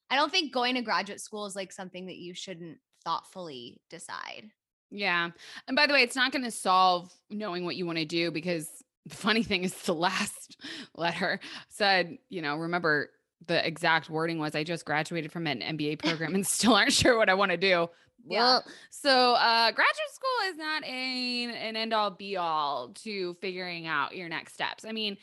I 0.10 0.16
don't 0.16 0.32
think 0.32 0.54
going 0.54 0.76
to 0.76 0.82
graduate 0.82 1.22
school 1.22 1.46
is 1.46 1.56
like 1.56 1.72
something 1.72 2.08
that 2.08 2.18
you 2.18 2.34
shouldn't 2.34 2.80
thoughtfully 3.06 3.80
decide. 3.90 4.52
Yeah. 4.92 5.30
And 5.68 5.76
by 5.76 5.88
the 5.88 5.94
way, 5.94 6.02
it's 6.02 6.16
not 6.16 6.32
going 6.32 6.44
to 6.44 6.52
solve 6.52 7.14
knowing 7.30 7.64
what 7.64 7.76
you 7.76 7.86
want 7.86 8.00
to 8.00 8.06
do 8.06 8.32
because 8.32 8.68
the 9.10 9.16
funny 9.16 9.44
thing 9.44 9.64
is 9.64 9.74
the 9.74 9.94
last 9.96 10.58
letter 10.96 11.40
said, 11.70 12.18
you 12.30 12.42
know, 12.42 12.56
remember 12.56 13.10
the 13.48 13.66
exact 13.66 14.10
wording 14.10 14.40
was 14.40 14.56
I 14.56 14.64
just 14.64 14.86
graduated 14.86 15.32
from 15.32 15.48
an 15.48 15.62
MBA 15.62 16.00
program 16.00 16.36
and 16.36 16.46
still 16.46 16.74
aren't 16.74 16.94
sure 16.94 17.18
what 17.18 17.30
I 17.30 17.34
want 17.34 17.52
to 17.52 17.58
do. 17.58 17.90
Yeah. 18.28 18.40
Well, 18.40 18.66
so 18.90 19.10
uh 19.36 19.72
graduate 19.72 20.12
school 20.12 20.50
is 20.52 20.58
not 20.58 20.84
a, 20.84 21.46
an 21.46 21.78
end 21.78 21.94
all 21.94 22.12
be 22.12 22.36
all 22.36 22.90
to 23.04 23.34
figuring 23.36 23.88
out 23.88 24.14
your 24.14 24.28
next 24.28 24.54
steps. 24.54 24.84
I 24.84 24.92
mean, 24.92 25.16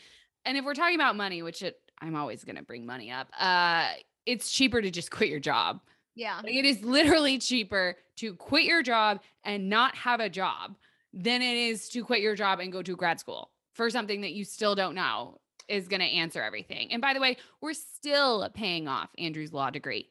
and 0.47 0.57
if 0.57 0.65
we're 0.65 0.73
talking 0.73 0.95
about 0.95 1.15
money, 1.15 1.43
which 1.43 1.61
it, 1.61 1.79
I'm 2.01 2.17
always 2.17 2.43
going 2.43 2.57
to 2.57 2.63
bring 2.63 2.87
money 2.87 3.11
up, 3.11 3.29
uh 3.39 3.91
it's 4.25 4.51
cheaper 4.51 4.81
to 4.81 4.91
just 4.91 5.11
quit 5.11 5.29
your 5.29 5.41
job. 5.41 5.81
Yeah. 6.15 6.41
Like, 6.43 6.55
it 6.55 6.65
is 6.65 6.83
literally 6.83 7.39
cheaper 7.39 7.97
to 8.17 8.35
quit 8.35 8.65
your 8.65 8.83
job 8.83 9.21
and 9.45 9.69
not 9.69 9.95
have 9.95 10.21
a 10.21 10.31
job 10.31 10.75
than 11.13 11.43
it 11.43 11.55
is 11.55 11.91
to 11.91 12.03
quit 12.03 12.23
your 12.23 12.35
job 12.35 12.61
and 12.61 12.73
go 12.73 12.81
to 12.81 12.97
grad 12.97 13.21
school 13.21 13.51
for 13.77 13.91
something 13.91 14.23
that 14.23 14.33
you 14.33 14.45
still 14.45 14.75
don't 14.75 14.95
know 14.95 15.39
is 15.69 15.89
going 15.89 16.01
to 16.01 16.07
answer 16.07 16.43
everything. 16.43 16.93
And 16.93 17.03
by 17.03 17.13
the 17.15 17.21
way, 17.21 17.37
we're 17.61 17.75
still 17.75 18.49
paying 18.55 18.89
off 18.89 19.11
Andrew's 19.19 19.53
law 19.53 19.71
degree. 19.71 20.09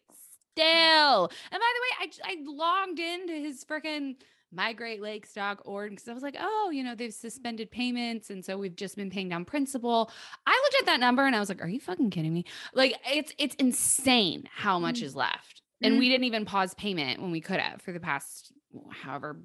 Still. 0.54 1.30
And 1.52 1.60
by 1.60 1.72
the 1.74 1.82
way, 1.84 1.92
I, 2.02 2.10
I 2.24 2.36
logged 2.46 3.00
into 3.00 3.34
his 3.34 3.64
freaking 3.66 4.16
my 4.54 4.72
Great 4.74 5.02
Lakes 5.02 5.34
dot 5.34 5.60
org 5.66 5.92
because 5.92 6.08
I 6.08 6.14
was 6.14 6.24
like, 6.24 6.38
oh, 6.40 6.70
you 6.72 6.84
know, 6.84 6.96
they've 6.96 7.14
suspended 7.14 7.72
payments. 7.72 8.30
And 8.30 8.46
so 8.46 8.58
we've 8.58 8.76
just 8.76 8.96
been 8.96 9.10
paying 9.10 9.28
down 9.30 9.44
principal. 9.44 10.10
I 10.46 10.62
looked 10.64 10.82
at 10.82 10.86
that 10.86 11.00
number 11.00 11.26
and 11.26 11.36
I 11.36 11.40
was 11.40 11.50
like, 11.50 11.62
are 11.62 11.68
you 11.68 11.80
fucking 11.82 12.10
kidding 12.12 12.34
me? 12.34 12.46
Like 12.74 12.96
it's 13.10 13.34
it's 13.38 13.56
insane 13.56 14.48
how 14.54 14.80
much 14.80 15.00
Mm. 15.00 15.04
is 15.04 15.16
left. 15.16 15.62
And 15.82 16.00
we 16.00 16.08
didn't 16.10 16.24
even 16.24 16.46
pause 16.46 16.74
payment 16.74 17.22
when 17.22 17.32
we 17.32 17.42
could 17.42 17.60
have 17.60 17.82
for 17.82 17.92
the 17.92 18.00
past 18.00 18.54
however 18.92 19.38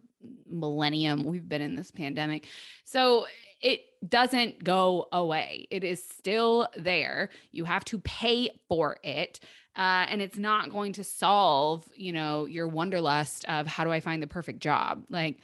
millennium 0.48 1.24
we've 1.24 1.48
been 1.48 1.60
in 1.60 1.74
this 1.74 1.90
pandemic. 1.90 2.46
So 2.84 3.26
it 3.60 3.80
doesn't 4.08 4.64
go 4.64 5.08
away. 5.12 5.66
It 5.70 5.84
is 5.84 6.02
still 6.02 6.68
there. 6.76 7.30
You 7.52 7.64
have 7.64 7.84
to 7.86 7.98
pay 7.98 8.50
for 8.68 8.96
it. 9.02 9.40
Uh, 9.76 10.06
and 10.08 10.20
it's 10.20 10.38
not 10.38 10.70
going 10.70 10.92
to 10.94 11.04
solve, 11.04 11.84
you 11.94 12.12
know, 12.12 12.46
your 12.46 12.66
wanderlust 12.66 13.44
of 13.46 13.66
how 13.66 13.84
do 13.84 13.92
I 13.92 14.00
find 14.00 14.22
the 14.22 14.26
perfect 14.26 14.60
job? 14.60 15.04
Like 15.08 15.38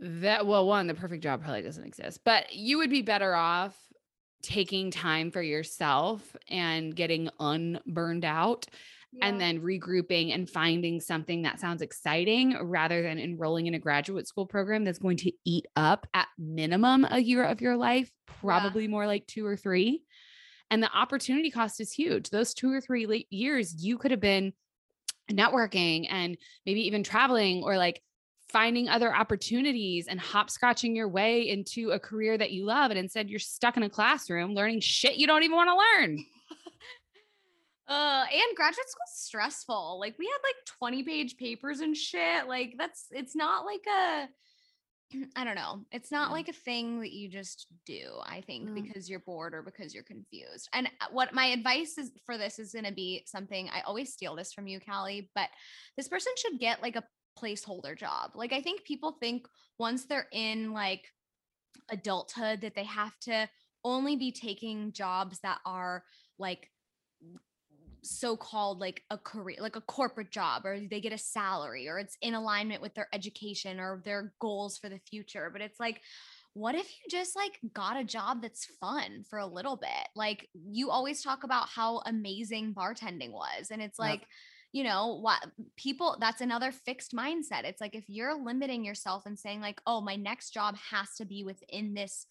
that, 0.00 0.46
well, 0.46 0.66
one, 0.66 0.86
the 0.86 0.94
perfect 0.94 1.22
job 1.22 1.42
probably 1.42 1.62
doesn't 1.62 1.84
exist, 1.84 2.20
but 2.24 2.54
you 2.54 2.78
would 2.78 2.90
be 2.90 3.02
better 3.02 3.34
off 3.34 3.76
taking 4.42 4.90
time 4.90 5.30
for 5.30 5.42
yourself 5.42 6.36
and 6.48 6.94
getting 6.94 7.28
unburned 7.40 8.24
out 8.24 8.66
and 9.22 9.40
then 9.40 9.60
regrouping 9.60 10.34
and 10.34 10.48
finding 10.48 11.00
something 11.00 11.42
that 11.42 11.60
sounds 11.60 11.82
exciting 11.82 12.56
rather 12.62 13.02
than 13.02 13.18
enrolling 13.18 13.66
in 13.66 13.74
a 13.74 13.78
graduate 13.78 14.28
school 14.28 14.46
program 14.46 14.84
that's 14.84 14.98
going 14.98 15.16
to 15.16 15.32
eat 15.44 15.66
up 15.74 16.06
at 16.12 16.28
minimum 16.38 17.06
a 17.08 17.18
year 17.18 17.44
of 17.44 17.60
your 17.60 17.76
life, 17.76 18.10
probably 18.26 18.88
more 18.88 19.06
like 19.06 19.26
two 19.26 19.46
or 19.46 19.56
three. 19.56 20.02
And 20.70 20.82
the 20.82 20.92
opportunity 20.92 21.50
cost 21.50 21.80
is 21.80 21.92
huge. 21.92 22.30
Those 22.30 22.52
two 22.52 22.72
or 22.72 22.80
three 22.80 23.06
late 23.06 23.28
years, 23.30 23.82
you 23.82 23.98
could 23.98 24.10
have 24.10 24.20
been 24.20 24.52
networking 25.30 26.06
and 26.10 26.36
maybe 26.64 26.86
even 26.86 27.02
traveling 27.02 27.62
or 27.62 27.76
like 27.76 28.02
finding 28.48 28.88
other 28.88 29.14
opportunities 29.14 30.06
and 30.08 30.20
hopscotching 30.20 30.94
your 30.94 31.08
way 31.08 31.48
into 31.48 31.90
a 31.90 31.98
career 31.98 32.36
that 32.38 32.52
you 32.52 32.64
love. 32.64 32.90
And 32.90 32.98
instead, 32.98 33.28
you're 33.28 33.38
stuck 33.38 33.76
in 33.76 33.82
a 33.82 33.90
classroom 33.90 34.54
learning 34.54 34.80
shit 34.80 35.16
you 35.16 35.26
don't 35.26 35.42
even 35.42 35.56
want 35.56 35.68
to 35.68 36.04
learn. 36.06 36.24
Uh, 37.88 38.24
and 38.32 38.56
graduate 38.56 38.88
school's 38.88 39.14
stressful. 39.14 39.98
Like 40.00 40.16
we 40.18 40.26
had 40.26 40.38
like 40.42 40.56
20 40.78 41.02
page 41.04 41.36
papers 41.36 41.80
and 41.80 41.96
shit. 41.96 42.48
Like 42.48 42.74
that's 42.78 43.06
it's 43.12 43.36
not 43.36 43.64
like 43.64 43.84
a 43.86 44.28
I 45.36 45.44
don't 45.44 45.54
know. 45.54 45.84
It's 45.92 46.10
not 46.10 46.28
Yeah. 46.28 46.32
like 46.32 46.48
a 46.48 46.52
thing 46.52 47.00
that 47.00 47.12
you 47.12 47.28
just 47.28 47.68
do, 47.84 48.18
I 48.24 48.40
think, 48.40 48.70
Mm. 48.70 48.74
because 48.74 49.08
you're 49.08 49.20
bored 49.20 49.54
or 49.54 49.62
because 49.62 49.94
you're 49.94 50.02
confused. 50.02 50.68
And 50.72 50.88
uh, 51.00 51.06
what 51.12 51.32
my 51.32 51.46
advice 51.46 51.96
is 51.96 52.10
for 52.24 52.36
this 52.36 52.58
is 52.58 52.72
going 52.72 52.86
to 52.86 52.92
be 52.92 53.22
something 53.26 53.70
I 53.70 53.82
always 53.82 54.12
steal 54.12 54.34
this 54.34 54.52
from 54.52 54.66
you, 54.66 54.80
Callie, 54.80 55.30
but 55.36 55.48
this 55.96 56.08
person 56.08 56.32
should 56.38 56.58
get 56.58 56.82
like 56.82 56.96
a 56.96 57.04
placeholder 57.40 57.96
job. 57.96 58.32
Like 58.34 58.52
I 58.52 58.62
think 58.62 58.82
people 58.84 59.12
think 59.20 59.46
once 59.78 60.06
they're 60.06 60.26
in 60.32 60.72
like 60.72 61.04
adulthood 61.90 62.62
that 62.62 62.74
they 62.74 62.84
have 62.84 63.16
to 63.20 63.48
only 63.84 64.16
be 64.16 64.32
taking 64.32 64.92
jobs 64.92 65.38
that 65.40 65.58
are 65.64 66.02
like 66.38 66.68
so-called 68.10 68.78
like 68.80 69.02
a 69.10 69.18
career 69.18 69.56
like 69.60 69.76
a 69.76 69.80
corporate 69.82 70.30
job 70.30 70.64
or 70.64 70.78
they 70.78 71.00
get 71.00 71.12
a 71.12 71.18
salary 71.18 71.88
or 71.88 71.98
it's 71.98 72.16
in 72.22 72.34
alignment 72.34 72.82
with 72.82 72.94
their 72.94 73.08
education 73.12 73.80
or 73.80 74.00
their 74.04 74.32
goals 74.40 74.78
for 74.78 74.88
the 74.88 75.00
future 75.10 75.50
but 75.52 75.60
it's 75.62 75.80
like 75.80 76.00
what 76.54 76.74
if 76.74 76.86
you 76.86 77.10
just 77.10 77.36
like 77.36 77.58
got 77.74 77.98
a 77.98 78.04
job 78.04 78.40
that's 78.40 78.64
fun 78.80 79.24
for 79.28 79.38
a 79.38 79.46
little 79.46 79.76
bit 79.76 80.08
like 80.14 80.48
you 80.54 80.90
always 80.90 81.22
talk 81.22 81.44
about 81.44 81.68
how 81.68 82.00
amazing 82.06 82.72
bartending 82.74 83.32
was 83.32 83.70
and 83.70 83.82
it's 83.82 83.98
Yep. 83.98 84.08
like 84.08 84.26
you 84.72 84.84
know 84.84 85.18
what 85.20 85.44
people 85.76 86.16
that's 86.20 86.40
another 86.40 86.72
fixed 86.72 87.14
mindset 87.14 87.64
it's 87.64 87.80
like 87.80 87.94
if 87.94 88.04
you're 88.08 88.34
limiting 88.42 88.84
yourself 88.84 89.24
and 89.26 89.38
saying 89.38 89.60
like 89.60 89.80
oh 89.86 90.00
my 90.00 90.16
next 90.16 90.50
job 90.50 90.76
has 90.90 91.14
to 91.16 91.24
be 91.24 91.44
within 91.44 91.94
this 91.94 92.26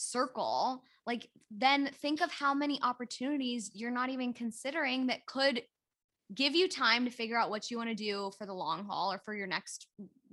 circle, 0.00 0.82
like 1.06 1.28
then 1.50 1.90
think 2.00 2.20
of 2.20 2.30
how 2.30 2.54
many 2.54 2.80
opportunities 2.82 3.70
you're 3.74 3.90
not 3.90 4.08
even 4.08 4.32
considering 4.32 5.06
that 5.08 5.26
could 5.26 5.62
give 6.34 6.54
you 6.54 6.68
time 6.68 7.04
to 7.04 7.10
figure 7.10 7.36
out 7.36 7.50
what 7.50 7.70
you 7.70 7.76
want 7.76 7.88
to 7.88 7.94
do 7.94 8.30
for 8.38 8.46
the 8.46 8.52
long 8.52 8.84
haul 8.84 9.12
or 9.12 9.18
for 9.18 9.34
your 9.34 9.46
next 9.46 9.86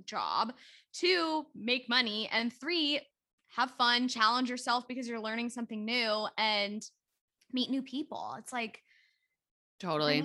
job. 0.04 0.52
Two, 0.92 1.44
make 1.54 1.88
money. 1.88 2.28
And 2.32 2.52
three, 2.52 3.00
have 3.56 3.72
fun, 3.72 4.08
challenge 4.08 4.48
yourself 4.48 4.86
because 4.86 5.08
you're 5.08 5.20
learning 5.20 5.50
something 5.50 5.84
new 5.84 6.26
and 6.36 6.84
meet 7.52 7.70
new 7.70 7.82
people. 7.82 8.36
It's 8.38 8.52
like, 8.52 8.82
totally. 9.80 10.24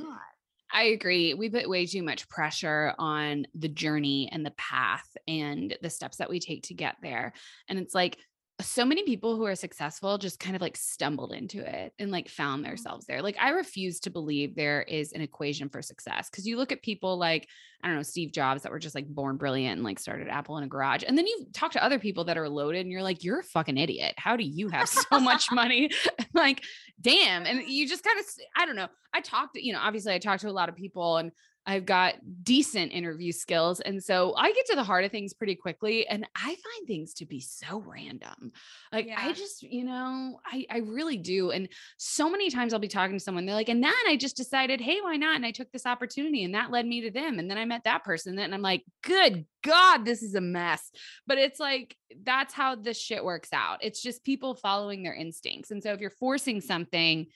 I 0.72 0.84
agree. 0.86 1.34
We 1.34 1.50
put 1.50 1.70
way 1.70 1.86
too 1.86 2.04
much 2.04 2.28
pressure 2.30 2.94
on 2.98 3.46
the 3.56 3.68
journey 3.68 4.30
and 4.32 4.46
the 4.46 4.54
path 4.58 5.08
and 5.28 5.76
the 5.82 5.90
steps 5.90 6.18
that 6.18 6.30
we 6.30 6.40
take 6.40 6.64
to 6.64 6.74
get 6.74 6.96
there. 7.02 7.34
And 7.70 7.80
it's 7.80 7.94
like, 7.96 8.18
so 8.64 8.86
many 8.86 9.04
people 9.04 9.36
who 9.36 9.46
are 9.46 9.56
successful 9.56 10.18
just 10.18 10.40
kind 10.40 10.56
of 10.56 10.62
like 10.62 10.76
stumbled 10.78 11.34
into 11.34 11.60
it 11.60 11.94
and 12.00 12.10
like 12.12 12.30
found 12.30 12.64
Mm-hmm. 12.64 12.70
themselves 12.72 13.06
there. 13.06 13.22
Like 13.22 13.38
I 13.40 13.50
refuse 13.50 14.00
to 14.02 14.10
believe 14.10 14.56
there 14.56 14.82
is 14.84 15.12
an 15.14 15.22
equation 15.22 15.70
for 15.70 15.82
success 15.82 16.30
because 16.30 16.46
you 16.48 16.58
look 16.58 16.72
at 16.72 16.82
people 16.82 17.18
like 17.18 17.48
I 17.84 17.88
don't 17.88 17.98
know 17.98 18.04
Steve 18.04 18.32
Jobs 18.32 18.64
that 18.64 18.72
were 18.72 18.80
just 18.80 18.96
like 18.96 19.08
born 19.08 19.36
brilliant 19.38 19.76
and 19.76 19.84
like 19.84 20.00
started 20.00 20.30
Apple 20.30 20.58
in 20.58 20.64
a 20.64 20.68
garage, 20.68 21.04
and 21.06 21.18
then 21.18 21.28
you 21.28 21.48
talk 21.54 21.74
to 21.74 21.84
other 21.84 22.00
people 22.00 22.24
that 22.26 22.38
are 22.38 22.48
loaded 22.48 22.80
and 22.82 22.92
you're 22.92 23.04
like, 23.04 23.24
you're 23.24 23.40
a 23.40 23.44
fucking 23.44 23.78
idiot. 23.78 24.14
How 24.18 24.38
do 24.38 24.44
you 24.44 24.70
have 24.70 24.88
so 24.88 25.20
much 25.20 25.48
money? 25.52 25.90
like, 26.34 26.64
damn. 27.02 27.46
And 27.46 27.64
you 27.68 27.88
just 27.88 28.04
kind 28.04 28.20
of 28.20 28.26
I 28.56 28.66
don't 28.66 28.76
know. 28.78 28.88
I 29.14 29.20
talked, 29.22 29.58
you 29.58 29.74
know, 29.74 29.80
obviously 29.82 30.14
I 30.14 30.20
talked 30.20 30.42
to 30.42 30.50
a 30.50 30.52
lot 30.52 30.70
of 30.70 30.76
people 30.76 31.18
and 31.18 31.32
I've 31.66 31.86
got 31.86 32.16
decent 32.44 32.92
interview 32.92 33.32
skills. 33.32 33.80
And 33.80 34.04
so 34.04 34.34
I 34.36 34.52
get 34.52 34.66
to 34.68 34.76
the 34.76 34.84
heart 34.84 35.06
of 35.06 35.12
things 35.12 35.34
pretty 35.34 35.56
quickly. 35.56 36.08
And 36.08 36.28
I 36.36 36.48
find 36.48 36.88
things 36.88 37.14
to 37.16 37.26
be 37.26 37.40
so 37.40 37.84
random. 37.86 38.52
Like 38.92 39.10
I 39.16 39.32
just, 39.32 39.64
you 39.64 39.86
know, 39.86 40.40
I, 40.46 40.66
I 40.70 40.78
really 40.80 41.18
do. 41.18 41.52
And 41.52 41.70
so 41.98 42.30
many 42.30 42.50
times 42.50 42.74
I'll 42.74 42.80
be 42.80 42.88
talking 42.88 43.18
to 43.18 43.24
someone, 43.24 43.46
they're 43.46 43.56
like, 43.56 43.70
and 43.70 43.84
then 43.84 43.94
I 44.08 44.18
just 44.18 44.36
decided, 44.36 44.82
hey, 44.82 45.00
why 45.02 45.16
not? 45.16 45.36
And 45.36 45.46
I 45.46 45.52
took 45.52 45.72
this 45.72 45.86
opportunity 45.86 46.44
and 46.44 46.54
that 46.54 46.72
led 46.72 46.86
me 46.86 47.02
to 47.02 47.12
them. 47.12 47.40
And 47.40 47.50
then 47.50 47.58
I 47.58 47.66
met 47.66 47.86
that 47.86 48.04
person. 48.04 48.38
And 48.38 48.54
I'm 48.54 48.62
like, 48.62 48.84
good 49.02 49.46
God, 49.64 50.04
this 50.04 50.22
is 50.22 50.36
a 50.36 50.42
mess. 50.42 50.92
But 51.26 51.38
it's 51.38 51.60
like, 51.60 51.96
that's 52.24 52.54
how 52.54 52.76
this 52.76 53.00
shit 53.00 53.24
works 53.24 53.50
out. 53.54 53.80
It's 53.82 54.02
just 54.02 54.26
people 54.26 54.56
following 54.56 55.04
their 55.04 55.16
instincts. 55.16 55.72
And 55.72 55.82
so 55.82 55.94
if 55.94 56.02
you're 56.02 56.10
forcing 56.10 56.60
something, 56.60 57.28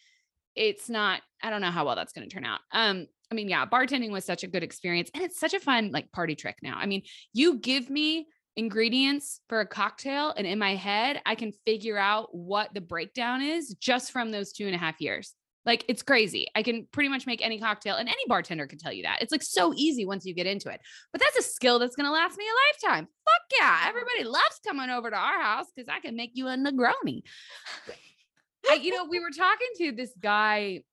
it's 0.58 0.90
not 0.90 1.22
i 1.44 1.52
don't 1.52 1.62
know 1.62 1.70
how 1.70 1.86
well 1.86 1.96
that's 1.96 2.14
going 2.14 2.28
to 2.28 2.34
turn 2.34 2.44
out 2.44 2.60
um 2.72 3.06
i 3.32 3.36
mean 3.36 3.50
yeah 3.50 3.66
bartending 3.66 4.12
was 4.12 4.26
such 4.26 4.44
a 4.44 4.48
good 4.48 4.64
experience 4.64 5.10
and 5.14 5.24
it's 5.24 5.40
such 5.40 5.54
a 5.54 5.60
fun 5.60 5.92
like 5.92 6.12
party 6.12 6.36
trick 6.36 6.58
now. 6.62 6.78
I 6.78 6.86
mean 6.86 7.04
you 7.34 7.60
give 7.60 7.90
me 7.90 8.28
ingredients 8.56 9.42
for 9.50 9.60
a 9.60 9.68
cocktail 9.68 10.34
and 10.36 10.48
in 10.48 10.58
my 10.58 10.76
head 10.76 11.22
i 11.26 11.36
can 11.36 11.52
figure 11.66 11.98
out 11.98 12.30
what 12.34 12.74
the 12.74 12.82
breakdown 12.82 13.42
is 13.42 13.76
just 13.80 14.12
from 14.12 14.32
those 14.32 14.52
two 14.52 14.66
and 14.66 14.76
a 14.76 14.80
half 14.80 15.00
years. 15.00 15.34
Like 15.66 15.84
it's 15.90 16.02
crazy. 16.02 16.48
I 16.56 16.64
can 16.64 16.88
pretty 16.94 17.10
much 17.10 17.28
make 17.28 17.46
any 17.46 17.60
cocktail 17.60 17.98
and 17.98 18.08
any 18.08 18.24
bartender 18.28 18.68
can 18.68 18.80
tell 18.80 18.94
you 18.94 19.04
that. 19.04 19.22
It's 19.22 19.34
like 19.34 19.44
so 19.44 19.74
easy 19.76 20.06
once 20.06 20.26
you 20.26 20.34
get 20.34 20.48
into 20.48 20.70
it. 20.70 20.80
But 21.12 21.20
that's 21.20 21.46
a 21.46 21.50
skill 21.50 21.78
that's 21.78 21.98
going 21.98 22.06
to 22.06 22.12
last 22.12 22.38
me 22.38 22.46
a 22.46 22.88
lifetime. 22.88 23.06
Fuck 23.06 23.60
yeah 23.60 23.84
everybody 23.88 24.24
loves 24.24 24.60
coming 24.66 24.90
over 24.90 25.10
to 25.10 25.16
our 25.16 25.42
house 25.42 25.66
because 25.76 25.90
i 25.90 26.00
can 26.00 26.16
make 26.16 26.32
you 26.34 26.48
a 26.48 26.56
negroni. 26.56 27.24
I, 28.70 28.76
you 28.76 28.96
know, 28.96 29.06
we 29.06 29.20
were 29.20 29.30
talking 29.30 29.68
to 29.78 29.92
this 29.94 30.12
guy 30.20 30.84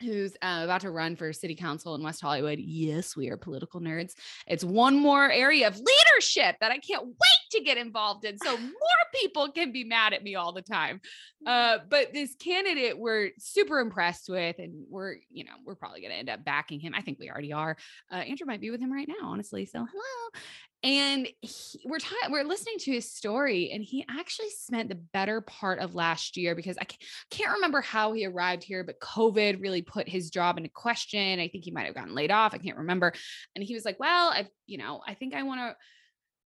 who's 0.00 0.34
uh, 0.42 0.60
about 0.64 0.82
to 0.82 0.90
run 0.90 1.16
for 1.16 1.32
city 1.32 1.54
council 1.54 1.94
in 1.94 2.02
West 2.02 2.20
Hollywood. 2.20 2.58
Yes, 2.58 3.16
we 3.16 3.28
are 3.30 3.36
political 3.36 3.80
nerds. 3.80 4.14
It's 4.46 4.64
one 4.64 4.98
more 4.98 5.30
area 5.30 5.66
of 5.66 5.76
leadership 5.76 6.56
that 6.60 6.72
I 6.72 6.78
can't 6.78 7.04
wait 7.04 7.45
to 7.50 7.60
get 7.60 7.78
involved 7.78 8.24
in 8.24 8.38
so 8.38 8.56
more 8.56 8.72
people 9.20 9.50
can 9.50 9.72
be 9.72 9.84
mad 9.84 10.12
at 10.12 10.22
me 10.22 10.34
all 10.34 10.52
the 10.52 10.62
time. 10.62 11.00
Uh, 11.46 11.78
but 11.88 12.12
this 12.12 12.34
candidate 12.34 12.98
we're 12.98 13.30
super 13.38 13.78
impressed 13.78 14.28
with, 14.28 14.58
and 14.58 14.84
we're, 14.88 15.16
you 15.30 15.44
know, 15.44 15.52
we're 15.64 15.74
probably 15.74 16.00
going 16.00 16.12
to 16.12 16.18
end 16.18 16.30
up 16.30 16.44
backing 16.44 16.80
him. 16.80 16.94
I 16.94 17.02
think 17.02 17.18
we 17.18 17.30
already 17.30 17.52
are. 17.52 17.76
Uh, 18.10 18.16
Andrew 18.16 18.46
might 18.46 18.60
be 18.60 18.70
with 18.70 18.80
him 18.80 18.92
right 18.92 19.08
now, 19.08 19.28
honestly. 19.28 19.66
So 19.66 19.78
hello. 19.78 20.42
And 20.82 21.26
he, 21.40 21.80
we're 21.84 21.98
ta- 21.98 22.28
we're 22.30 22.44
listening 22.44 22.76
to 22.80 22.92
his 22.92 23.10
story, 23.10 23.70
and 23.72 23.82
he 23.82 24.04
actually 24.08 24.50
spent 24.50 24.88
the 24.88 24.94
better 24.94 25.40
part 25.40 25.78
of 25.78 25.94
last 25.94 26.36
year 26.36 26.54
because 26.54 26.76
I 26.78 26.84
can't, 26.84 27.02
can't 27.30 27.54
remember 27.54 27.80
how 27.80 28.12
he 28.12 28.26
arrived 28.26 28.62
here, 28.62 28.84
but 28.84 29.00
COVID 29.00 29.60
really 29.60 29.82
put 29.82 30.08
his 30.08 30.30
job 30.30 30.58
into 30.58 30.68
question. 30.68 31.40
I 31.40 31.48
think 31.48 31.64
he 31.64 31.70
might 31.70 31.86
have 31.86 31.94
gotten 31.94 32.14
laid 32.14 32.30
off. 32.30 32.54
I 32.54 32.58
can't 32.58 32.76
remember. 32.76 33.12
And 33.54 33.64
he 33.64 33.74
was 33.74 33.84
like, 33.84 33.98
"Well, 33.98 34.28
I, 34.28 34.48
you 34.66 34.78
know, 34.78 35.00
I 35.06 35.14
think 35.14 35.34
I 35.34 35.42
want 35.42 35.60
to." 35.60 35.76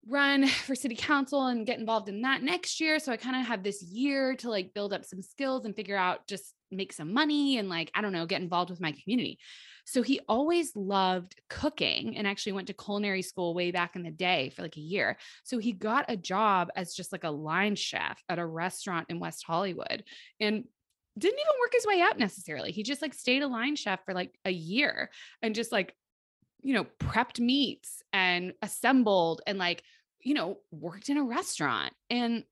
Run 0.08 0.46
for 0.66 0.74
city 0.74 0.96
council 0.96 1.46
and 1.46 1.66
get 1.66 1.78
involved 1.78 2.08
in 2.08 2.22
that 2.22 2.42
next 2.42 2.80
year 2.80 2.98
so 2.98 3.12
i 3.12 3.16
kind 3.16 3.36
of 3.36 3.46
have 3.46 3.62
this 3.62 3.82
year 3.82 4.34
to 4.36 4.48
like 4.50 4.74
build 4.74 4.92
up 4.92 5.04
some 5.04 5.22
skills 5.22 5.64
and 5.64 5.76
figure 5.76 5.96
out 5.96 6.26
just 6.26 6.54
make 6.70 6.92
some 6.92 7.12
money 7.12 7.58
and 7.58 7.68
like 7.68 7.90
i 7.94 8.00
don't 8.00 8.12
know 8.12 8.26
get 8.26 8.40
involved 8.40 8.70
with 8.70 8.80
my 8.80 8.92
community 8.92 9.38
so 9.90 10.02
he 10.02 10.20
always 10.28 10.76
loved 10.76 11.34
cooking 11.48 12.16
and 12.16 12.24
actually 12.24 12.52
went 12.52 12.68
to 12.68 12.74
culinary 12.74 13.22
school 13.22 13.54
way 13.54 13.72
back 13.72 13.96
in 13.96 14.04
the 14.04 14.10
day 14.12 14.52
for 14.54 14.62
like 14.62 14.76
a 14.76 14.80
year. 14.80 15.16
So 15.42 15.58
he 15.58 15.72
got 15.72 16.04
a 16.08 16.16
job 16.16 16.68
as 16.76 16.94
just 16.94 17.10
like 17.10 17.24
a 17.24 17.30
line 17.30 17.74
chef 17.74 18.22
at 18.28 18.38
a 18.38 18.46
restaurant 18.46 19.06
in 19.10 19.18
West 19.18 19.42
Hollywood 19.44 20.04
and 20.38 20.64
didn't 21.18 21.40
even 21.40 21.60
work 21.60 21.72
his 21.72 21.86
way 21.86 22.02
up 22.02 22.18
necessarily. 22.18 22.70
He 22.70 22.84
just 22.84 23.02
like 23.02 23.14
stayed 23.14 23.42
a 23.42 23.48
line 23.48 23.74
chef 23.74 24.04
for 24.04 24.14
like 24.14 24.32
a 24.44 24.52
year 24.52 25.10
and 25.42 25.56
just 25.56 25.72
like, 25.72 25.92
you 26.62 26.74
know, 26.74 26.86
prepped 26.98 27.40
meats 27.40 28.02
and 28.12 28.52
assembled 28.62 29.42
and 29.46 29.58
like, 29.58 29.82
you 30.20 30.34
know, 30.34 30.58
worked 30.70 31.08
in 31.08 31.16
a 31.16 31.24
restaurant. 31.24 31.92
And 32.08 32.44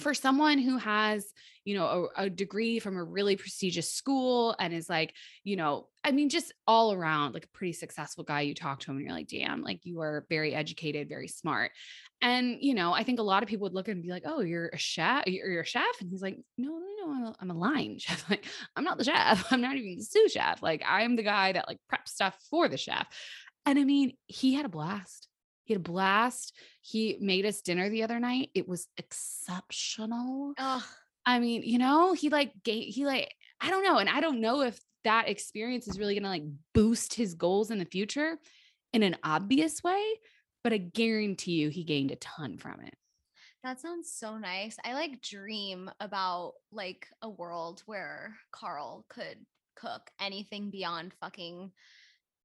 for 0.00 0.14
someone 0.14 0.58
who 0.58 0.78
has 0.78 1.26
you 1.64 1.74
know 1.74 2.08
a, 2.16 2.24
a, 2.24 2.30
degree 2.30 2.78
from 2.78 2.96
a 2.96 3.04
really 3.04 3.36
prestigious 3.36 3.92
school 3.92 4.56
and 4.58 4.72
is 4.72 4.88
like 4.88 5.14
you 5.44 5.56
know 5.56 5.86
i 6.04 6.10
mean 6.10 6.28
just 6.28 6.52
all 6.66 6.92
around 6.92 7.34
like 7.34 7.44
a 7.44 7.48
pretty 7.48 7.72
successful 7.72 8.24
guy 8.24 8.40
you 8.40 8.54
talk 8.54 8.80
to 8.80 8.90
him 8.90 8.96
and 8.96 9.06
you're 9.06 9.14
like 9.14 9.28
damn 9.28 9.62
like 9.62 9.80
you 9.84 10.00
are 10.00 10.26
very 10.28 10.54
educated 10.54 11.08
very 11.08 11.28
smart. 11.28 11.72
And 12.22 12.58
you 12.60 12.74
know 12.74 12.92
i 12.92 13.02
think 13.02 13.18
a 13.18 13.22
lot 13.22 13.42
of 13.42 13.48
people 13.48 13.64
would 13.64 13.74
look 13.74 13.88
at 13.88 13.92
him 13.92 13.98
and 13.98 14.02
be 14.02 14.10
like 14.10 14.24
oh 14.26 14.40
you're 14.40 14.68
a 14.68 14.78
chef 14.78 15.26
you're, 15.26 15.60
a 15.60 15.66
chef? 15.66 16.00
And 16.00 16.10
he's 16.10 16.22
like 16.22 16.38
no 16.58 16.78
no 16.78 17.06
no 17.06 17.12
I'm 17.12 17.24
a, 17.24 17.36
I'm 17.40 17.50
a 17.50 17.54
line 17.54 17.98
chef 18.00 18.28
like 18.28 18.44
i'm 18.76 18.84
not 18.84 18.98
the 18.98 19.04
chef 19.04 19.46
i'm 19.52 19.60
not 19.60 19.76
even 19.76 19.96
the 19.96 20.04
sous 20.04 20.32
chef 20.32 20.62
like 20.62 20.82
i'm 20.86 21.16
the 21.16 21.22
guy 21.22 21.52
that 21.52 21.68
like 21.68 21.78
preps 21.92 22.08
stuff 22.08 22.36
for 22.50 22.68
the 22.68 22.76
chef. 22.76 23.06
And 23.64 23.78
i 23.78 23.84
mean 23.84 24.12
he 24.26 24.54
had 24.54 24.66
a 24.66 24.70
blast 24.70 25.28
he 25.70 25.74
had 25.74 25.80
a 25.80 25.88
blast. 25.88 26.56
He 26.82 27.16
made 27.20 27.46
us 27.46 27.60
dinner 27.60 27.88
the 27.88 28.02
other 28.02 28.18
night. 28.18 28.50
It 28.54 28.66
was 28.66 28.88
exceptional. 28.96 30.52
Ugh. 30.58 30.82
I 31.24 31.38
mean, 31.38 31.62
you 31.62 31.78
know, 31.78 32.12
he 32.12 32.28
like 32.28 32.52
gave, 32.64 32.92
he 32.92 33.06
like, 33.06 33.32
I 33.60 33.70
don't 33.70 33.84
know. 33.84 33.98
And 33.98 34.08
I 34.08 34.20
don't 34.20 34.40
know 34.40 34.62
if 34.62 34.80
that 35.04 35.28
experience 35.28 35.86
is 35.86 35.96
really 35.96 36.14
going 36.14 36.24
to 36.24 36.28
like 36.28 36.42
boost 36.74 37.14
his 37.14 37.34
goals 37.34 37.70
in 37.70 37.78
the 37.78 37.84
future 37.84 38.36
in 38.92 39.04
an 39.04 39.16
obvious 39.22 39.80
way, 39.84 40.02
but 40.64 40.72
I 40.72 40.78
guarantee 40.78 41.52
you 41.52 41.68
he 41.68 41.84
gained 41.84 42.10
a 42.10 42.16
ton 42.16 42.58
from 42.58 42.80
it. 42.80 42.94
That 43.62 43.80
sounds 43.80 44.12
so 44.12 44.38
nice. 44.38 44.76
I 44.84 44.94
like 44.94 45.22
dream 45.22 45.88
about 46.00 46.54
like 46.72 47.06
a 47.22 47.30
world 47.30 47.84
where 47.86 48.34
Carl 48.50 49.04
could 49.08 49.36
cook 49.76 50.10
anything 50.20 50.70
beyond 50.70 51.14
fucking 51.20 51.70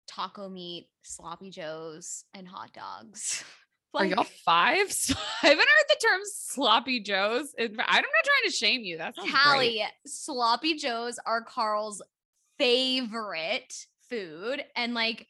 taco 0.08 0.50
meat, 0.50 0.90
sloppy 1.04 1.50
joes, 1.50 2.26
and 2.34 2.48
hot 2.48 2.74
dogs. 2.74 3.44
Are 3.94 4.02
Like, 4.02 4.16
y'all 4.16 4.24
fives? 4.46 5.16
I 5.42 5.48
haven't 5.48 5.60
heard 5.60 5.86
the 5.88 6.06
term 6.06 6.20
sloppy 6.26 7.00
joes. 7.00 7.54
I'm 7.58 7.76
not 7.76 7.86
trying 7.86 8.46
to 8.46 8.52
shame 8.52 8.82
you. 8.82 8.98
That's 8.98 9.18
Callie, 9.18 9.84
sloppy 10.06 10.76
joes 10.76 11.18
are 11.26 11.42
Carl's 11.42 12.02
favorite 12.58 13.74
food. 14.10 14.66
And 14.76 14.94
like 14.94 15.28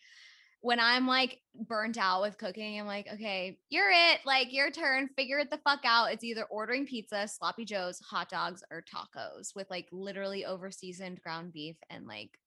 when 0.61 0.80
I'm 0.80 1.05
like 1.05 1.39
burnt 1.53 1.97
out 1.99 2.23
with 2.23 2.39
cooking, 2.39 2.80
I'm 2.80 2.88
like, 2.88 3.07
okay, 3.13 3.59
you're 3.69 3.91
it. 3.91 4.21
Like 4.26 4.51
your 4.51 4.71
turn. 4.71 5.09
Figure 5.15 5.38
it 5.38 5.51
the 5.51 5.59
fuck 5.59 5.82
out. 5.86 6.11
It's 6.11 6.23
either 6.23 6.45
ordering 6.45 6.88
pizza, 6.88 7.28
sloppy 7.28 7.65
joes, 7.65 7.99
hot 7.99 8.30
dogs, 8.30 8.63
or 8.71 8.84
tacos 8.84 9.55
with 9.55 9.69
like 9.69 9.88
literally 9.91 10.43
over 10.43 10.71
seasoned 10.71 11.21
ground 11.21 11.53
beef 11.53 11.76
and 11.91 12.07
like 12.07 12.39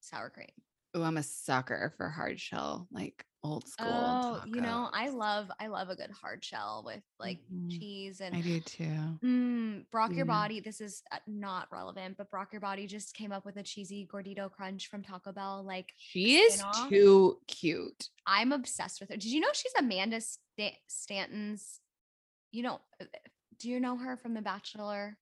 sour 0.00 0.30
cream. 0.30 0.46
Oh, 0.92 1.02
I'm 1.02 1.16
a 1.16 1.22
sucker 1.22 1.92
for 1.96 2.08
hard 2.08 2.40
shell, 2.40 2.88
like 2.90 3.24
old 3.44 3.68
school. 3.68 3.86
Oh, 3.92 4.42
you 4.46 4.60
know, 4.60 4.90
I 4.92 5.08
love 5.08 5.48
I 5.60 5.68
love 5.68 5.88
a 5.88 5.94
good 5.96 6.10
hard 6.10 6.44
shell 6.44 6.82
with 6.84 7.02
like 7.18 7.38
Mhm. 7.50 7.70
cheese 7.70 8.20
and 8.20 8.34
I 8.34 8.40
do 8.42 8.60
too. 8.60 9.18
Mm, 9.22 9.88
Brock 9.90 10.10
Your 10.16 10.26
Body. 10.26 10.58
This 10.60 10.80
is 10.80 11.02
uh, 11.12 11.18
not 11.28 11.68
relevant, 11.70 12.16
but 12.16 12.28
Brock 12.30 12.52
Your 12.52 12.60
Body 12.60 12.88
just 12.88 13.14
came 13.14 13.30
up 13.30 13.44
with 13.44 13.56
a 13.56 13.62
cheesy 13.62 14.06
gordito 14.12 14.50
crunch 14.50 14.88
from 14.88 15.02
Taco 15.04 15.30
Bell. 15.32 15.62
Like, 15.62 15.92
She 15.96 16.36
is 16.38 16.60
too 16.88 17.40
cute. 17.46 18.08
I'm 18.26 18.50
obsessed 18.52 19.00
with 19.00 19.10
her. 19.10 19.16
Did 19.16 19.30
you 19.30 19.40
know 19.40 19.48
she's 19.52 19.72
Amanda 19.78 20.20
Sta- 20.20 20.78
Stanton's? 20.88 21.80
You 22.50 22.64
know, 22.64 22.80
uh, 23.00 23.04
do 23.58 23.68
you 23.70 23.78
know 23.78 23.96
her 23.96 24.16
from 24.16 24.34
The 24.34 24.42
Bachelor? 24.42 25.16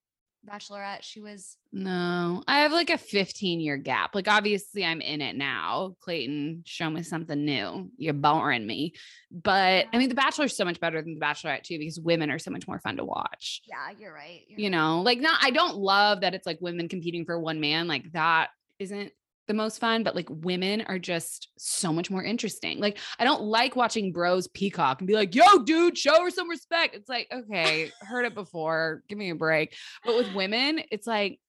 Bachelorette? 0.48 1.02
She 1.02 1.20
was 1.20 1.56
No, 1.72 2.42
I 2.48 2.60
have 2.60 2.72
like 2.72 2.90
a 2.90 2.98
15 2.98 3.60
year 3.60 3.76
gap. 3.76 4.14
Like, 4.14 4.28
obviously, 4.28 4.84
I'm 4.84 5.00
in 5.00 5.20
it 5.20 5.36
now. 5.36 5.96
Clayton, 6.00 6.62
show 6.66 6.88
me 6.90 7.02
something 7.02 7.44
new. 7.44 7.90
You're 7.96 8.14
boring 8.14 8.66
me. 8.66 8.94
But 9.30 9.86
I 9.92 9.98
mean, 9.98 10.08
The 10.08 10.14
Bachelor's 10.14 10.56
so 10.56 10.64
much 10.64 10.80
better 10.80 11.00
than 11.02 11.14
The 11.14 11.20
Bachelorette, 11.20 11.62
too, 11.64 11.78
because 11.78 12.00
women 12.00 12.30
are 12.30 12.38
so 12.38 12.50
much 12.50 12.66
more 12.66 12.78
fun 12.80 12.96
to 12.96 13.04
watch. 13.04 13.62
yeah, 13.66 13.90
you're 13.98 14.12
right. 14.14 14.42
you're 14.48 14.58
You 14.58 14.66
right. 14.66 14.72
know, 14.72 15.02
like, 15.02 15.20
not, 15.20 15.38
I 15.42 15.50
don't 15.50 15.76
love 15.76 16.22
that 16.22 16.34
it's 16.34 16.46
like 16.46 16.58
women 16.60 16.88
competing 16.88 17.24
for 17.24 17.38
one 17.38 17.60
man. 17.60 17.86
Like, 17.88 18.10
that 18.12 18.48
isn't 18.78 19.12
the 19.48 19.54
most 19.54 19.78
fun, 19.78 20.04
but 20.04 20.14
like 20.14 20.28
women 20.30 20.82
are 20.82 20.98
just 20.98 21.48
so 21.58 21.92
much 21.92 22.10
more 22.10 22.22
interesting. 22.22 22.78
Like, 22.78 22.98
I 23.18 23.24
don't 23.24 23.42
like 23.42 23.74
watching 23.74 24.12
bros 24.12 24.46
peacock 24.48 25.00
and 25.00 25.08
be 25.08 25.14
like, 25.14 25.34
yo, 25.34 25.64
dude, 25.64 25.98
show 25.98 26.22
her 26.22 26.30
some 26.30 26.48
respect. 26.48 26.94
It's 26.94 27.08
like, 27.08 27.28
okay, 27.32 27.90
heard 28.00 28.26
it 28.26 28.34
before. 28.34 29.02
Give 29.08 29.18
me 29.18 29.30
a 29.30 29.34
break. 29.34 29.74
But 30.04 30.16
with 30.16 30.34
women, 30.34 30.80
it's 30.92 31.06
like 31.06 31.40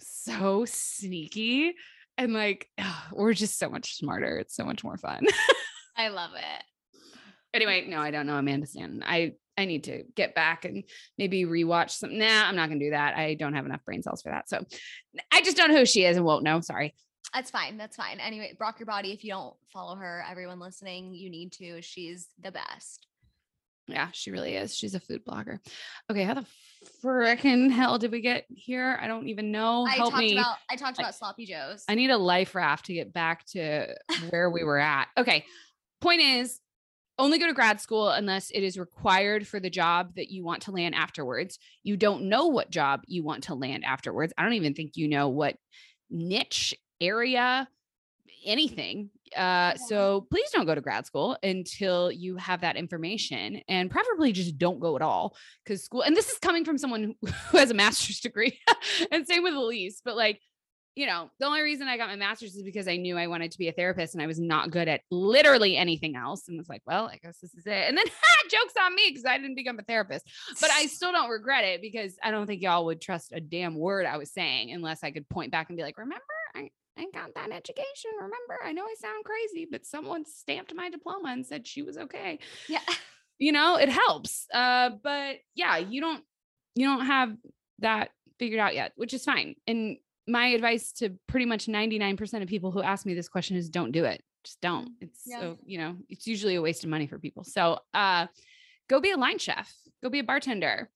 so 0.00 0.64
sneaky 0.64 1.74
and 2.18 2.32
like 2.32 2.68
ugh, 2.78 2.94
we're 3.12 3.34
just 3.34 3.58
so 3.58 3.68
much 3.68 3.96
smarter. 3.96 4.38
It's 4.38 4.56
so 4.56 4.64
much 4.64 4.84
more 4.84 4.96
fun. 4.96 5.26
I 5.96 6.08
love 6.08 6.30
it. 6.34 6.64
anyway, 7.52 7.86
no, 7.88 8.00
I 8.00 8.10
don't 8.10 8.26
know 8.26 8.36
Amanda 8.36 8.66
Stanton. 8.66 9.04
I 9.06 9.34
I 9.56 9.66
need 9.66 9.84
to 9.84 10.02
get 10.16 10.34
back 10.34 10.64
and 10.64 10.84
maybe 11.16 11.44
rewatch 11.44 11.90
some. 11.90 12.18
Nah, 12.18 12.48
I'm 12.48 12.56
not 12.56 12.68
gonna 12.68 12.80
do 12.80 12.90
that. 12.90 13.16
I 13.16 13.34
don't 13.34 13.54
have 13.54 13.66
enough 13.66 13.84
brain 13.84 14.02
cells 14.02 14.22
for 14.22 14.30
that. 14.30 14.48
So 14.48 14.64
I 15.30 15.42
just 15.42 15.56
don't 15.56 15.70
know 15.70 15.78
who 15.78 15.86
she 15.86 16.04
is 16.04 16.16
and 16.16 16.26
won't 16.26 16.42
know. 16.42 16.60
Sorry. 16.60 16.94
That's 17.34 17.50
fine. 17.50 17.76
That's 17.76 17.96
fine. 17.96 18.20
Anyway, 18.20 18.54
Brock 18.56 18.78
Your 18.78 18.86
Body. 18.86 19.12
If 19.12 19.24
you 19.24 19.32
don't 19.32 19.54
follow 19.72 19.96
her, 19.96 20.24
everyone 20.30 20.60
listening, 20.60 21.14
you 21.14 21.28
need 21.28 21.52
to. 21.54 21.82
She's 21.82 22.28
the 22.40 22.52
best. 22.52 23.08
Yeah, 23.88 24.08
she 24.12 24.30
really 24.30 24.54
is. 24.54 24.74
She's 24.74 24.94
a 24.94 25.00
food 25.00 25.24
blogger. 25.26 25.58
Okay, 26.10 26.22
how 26.22 26.34
the 26.34 26.46
frickin' 27.02 27.70
hell 27.70 27.98
did 27.98 28.12
we 28.12 28.20
get 28.20 28.46
here? 28.48 28.98
I 29.02 29.08
don't 29.08 29.28
even 29.28 29.50
know. 29.52 29.84
I 29.84 29.96
Help 29.96 30.12
talked 30.12 30.22
me. 30.22 30.32
about 30.38 30.56
I 30.70 30.76
talked 30.76 30.98
I- 30.98 31.02
about 31.02 31.14
sloppy 31.16 31.44
joes. 31.44 31.84
I 31.88 31.94
need 31.94 32.10
a 32.10 32.16
life 32.16 32.54
raft 32.54 32.86
to 32.86 32.94
get 32.94 33.12
back 33.12 33.44
to 33.46 33.94
where 34.30 34.48
we 34.48 34.64
were 34.64 34.78
at. 34.78 35.08
Okay. 35.18 35.44
Point 36.00 36.22
is, 36.22 36.60
only 37.18 37.38
go 37.38 37.46
to 37.46 37.52
grad 37.52 37.80
school 37.80 38.08
unless 38.08 38.50
it 38.50 38.62
is 38.62 38.78
required 38.78 39.46
for 39.46 39.60
the 39.60 39.70
job 39.70 40.14
that 40.16 40.30
you 40.30 40.44
want 40.44 40.62
to 40.62 40.70
land 40.72 40.94
afterwards. 40.94 41.58
You 41.82 41.96
don't 41.96 42.24
know 42.28 42.46
what 42.46 42.70
job 42.70 43.02
you 43.06 43.22
want 43.22 43.44
to 43.44 43.54
land 43.54 43.84
afterwards. 43.84 44.32
I 44.38 44.42
don't 44.44 44.54
even 44.54 44.74
think 44.74 44.96
you 44.96 45.08
know 45.08 45.28
what 45.28 45.56
niche 46.10 46.74
area 47.00 47.68
anything. 48.44 49.10
Uh, 49.36 49.74
so 49.74 50.26
please 50.30 50.50
don't 50.50 50.66
go 50.66 50.74
to 50.74 50.80
grad 50.80 51.06
school 51.06 51.36
until 51.42 52.12
you 52.12 52.36
have 52.36 52.60
that 52.60 52.76
information 52.76 53.60
and 53.68 53.90
preferably 53.90 54.32
just 54.32 54.58
don't 54.58 54.80
go 54.80 54.94
at 54.96 55.02
all 55.02 55.34
because 55.64 55.82
school, 55.82 56.02
and 56.02 56.16
this 56.16 56.30
is 56.30 56.38
coming 56.38 56.64
from 56.64 56.78
someone 56.78 57.14
who 57.50 57.58
has 57.58 57.70
a 57.70 57.74
master's 57.74 58.20
degree 58.20 58.58
and 59.10 59.26
same 59.26 59.42
with 59.42 59.54
Elise, 59.54 60.00
but 60.04 60.16
like, 60.16 60.40
you 60.94 61.06
know, 61.06 61.28
the 61.40 61.46
only 61.46 61.60
reason 61.60 61.88
I 61.88 61.96
got 61.96 62.08
my 62.08 62.14
master's 62.14 62.54
is 62.54 62.62
because 62.62 62.86
I 62.86 62.96
knew 62.96 63.18
I 63.18 63.26
wanted 63.26 63.50
to 63.50 63.58
be 63.58 63.66
a 63.66 63.72
therapist 63.72 64.14
and 64.14 64.22
I 64.22 64.28
was 64.28 64.38
not 64.38 64.70
good 64.70 64.86
at 64.86 65.00
literally 65.10 65.76
anything 65.76 66.14
else. 66.14 66.46
And 66.46 66.56
was 66.56 66.68
like, 66.68 66.82
well, 66.86 67.06
I 67.06 67.16
guess 67.16 67.38
this 67.42 67.52
is 67.54 67.66
it. 67.66 67.88
And 67.88 67.98
then 67.98 68.04
jokes 68.48 68.74
on 68.80 68.94
me 68.94 69.02
because 69.08 69.24
I 69.24 69.36
didn't 69.36 69.56
become 69.56 69.80
a 69.80 69.82
therapist, 69.82 70.24
but 70.60 70.70
I 70.70 70.86
still 70.86 71.10
don't 71.10 71.30
regret 71.30 71.64
it 71.64 71.82
because 71.82 72.16
I 72.22 72.30
don't 72.30 72.46
think 72.46 72.62
y'all 72.62 72.84
would 72.84 73.00
trust 73.00 73.32
a 73.32 73.40
damn 73.40 73.74
word 73.74 74.06
I 74.06 74.18
was 74.18 74.30
saying 74.30 74.70
unless 74.70 75.02
I 75.02 75.10
could 75.10 75.28
point 75.28 75.50
back 75.50 75.68
and 75.68 75.76
be 75.76 75.82
like, 75.82 75.98
remember, 75.98 76.22
I, 76.54 76.70
I 76.98 77.06
got 77.12 77.34
that 77.34 77.50
education. 77.50 78.10
Remember, 78.16 78.58
I 78.64 78.72
know 78.72 78.84
I 78.84 78.94
sound 78.98 79.24
crazy, 79.24 79.66
but 79.70 79.84
someone 79.84 80.24
stamped 80.24 80.74
my 80.74 80.90
diploma 80.90 81.28
and 81.30 81.44
said 81.46 81.66
she 81.66 81.82
was 81.82 81.96
okay. 81.98 82.38
yeah. 82.68 82.80
You 83.36 83.50
know, 83.50 83.74
it 83.76 83.88
helps. 83.88 84.46
Uh, 84.54 84.90
but 85.02 85.38
yeah, 85.56 85.76
you 85.78 86.00
don't 86.00 86.22
you 86.76 86.86
don't 86.86 87.04
have 87.04 87.34
that 87.80 88.10
figured 88.38 88.60
out 88.60 88.76
yet, 88.76 88.92
which 88.94 89.12
is 89.12 89.24
fine. 89.24 89.56
And 89.66 89.96
my 90.28 90.46
advice 90.48 90.92
to 90.98 91.18
pretty 91.26 91.44
much 91.44 91.66
99% 91.66 92.42
of 92.42 92.48
people 92.48 92.70
who 92.70 92.80
ask 92.80 93.04
me 93.04 93.12
this 93.12 93.28
question 93.28 93.56
is 93.56 93.68
don't 93.68 93.90
do 93.90 94.04
it. 94.04 94.22
Just 94.44 94.60
don't. 94.60 94.90
It's 95.00 95.22
Yeah. 95.26 95.40
so, 95.40 95.58
you 95.66 95.78
know, 95.78 95.96
it's 96.08 96.28
usually 96.28 96.54
a 96.54 96.62
waste 96.62 96.84
of 96.84 96.90
money 96.90 97.08
for 97.08 97.18
people. 97.18 97.42
So 97.42 97.80
uh 97.92 98.28
go 98.88 99.00
be 99.00 99.10
a 99.10 99.16
line 99.16 99.38
chef, 99.38 99.74
go 100.00 100.10
be 100.10 100.20
a 100.20 100.24
bartender, 100.24 100.88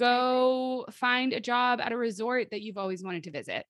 go 0.00 0.86
find 0.92 1.34
a 1.34 1.40
job 1.40 1.78
at 1.80 1.92
a 1.92 1.96
resort 1.96 2.48
that 2.52 2.62
you've 2.62 2.78
always 2.78 3.04
wanted 3.04 3.24
to 3.24 3.30
visit. 3.30 3.66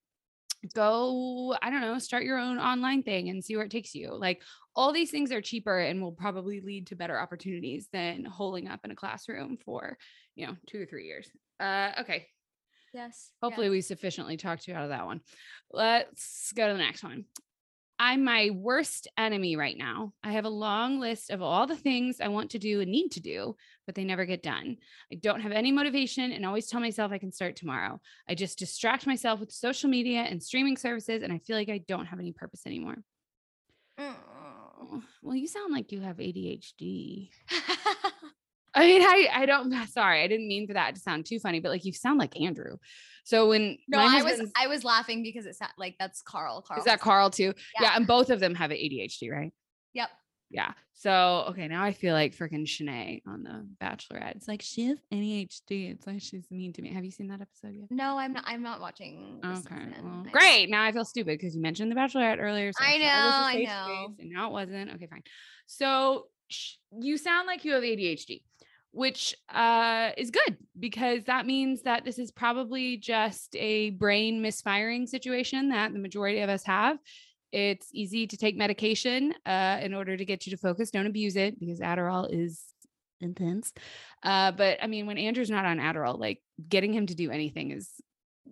Go, 0.75 1.57
I 1.61 1.71
don't 1.71 1.81
know, 1.81 1.99
start 1.99 2.25
your 2.25 2.39
own 2.39 2.59
online 2.59 3.03
thing 3.03 3.29
and 3.29 3.45
see 3.45 3.57
where 3.57 3.65
it 3.65 3.71
takes 3.71 3.95
you. 3.95 4.15
Like 4.15 4.43
all 4.77 4.93
these 4.93 5.11
things 5.11 5.33
are 5.33 5.41
cheaper 5.41 5.79
and 5.79 6.01
will 6.01 6.13
probably 6.13 6.61
lead 6.61 6.87
to 6.89 6.97
better 6.97 7.19
opportunities 7.19 7.89
than 7.93 8.25
holding 8.25 8.69
up 8.69 8.81
in 8.85 8.91
a 8.91 8.97
classroom 8.97 9.59
for, 9.65 9.99
you 10.37 10.47
know, 10.47 10.57
two 10.67 10.81
or 10.81 10.87
three 10.87 11.07
years. 11.07 11.29
Uh, 11.59 11.91
okay. 12.01 12.27
Yes. 12.95 13.31
Hopefully, 13.43 13.71
we 13.71 13.81
sufficiently 13.81 14.37
talked 14.37 14.69
you 14.69 14.75
out 14.75 14.85
of 14.85 14.91
that 14.91 15.07
one. 15.07 15.21
Let's 15.73 16.53
go 16.55 16.69
to 16.69 16.75
the 16.75 16.79
next 16.79 17.03
one. 17.03 17.25
I'm 17.99 18.25
my 18.25 18.51
worst 18.53 19.09
enemy 19.17 19.57
right 19.57 19.77
now. 19.77 20.13
I 20.25 20.33
have 20.33 20.45
a 20.45 20.51
long 20.51 20.99
list 20.99 21.31
of 21.31 21.41
all 21.41 21.67
the 21.67 21.77
things 21.77 22.21
I 22.21 22.29
want 22.29 22.51
to 22.51 22.59
do 22.59 22.81
and 22.81 22.91
need 22.91 23.11
to 23.13 23.21
do, 23.21 23.57
but 23.87 23.95
they 23.95 24.05
never 24.05 24.25
get 24.25 24.43
done. 24.43 24.79
I 25.13 25.17
don't 25.17 25.41
have 25.41 25.53
any 25.53 25.71
motivation 25.71 26.33
and 26.33 26.45
always 26.45 26.67
tell 26.67 26.81
myself 26.81 27.13
I 27.13 27.19
can 27.19 27.33
start 27.33 27.57
tomorrow. 27.57 28.01
I 28.29 28.35
just 28.35 28.59
distract 28.59 29.07
myself 29.07 29.41
with 29.41 29.53
social 29.53 29.89
media 29.89 30.21
and 30.21 30.43
streaming 30.43 30.77
services, 30.77 31.23
and 31.23 31.33
I 31.33 31.39
feel 31.39 31.57
like 31.57 31.69
I 31.69 31.79
don't 31.87 32.07
have 32.07 32.19
any 32.19 32.33
purpose 32.33 32.67
anymore. 32.67 32.97
Oh, 33.99 35.03
Well, 35.23 35.37
you 35.37 35.47
sound 35.47 35.73
like 35.73 35.93
you 35.93 36.01
have 36.01 36.17
ADHD. 36.17 37.31
I 38.75 38.87
mean, 38.87 39.03
I 39.03 39.29
I 39.33 39.47
don't. 39.47 39.73
Sorry, 39.89 40.23
I 40.23 40.27
didn't 40.27 40.49
mean 40.49 40.67
for 40.67 40.75
that 40.75 40.95
to 40.95 41.01
sound 41.01 41.27
too 41.27 41.39
funny, 41.39 41.61
but 41.61 41.71
like 41.71 41.85
you 41.85 41.93
sound 41.93 42.19
like 42.19 42.41
Andrew. 42.41 42.77
So 43.25 43.49
when 43.49 43.79
no, 43.89 43.99
I 43.99 44.23
was 44.23 44.53
I 44.57 44.67
was 44.67 44.85
laughing 44.85 45.23
because 45.23 45.47
it's 45.47 45.61
not 45.61 45.71
like 45.79 45.97
that's 45.99 46.23
Carl. 46.23 46.63
Carl 46.63 46.81
is 46.81 46.87
that 46.87 47.01
Carl 47.01 47.31
too? 47.31 47.55
Yeah. 47.75 47.83
Yeah. 47.83 47.97
and 47.97 48.07
both 48.07 48.31
of 48.31 48.41
them 48.41 48.55
have 48.55 48.71
ADHD, 48.71 49.31
right? 49.31 49.53
Yep. 49.95 50.09
Yeah. 50.51 50.73
So 50.95 51.47
okay, 51.51 51.67
now 51.69 51.83
I 51.83 51.93
feel 51.93 52.15
like 52.15 52.37
freaking 52.37 52.67
Shanae 52.67 53.23
on 53.27 53.43
the 53.43 53.67
Bachelorette. 53.85 54.37
It's 54.37 54.49
like 54.49 54.63
she 54.63 54.87
has 54.87 54.99
ADHD. 55.13 55.91
It's 55.93 56.07
like 56.07 56.21
she's 56.21 56.51
mean 56.51 56.73
to 56.75 56.83
me. 56.83 56.93
Have 56.93 57.05
you 57.05 57.11
seen 57.11 57.29
that 57.29 57.41
episode 57.41 57.75
yet? 57.75 57.89
No, 57.91 58.19
I'm 58.19 58.33
not. 58.33 58.45
I'm 58.47 58.63
not 58.63 58.81
watching. 58.81 59.41
Okay. 59.45 59.87
Well, 60.03 60.27
great. 60.31 60.69
Now 60.69 60.85
I 60.85 60.93
feel 60.93 61.05
stupid 61.05 61.39
because 61.39 61.55
you 61.55 61.63
mentioned 61.63 61.91
the 61.91 61.97
Bachelorette 61.97 62.39
earlier. 62.41 62.73
So 62.73 62.85
I 62.85 62.93
thought 62.93 63.01
it 63.01 63.25
was 63.25 63.35
a 63.35 63.41
know, 63.41 63.47
I 63.47 63.53
safe 63.53 63.69
know. 63.69 64.05
space, 64.07 64.17
and 64.21 64.31
now 64.31 64.49
it 64.49 64.53
wasn't. 64.53 64.91
Okay, 64.95 65.07
fine. 65.07 65.23
So 65.67 66.27
sh- 66.49 66.75
you 67.01 67.17
sound 67.17 67.47
like 67.47 67.65
you 67.65 67.73
have 67.73 67.83
ADHD, 67.83 68.43
which 68.93 69.35
uh, 69.49 70.11
is 70.17 70.31
good 70.31 70.59
because 70.79 71.25
that 71.25 71.47
means 71.47 71.83
that 71.83 72.05
this 72.05 72.19
is 72.19 72.31
probably 72.31 72.99
just 72.99 73.57
a 73.57 73.91
brain 73.91 74.41
misfiring 74.43 75.07
situation 75.07 75.71
that 75.71 75.93
the 75.93 75.99
majority 75.99 76.41
of 76.41 76.51
us 76.51 76.63
have. 76.65 76.99
It's 77.53 77.89
easy 77.93 78.27
to 78.27 78.37
take 78.37 78.57
medication 78.57 79.35
uh, 79.45 79.79
in 79.83 79.93
order 79.95 80.17
to 80.17 80.25
get 80.25 80.47
you 80.47 80.51
to 80.53 80.57
focus. 80.57 80.91
Don't 80.91 81.07
abuse 81.07 81.37
it 81.37 81.59
because 81.59 81.81
Adderall 81.81 82.29
is 82.31 82.63
intense. 83.21 83.73
Uh, 84.23 84.53
but 84.53 84.79
I 84.83 84.87
mean, 84.87 85.07
when 85.07 85.19
Andrew's 85.19 85.51
not 85.51 85.65
on 85.65 85.79
Adderall, 85.79 86.19
like 86.19 86.43
getting 86.69 86.93
him 86.93 87.07
to 87.07 87.15
do 87.15 87.31
anything 87.31 87.71
is, 87.71 87.91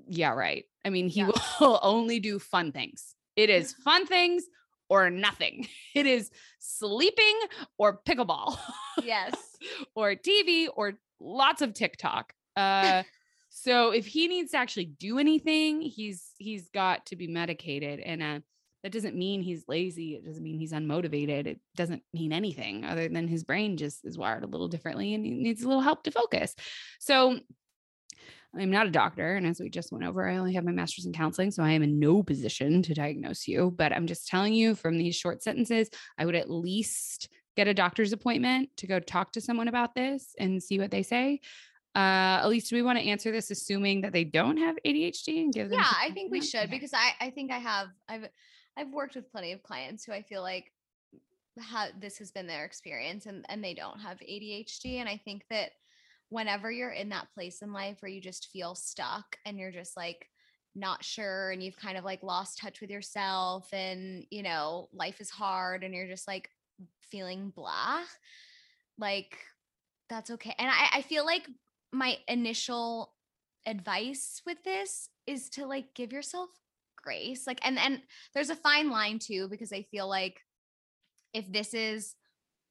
yeah, 0.07 0.31
right. 0.33 0.65
I 0.85 0.91
mean, 0.91 1.09
he 1.09 1.21
Yeah. 1.21 1.31
will 1.61 1.79
only 1.83 2.19
do 2.19 2.39
fun 2.39 2.73
things. 2.73 3.15
It 3.37 3.51
is 3.51 3.73
fun 3.73 4.07
things 4.07 4.45
or 4.91 5.09
nothing. 5.09 5.67
It 5.93 6.07
is 6.07 6.31
sleeping 6.61 7.37
or 7.77 8.01
pickleball 8.07 8.57
Yes. 9.03 9.35
or 9.95 10.15
TV 10.15 10.69
or 10.75 10.95
lots 11.19 11.63
of 11.63 11.75
TikTok. 11.75 12.33
Uh, 12.57 13.03
so 13.49 13.91
if 13.91 14.07
he 14.07 14.29
needs 14.29 14.53
to 14.53 14.59
actually 14.59 14.85
do 14.85 15.19
anything, 15.19 15.81
he's 15.81 16.31
he's 16.39 16.69
got 16.71 17.07
to 17.07 17.17
be 17.17 17.27
medicated, 17.27 17.99
and 17.99 18.23
uh, 18.23 18.39
that 18.85 18.93
doesn't 18.93 19.17
mean 19.17 19.43
he's 19.43 19.65
lazy. 19.67 20.15
It 20.15 20.25
doesn't 20.25 20.43
mean 20.43 20.59
he's 20.59 20.73
unmotivated. 20.73 21.47
It 21.47 21.61
doesn't 21.77 22.03
mean 22.15 22.33
anything 22.33 22.85
other 22.85 23.09
than 23.09 23.27
his 23.27 23.43
brain 23.43 23.77
just 23.77 24.05
is 24.05 24.17
wired 24.17 24.45
a 24.45 24.47
little 24.47 24.69
differently, 24.69 25.15
and 25.15 25.25
he 25.25 25.33
needs 25.33 25.63
a 25.63 25.69
little 25.69 25.83
help 25.83 26.05
to 26.05 26.11
focus. 26.11 26.55
So. 26.99 27.41
I'm 28.59 28.71
not 28.71 28.87
a 28.87 28.91
doctor. 28.91 29.37
And 29.37 29.47
as 29.47 29.61
we 29.61 29.69
just 29.71 29.93
went 29.93 30.05
over, 30.05 30.29
I 30.29 30.37
only 30.37 30.55
have 30.55 30.65
my 30.65 30.73
master's 30.73 31.07
in 31.07 31.13
counseling. 31.13 31.51
So 31.51 31.63
I 31.63 31.71
am 31.71 31.83
in 31.83 31.99
no 32.01 32.23
position 32.23 32.83
to 32.83 32.95
diagnose 32.95 33.47
you. 33.47 33.73
But 33.77 33.93
I'm 33.93 34.07
just 34.07 34.27
telling 34.27 34.55
you 34.55 34.75
from 34.75 34.99
these 34.99 35.15
short 35.15 35.43
sentences, 35.43 35.89
I 36.19 36.27
would 36.27 36.35
at 36.35 36.51
least 36.51 37.29
get 37.57 37.69
a 37.69 37.75
doctor's 37.75 38.13
appointment 38.13 38.71
to 38.79 38.87
go 38.87 38.99
talk 38.99 39.33
to 39.33 39.41
someone 39.41 39.69
about 39.69 39.95
this 39.95 40.35
and 40.39 40.63
see 40.63 40.79
what 40.79 40.91
they 40.91 41.03
say. 41.03 41.41
Uh, 41.95 42.39
at 42.43 42.47
least 42.49 42.73
we 42.73 42.83
want 42.83 42.99
to 42.99 43.05
answer 43.05 43.31
this 43.33 43.51
assuming 43.51 44.01
that 44.01 44.13
they 44.13 44.25
don't 44.25 44.57
have 44.57 44.77
ADHD 44.87 45.43
and 45.43 45.53
give 45.53 45.71
them. 45.71 45.79
Yeah, 45.81 45.93
I 46.01 46.11
think 46.11 46.31
we 46.31 46.41
should 46.41 46.63
Okay. 46.63 46.71
because 46.71 46.93
I 46.95 47.13
I 47.21 47.31
think 47.31 47.51
I 47.51 47.59
have 47.59 47.89
I've 48.09 48.29
I've 48.77 48.91
worked 48.93 49.17
with 49.17 49.31
plenty 49.33 49.51
of 49.53 49.63
clients 49.65 50.05
who 50.05 50.13
I 50.13 50.23
feel 50.23 50.41
like 50.43 50.73
how 51.59 51.87
this 51.99 52.17
has 52.19 52.31
been 52.31 52.47
their 52.47 52.65
experience 52.65 53.27
and 53.27 53.45
and 53.49 53.63
they 53.63 53.75
don't 53.75 53.99
have 53.99 54.19
ADHD 54.21 54.99
and 55.01 55.09
I 55.09 55.21
think 55.25 55.43
that 55.51 55.73
whenever 56.31 56.71
you're 56.71 56.91
in 56.91 57.11
that 57.11 57.29
place 57.35 57.63
in 57.63 57.73
life 57.73 57.99
where 58.01 58.11
you 58.11 58.21
just 58.21 58.49
feel 58.53 58.75
stuck 58.75 59.37
and 59.45 59.59
you're 59.59 59.71
just 59.71 59.97
like 59.97 60.27
not 60.75 61.05
sure 61.05 61.51
and 61.51 61.63
you've 61.63 61.77
kind 61.77 61.99
of 61.99 62.05
like 62.05 62.23
lost 62.23 62.59
touch 62.59 62.81
with 62.81 62.91
yourself 62.91 63.69
and 63.73 64.25
you 64.31 64.43
know 64.43 64.89
life 64.93 65.21
is 65.21 65.31
hard 65.31 65.85
and 65.85 65.93
you're 65.95 66.07
just 66.07 66.29
like 66.29 66.49
feeling 67.11 67.53
blah 67.55 68.01
like 68.99 69.37
that's 70.09 70.31
okay 70.31 70.55
and 70.59 70.71
I, 70.71 70.99
I 70.99 71.03
feel 71.03 71.25
like 71.27 71.47
my 71.93 72.17
initial 72.29 73.13
advice 73.67 74.41
with 74.47 74.63
this 74.65 75.09
is 75.27 75.51
to 75.51 75.67
like 75.67 75.95
give 75.95 76.13
yourself 76.13 76.49
grace. 77.03 77.47
Like, 77.47 77.61
and 77.63 77.79
and 77.79 78.01
there's 78.35 78.51
a 78.51 78.57
fine 78.57 78.91
line 78.91 79.19
too, 79.19 79.49
because 79.49 79.73
I 79.73 79.83
feel 79.91 80.09
like 80.09 80.41
if 81.33 81.51
this 81.51 81.75
is 81.75 82.15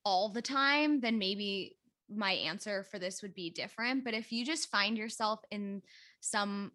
all 0.05 0.30
the 0.30 0.41
time, 0.41 1.01
then 1.01 1.18
maybe 1.18 1.78
my 2.14 2.32
answer 2.34 2.84
for 2.84 2.99
this 2.99 3.22
would 3.22 3.34
be 3.34 3.49
different. 3.49 4.03
But 4.03 4.14
if 4.14 4.32
you 4.32 4.45
just 4.45 4.70
find 4.70 4.97
yourself 4.97 5.41
in 5.51 5.82
some 6.22 6.72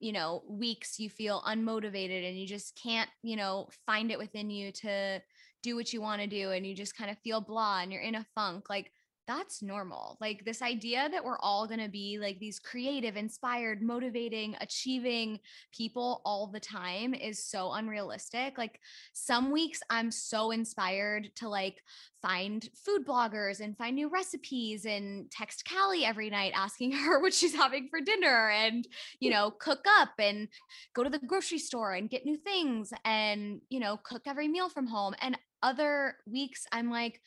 you 0.00 0.12
know 0.12 0.44
weeks 0.48 1.00
you 1.00 1.10
feel 1.10 1.42
unmotivated 1.42 2.28
and 2.28 2.38
you 2.38 2.46
just 2.46 2.80
can't 2.80 3.10
you 3.22 3.34
know 3.34 3.68
find 3.84 4.12
it 4.12 4.18
within 4.18 4.48
you 4.48 4.70
to 4.70 5.20
do 5.62 5.74
what 5.74 5.92
you 5.92 6.00
want 6.00 6.20
to 6.20 6.28
do 6.28 6.52
and 6.52 6.64
you 6.64 6.74
just 6.74 6.96
kind 6.96 7.10
of 7.10 7.18
feel 7.18 7.40
blah 7.40 7.80
and 7.80 7.92
you're 7.92 8.02
in 8.02 8.14
a 8.14 8.26
funk 8.34 8.70
like 8.70 8.92
that's 9.28 9.62
normal. 9.62 10.16
Like 10.22 10.44
this 10.44 10.62
idea 10.62 11.06
that 11.12 11.22
we're 11.22 11.38
all 11.38 11.68
going 11.68 11.80
to 11.80 11.90
be 11.90 12.18
like 12.18 12.40
these 12.40 12.58
creative, 12.58 13.14
inspired, 13.14 13.82
motivating, 13.82 14.56
achieving 14.60 15.38
people 15.70 16.22
all 16.24 16.46
the 16.46 16.58
time 16.58 17.12
is 17.12 17.44
so 17.44 17.72
unrealistic. 17.72 18.56
Like 18.56 18.80
some 19.12 19.52
weeks 19.52 19.80
I'm 19.90 20.10
so 20.10 20.50
inspired 20.50 21.28
to 21.36 21.48
like 21.48 21.76
find 22.22 22.68
food 22.74 23.06
bloggers 23.06 23.60
and 23.60 23.76
find 23.76 23.94
new 23.94 24.08
recipes 24.08 24.86
and 24.86 25.30
text 25.30 25.68
Callie 25.70 26.06
every 26.06 26.30
night 26.30 26.52
asking 26.54 26.92
her 26.92 27.20
what 27.20 27.34
she's 27.34 27.54
having 27.54 27.88
for 27.90 28.00
dinner 28.00 28.48
and, 28.48 28.88
you 29.20 29.30
know, 29.30 29.50
cook 29.50 29.84
up 30.00 30.10
and 30.18 30.48
go 30.94 31.04
to 31.04 31.10
the 31.10 31.18
grocery 31.18 31.58
store 31.58 31.92
and 31.92 32.08
get 32.08 32.24
new 32.24 32.38
things 32.38 32.94
and, 33.04 33.60
you 33.68 33.78
know, 33.78 33.98
cook 34.02 34.22
every 34.26 34.48
meal 34.48 34.70
from 34.70 34.86
home. 34.86 35.14
And 35.20 35.36
other 35.62 36.16
weeks 36.26 36.66
I'm 36.72 36.90
like, 36.90 37.20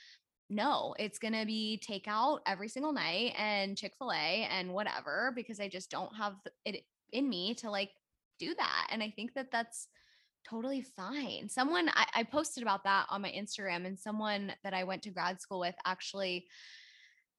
no, 0.52 0.94
it's 1.00 1.18
going 1.18 1.34
to 1.34 1.46
be 1.46 1.82
takeout 1.90 2.40
every 2.46 2.68
single 2.68 2.92
night 2.92 3.34
and 3.38 3.78
Chick 3.78 3.94
fil 3.98 4.12
A 4.12 4.48
and 4.52 4.74
whatever, 4.74 5.32
because 5.34 5.62
I 5.62 5.70
just 5.70 5.90
don't 5.90 6.14
have 6.16 6.36
it 6.66 6.84
in 7.14 7.30
me 7.30 7.56
to 7.56 7.72
like 7.72 7.92
do 8.38 8.54
that. 8.54 8.88
And 8.92 9.02
I 9.02 9.12
think 9.16 9.34
that 9.36 9.50
that's 9.50 9.88
totally 10.48 10.82
fine. 10.82 11.48
Someone, 11.48 11.90
I, 11.94 12.06
I 12.16 12.24
posted 12.24 12.64
about 12.64 12.84
that 12.84 13.06
on 13.10 13.22
my 13.22 13.32
Instagram, 13.32 13.86
and 13.86 13.98
someone 13.98 14.52
that 14.64 14.74
I 14.74 14.84
went 14.84 15.04
to 15.04 15.10
grad 15.10 15.40
school 15.40 15.62
with 15.62 15.76
actually 15.86 16.48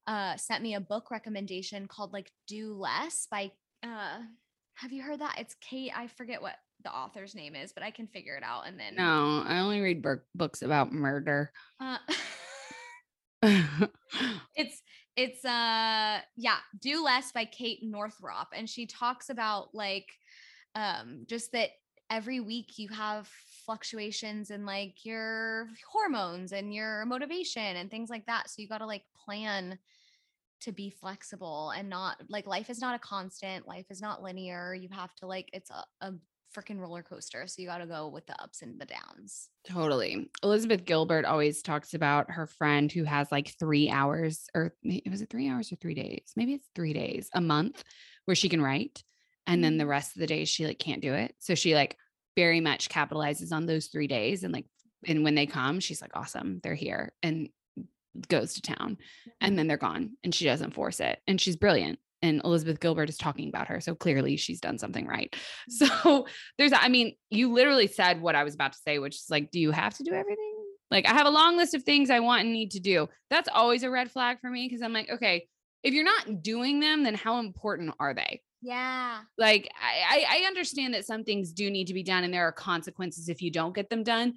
uh, 0.07 0.37
sent 0.37 0.63
me 0.63 0.75
a 0.75 0.81
book 0.81 1.11
recommendation 1.11 1.87
called 1.89 2.15
like 2.15 2.31
Do 2.49 2.75
Less 2.75 3.27
by, 3.31 3.53
uh, 3.83 4.21
have 4.75 4.91
you 4.91 5.03
heard 5.03 5.21
that? 5.21 5.37
It's 5.39 5.55
Kate, 5.61 5.93
I 5.95 6.07
forget 6.07 6.41
what 6.41 6.55
the 6.83 6.91
author's 6.91 7.35
name 7.35 7.55
is, 7.55 7.73
but 7.73 7.83
I 7.83 7.91
can 7.91 8.07
figure 8.07 8.37
it 8.37 8.43
out. 8.43 8.67
And 8.67 8.81
then, 8.81 8.97
No, 8.97 9.45
I 9.47 9.59
only 9.59 9.81
read 9.81 10.03
books 10.35 10.63
about 10.63 10.93
murder. 10.93 11.53
uh, 11.79 11.99
it's 14.55 14.83
it's 15.17 15.45
uh 15.45 16.21
yeah 16.37 16.59
do 16.81 17.03
less 17.05 17.33
by 17.33 17.45
kate 17.45 17.81
Northrup 17.83 18.49
and 18.55 18.69
she 18.69 18.87
talks 18.87 19.31
about 19.31 19.75
like 19.75 20.07
um 20.75 21.25
just 21.27 21.53
that 21.53 21.71
every 22.09 22.41
week 22.41 22.79
you 22.79 22.89
have 22.91 23.29
fluctuations 23.67 24.51
in 24.51 24.65
like 24.65 25.05
your 25.05 25.67
hormones 25.91 26.53
and 26.53 26.75
your 26.75 27.05
motivation 27.07 27.77
and 27.77 27.91
things 27.91 28.11
like 28.11 28.27
that 28.27 28.49
so 28.49 28.61
you 28.61 28.69
got 28.69 28.79
to 28.79 28.87
like 28.87 29.03
plan 29.25 29.79
to 30.61 30.71
be 30.71 30.91
flexible 30.91 31.71
and 31.71 31.89
not 31.89 32.17
like 32.29 32.47
life 32.47 32.71
is 32.71 32.81
not 32.81 32.95
a 32.95 32.99
constant 32.99 33.67
life 33.67 33.87
is 33.91 34.01
not 34.01 34.23
linear 34.23 34.75
you 34.75 34.89
have 34.93 35.15
to 35.17 35.27
like 35.27 35.49
it's 35.53 35.71
a, 35.71 35.85
a 36.07 36.13
freaking 36.53 36.79
roller 36.79 37.03
coaster. 37.03 37.47
So 37.47 37.63
you 37.63 37.69
got 37.69 37.79
to 37.79 37.87
go 37.87 38.09
with 38.09 38.27
the 38.27 38.41
ups 38.43 38.63
and 38.63 38.81
the 38.81 38.87
downs. 38.87 39.49
Totally. 39.69 40.31
Elizabeth 40.43 40.85
Gilbert 40.85 41.25
always 41.25 41.63
talks 41.63 41.95
about 41.95 42.31
her 42.31 42.47
friend 42.47 42.91
who 42.91 43.05
has 43.05 43.31
like 43.33 43.55
three 43.59 43.91
hours, 43.91 44.47
or 44.55 44.75
was 45.11 45.23
it 45.23 45.31
three 45.31 45.49
hours 45.49 45.73
or 45.73 45.77
three 45.77 45.95
days? 45.95 46.33
Maybe 46.37 46.55
it's 46.55 46.69
three 46.75 46.93
days 46.93 47.29
a 47.35 47.41
month 47.41 47.83
where 48.25 48.35
she 48.35 48.49
can 48.49 48.63
write. 48.63 49.03
And 49.47 49.63
then 49.63 49.77
the 49.77 49.85
mm-hmm. 49.85 49.91
rest 49.91 50.15
of 50.15 50.21
the 50.21 50.27
days 50.27 50.49
she 50.49 50.67
like 50.67 50.79
can't 50.79 51.03
do 51.03 51.15
it. 51.15 51.35
So 51.39 51.55
she 51.55 51.75
like 51.75 51.97
very 52.37 52.61
much 52.61 52.89
capitalizes 52.89 53.53
on 53.53 53.67
those 53.67 53.87
three 53.87 54.07
days. 54.07 54.45
And 54.45 54.53
like, 54.53 54.67
and 55.07 55.25
when 55.25 55.35
they 55.35 55.47
come, 55.47 55.81
she's 55.81 56.01
like, 56.01 56.17
awesome, 56.17 56.61
they're 56.63 56.75
here 56.75 57.13
and 57.23 57.49
goes 58.29 58.55
to 58.55 58.63
town. 58.63 58.99
And 59.41 59.51
mm-hmm. 59.51 59.57
then 59.57 59.67
they're 59.67 59.77
gone 59.77 60.13
and 60.23 60.35
she 60.35 60.45
doesn't 60.45 60.75
force 60.75 61.01
it. 61.01 61.19
And 61.27 61.41
she's 61.41 61.57
brilliant 61.57 61.99
and 62.23 62.41
Elizabeth 62.45 62.81
Gilbert 62.81 63.09
is 63.09 63.19
talking 63.19 63.49
about 63.49 63.69
her. 63.69 63.81
So 63.81 63.95
clearly 63.95 64.37
she's 64.37 64.61
done 64.61 64.79
something 64.79 65.07
right. 65.07 65.35
Mm-hmm. 65.71 65.87
So 65.87 66.27
there's, 66.59 66.73
I 66.75 66.89
mean, 66.89 67.15
you 67.31 67.53
literally 67.53 67.87
said 67.87 68.21
what 68.21 68.35
I 68.35 68.45
was 68.45 68.55
about 68.55 68.73
to 68.73 68.79
say, 68.79 68.99
which 68.99 69.17
is 69.17 69.27
like, 69.31 69.51
do 69.51 69.61
you 69.61 69.71
have 69.71 69.95
to 69.97 70.03
do 70.03 70.13
everything? 70.13 70.55
Like, 70.91 71.07
I 71.07 71.13
have 71.13 71.27
a 71.27 71.31
long 71.31 71.57
list 71.57 71.75
of 71.75 71.83
things 71.83 72.11
I 72.11 72.21
want 72.21 72.43
and 72.43 72.53
need 72.53 72.73
to 72.73 72.81
do. 72.81 73.09
That's 73.31 73.49
always 73.53 73.83
a 73.83 73.91
red 73.91 74.11
flag 74.11 74.39
for 74.41 74.51
me 74.51 74.67
because 74.67 74.83
I'm 74.83 74.93
like, 74.93 75.11
okay, 75.11 75.49
if 75.83 75.95
you're 75.95 76.05
not 76.05 76.43
doing 76.43 76.81
them, 76.81 77.05
then 77.05 77.15
how 77.15 77.39
important 77.39 77.95
are 77.99 78.15
they? 78.15 78.43
Yeah. 78.61 79.21
Like, 79.39 79.71
I, 79.81 80.25
I 80.29 80.47
understand 80.47 80.95
that 80.95 81.07
some 81.07 81.25
things 81.25 81.53
do 81.53 81.71
need 81.71 81.87
to 81.87 81.95
be 81.95 82.03
done 82.03 82.25
and 82.25 82.35
there 82.35 82.47
are 82.47 82.53
consequences 82.53 83.29
if 83.29 83.41
you 83.41 83.51
don't 83.51 83.75
get 83.75 83.89
them 83.89 84.03
done. 84.03 84.35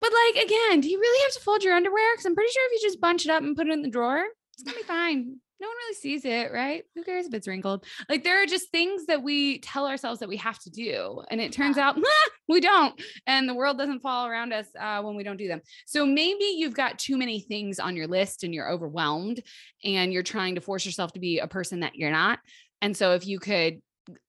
But 0.00 0.12
like 0.12 0.44
again, 0.44 0.80
do 0.80 0.88
you 0.88 0.98
really 0.98 1.22
have 1.24 1.32
to 1.32 1.40
fold 1.40 1.64
your 1.64 1.74
underwear? 1.74 2.14
Because 2.14 2.26
I'm 2.26 2.34
pretty 2.34 2.52
sure 2.52 2.66
if 2.66 2.72
you 2.72 2.88
just 2.88 3.00
bunch 3.00 3.24
it 3.24 3.30
up 3.30 3.42
and 3.42 3.56
put 3.56 3.66
it 3.66 3.72
in 3.72 3.82
the 3.82 3.88
drawer, 3.88 4.24
it's 4.54 4.62
gonna 4.62 4.76
be 4.76 4.82
fine 4.86 5.38
no 5.60 5.66
one 5.66 5.76
really 5.76 5.94
sees 5.94 6.24
it, 6.24 6.52
right? 6.52 6.84
Who 6.94 7.02
cares 7.02 7.26
if 7.26 7.34
it's 7.34 7.48
wrinkled? 7.48 7.84
Like 8.08 8.22
there 8.22 8.42
are 8.42 8.46
just 8.46 8.70
things 8.70 9.06
that 9.06 9.22
we 9.22 9.58
tell 9.58 9.86
ourselves 9.86 10.20
that 10.20 10.28
we 10.28 10.36
have 10.36 10.58
to 10.60 10.70
do. 10.70 11.22
And 11.30 11.40
it 11.40 11.52
turns 11.52 11.78
out 11.78 11.98
we 12.48 12.60
don't. 12.60 13.00
And 13.26 13.48
the 13.48 13.54
world 13.54 13.78
doesn't 13.78 14.00
fall 14.00 14.26
around 14.26 14.52
us 14.52 14.66
uh, 14.78 15.02
when 15.02 15.16
we 15.16 15.24
don't 15.24 15.36
do 15.36 15.48
them. 15.48 15.60
So 15.86 16.06
maybe 16.06 16.44
you've 16.56 16.74
got 16.74 16.98
too 16.98 17.16
many 17.16 17.40
things 17.40 17.78
on 17.80 17.96
your 17.96 18.06
list 18.06 18.44
and 18.44 18.54
you're 18.54 18.70
overwhelmed 18.70 19.42
and 19.84 20.12
you're 20.12 20.22
trying 20.22 20.54
to 20.54 20.60
force 20.60 20.86
yourself 20.86 21.12
to 21.12 21.20
be 21.20 21.38
a 21.38 21.48
person 21.48 21.80
that 21.80 21.96
you're 21.96 22.12
not. 22.12 22.38
And 22.80 22.96
so 22.96 23.14
if 23.14 23.26
you 23.26 23.40
could 23.40 23.80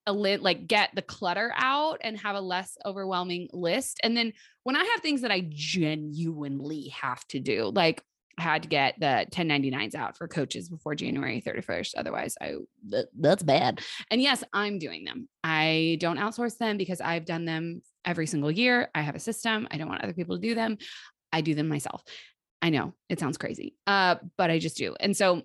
a 0.05 0.11
lit 0.11 0.41
like 0.41 0.67
get 0.67 0.89
the 0.93 1.01
clutter 1.01 1.53
out 1.55 1.99
and 2.01 2.17
have 2.19 2.36
a 2.36 2.41
less 2.41 2.77
overwhelming 2.86 3.47
list. 3.53 3.99
And 4.03 4.15
then 4.17 4.34
when 4.63 4.75
I 4.75 4.84
have 4.84 5.01
things 5.01 5.21
that 5.21 5.32
I 5.32 5.47
genuinely 5.47 6.89
have 6.99 7.25
to 7.27 7.39
do, 7.39 7.71
like 7.73 8.03
had 8.39 8.63
to 8.63 8.69
get 8.69 8.99
the 8.99 9.25
1099s 9.31 9.95
out 9.95 10.17
for 10.17 10.27
coaches 10.27 10.69
before 10.69 10.95
January 10.95 11.41
31st. 11.45 11.95
Otherwise, 11.97 12.35
I 12.41 12.55
that, 12.89 13.07
that's 13.17 13.43
bad. 13.43 13.81
And 14.09 14.21
yes, 14.21 14.43
I'm 14.53 14.79
doing 14.79 15.03
them. 15.03 15.27
I 15.43 15.97
don't 15.99 16.17
outsource 16.17 16.57
them 16.57 16.77
because 16.77 17.01
I've 17.01 17.25
done 17.25 17.45
them 17.45 17.81
every 18.05 18.27
single 18.27 18.51
year. 18.51 18.89
I 18.95 19.01
have 19.01 19.15
a 19.15 19.19
system. 19.19 19.67
I 19.71 19.77
don't 19.77 19.89
want 19.89 20.03
other 20.03 20.13
people 20.13 20.35
to 20.35 20.41
do 20.41 20.55
them. 20.55 20.77
I 21.31 21.41
do 21.41 21.53
them 21.55 21.67
myself. 21.67 22.03
I 22.61 22.69
know 22.69 22.93
it 23.07 23.19
sounds 23.19 23.37
crazy, 23.37 23.75
uh, 23.87 24.15
but 24.37 24.49
I 24.49 24.59
just 24.59 24.77
do. 24.77 24.95
And 24.99 25.15
so 25.15 25.43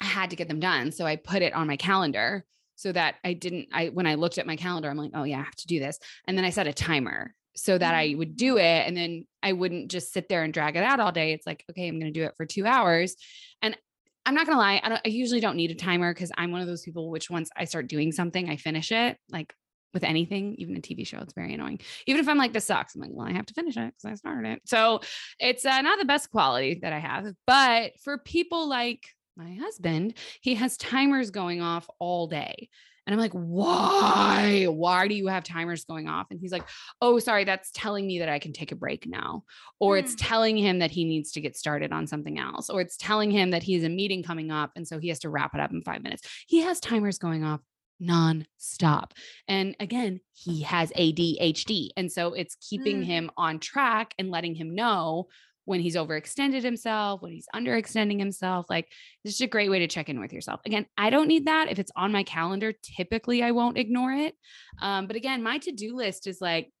I 0.00 0.04
had 0.04 0.30
to 0.30 0.36
get 0.36 0.48
them 0.48 0.60
done. 0.60 0.92
So 0.92 1.06
I 1.06 1.16
put 1.16 1.42
it 1.42 1.54
on 1.54 1.66
my 1.66 1.76
calendar 1.76 2.44
so 2.74 2.92
that 2.92 3.16
I 3.24 3.32
didn't, 3.34 3.68
I, 3.72 3.88
when 3.88 4.06
I 4.06 4.16
looked 4.16 4.38
at 4.38 4.46
my 4.46 4.56
calendar, 4.56 4.90
I'm 4.90 4.96
like, 4.96 5.12
oh 5.14 5.24
yeah, 5.24 5.38
I 5.38 5.42
have 5.42 5.56
to 5.56 5.66
do 5.66 5.78
this. 5.78 5.98
And 6.26 6.36
then 6.36 6.44
I 6.44 6.50
set 6.50 6.66
a 6.66 6.72
timer 6.72 7.34
so 7.54 7.76
that 7.76 7.94
I 7.94 8.14
would 8.16 8.36
do 8.36 8.58
it. 8.58 8.86
And 8.86 8.96
then 8.96 9.26
I 9.42 9.52
wouldn't 9.52 9.90
just 9.90 10.12
sit 10.12 10.28
there 10.28 10.42
and 10.42 10.52
drag 10.52 10.76
it 10.76 10.82
out 10.82 11.00
all 11.00 11.12
day. 11.12 11.32
It's 11.32 11.46
like, 11.46 11.64
okay, 11.70 11.88
I'm 11.88 11.98
going 11.98 12.12
to 12.12 12.18
do 12.18 12.24
it 12.24 12.34
for 12.36 12.46
two 12.46 12.66
hours. 12.66 13.16
And 13.60 13.76
I'm 14.24 14.34
not 14.34 14.46
going 14.46 14.56
to 14.56 14.60
lie. 14.60 14.80
I, 14.82 15.00
I 15.04 15.08
usually 15.08 15.40
don't 15.40 15.56
need 15.56 15.70
a 15.70 15.74
timer 15.74 16.14
because 16.14 16.32
I'm 16.36 16.52
one 16.52 16.60
of 16.60 16.66
those 16.66 16.82
people, 16.82 17.10
which 17.10 17.30
once 17.30 17.50
I 17.56 17.64
start 17.64 17.88
doing 17.88 18.12
something, 18.12 18.48
I 18.48 18.56
finish 18.56 18.92
it 18.92 19.18
like 19.30 19.52
with 19.94 20.04
anything, 20.04 20.54
even 20.58 20.76
a 20.76 20.80
TV 20.80 21.06
show, 21.06 21.18
it's 21.18 21.34
very 21.34 21.54
annoying. 21.54 21.80
Even 22.06 22.20
if 22.20 22.28
I'm 22.28 22.38
like, 22.38 22.52
this 22.52 22.64
sucks, 22.64 22.94
I'm 22.94 23.00
like, 23.00 23.10
well, 23.12 23.26
I 23.26 23.32
have 23.32 23.46
to 23.46 23.54
finish 23.54 23.76
it 23.76 23.92
because 23.94 24.04
I 24.04 24.14
started 24.14 24.52
it. 24.52 24.62
So 24.64 25.00
it's 25.38 25.66
uh, 25.66 25.82
not 25.82 25.98
the 25.98 26.04
best 26.04 26.30
quality 26.30 26.78
that 26.82 26.92
I 26.92 26.98
have. 26.98 27.26
But 27.46 27.92
for 28.02 28.18
people 28.18 28.68
like 28.68 29.06
my 29.36 29.54
husband, 29.54 30.14
he 30.40 30.54
has 30.54 30.76
timers 30.76 31.30
going 31.30 31.60
off 31.60 31.88
all 31.98 32.26
day. 32.26 32.68
And 33.06 33.14
I'm 33.14 33.20
like, 33.20 33.32
why? 33.32 34.64
Why 34.64 35.08
do 35.08 35.14
you 35.14 35.26
have 35.26 35.44
timers 35.44 35.84
going 35.84 36.08
off? 36.08 36.28
And 36.30 36.38
he's 36.38 36.52
like, 36.52 36.66
oh, 37.00 37.18
sorry, 37.18 37.44
that's 37.44 37.70
telling 37.74 38.06
me 38.06 38.20
that 38.20 38.28
I 38.28 38.38
can 38.38 38.52
take 38.52 38.72
a 38.72 38.76
break 38.76 39.06
now. 39.06 39.44
Or 39.80 39.96
mm. 39.96 40.00
it's 40.00 40.14
telling 40.14 40.56
him 40.56 40.78
that 40.78 40.92
he 40.92 41.04
needs 41.04 41.32
to 41.32 41.40
get 41.40 41.56
started 41.56 41.92
on 41.92 42.06
something 42.06 42.38
else. 42.38 42.70
Or 42.70 42.80
it's 42.80 42.96
telling 42.96 43.30
him 43.30 43.50
that 43.50 43.62
he 43.62 43.74
has 43.74 43.84
a 43.84 43.88
meeting 43.88 44.22
coming 44.22 44.50
up. 44.50 44.70
And 44.76 44.86
so 44.86 44.98
he 44.98 45.08
has 45.08 45.18
to 45.20 45.30
wrap 45.30 45.54
it 45.54 45.60
up 45.60 45.72
in 45.72 45.82
five 45.82 46.02
minutes. 46.02 46.28
He 46.46 46.60
has 46.60 46.78
timers 46.78 47.18
going 47.18 47.44
off 47.44 47.60
non-stop. 47.98 49.14
And 49.48 49.76
again, 49.80 50.20
he 50.32 50.62
has 50.62 50.90
ADHD. 50.92 51.90
And 51.96 52.10
so 52.10 52.34
it's 52.34 52.56
keeping 52.56 53.00
mm. 53.00 53.04
him 53.04 53.30
on 53.36 53.58
track 53.58 54.14
and 54.18 54.30
letting 54.30 54.54
him 54.54 54.74
know 54.74 55.28
when 55.64 55.80
he's 55.80 55.96
overextended 55.96 56.62
himself, 56.62 57.22
when 57.22 57.32
he's 57.32 57.46
underextending 57.54 58.18
himself. 58.18 58.66
Like, 58.68 58.88
this 59.24 59.34
is 59.34 59.40
a 59.40 59.46
great 59.46 59.70
way 59.70 59.78
to 59.80 59.86
check 59.86 60.08
in 60.08 60.20
with 60.20 60.32
yourself. 60.32 60.60
Again, 60.66 60.86
I 60.98 61.10
don't 61.10 61.28
need 61.28 61.46
that. 61.46 61.70
If 61.70 61.78
it's 61.78 61.92
on 61.96 62.12
my 62.12 62.24
calendar, 62.24 62.72
typically 62.82 63.42
I 63.42 63.52
won't 63.52 63.78
ignore 63.78 64.12
it. 64.12 64.34
Um, 64.80 65.06
but 65.06 65.16
again, 65.16 65.42
my 65.42 65.58
to 65.58 65.72
do 65.72 65.94
list 65.94 66.26
is 66.26 66.40
like 66.40 66.72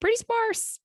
pretty 0.00 0.16
sparse. 0.16 0.78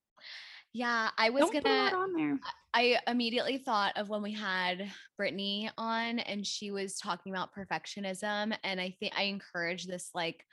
Yeah, 0.73 1.09
I 1.17 1.29
was 1.29 1.41
don't 1.41 1.63
gonna. 1.63 1.95
on 1.95 2.13
there. 2.13 2.39
I 2.73 2.97
immediately 3.07 3.59
thought 3.59 3.95
of 3.95 4.09
when 4.09 4.23
we 4.23 4.33
had 4.33 4.91
Brittany 5.17 5.69
on 5.77 6.17
and 6.17 6.45
she 6.45 6.71
was 6.71 6.97
talking 6.97 7.31
about 7.31 7.53
perfectionism. 7.53 8.55
And 8.63 8.81
I 8.81 8.95
think 8.99 9.13
I 9.15 9.23
encourage 9.23 9.85
this 9.85 10.09
like 10.15 10.43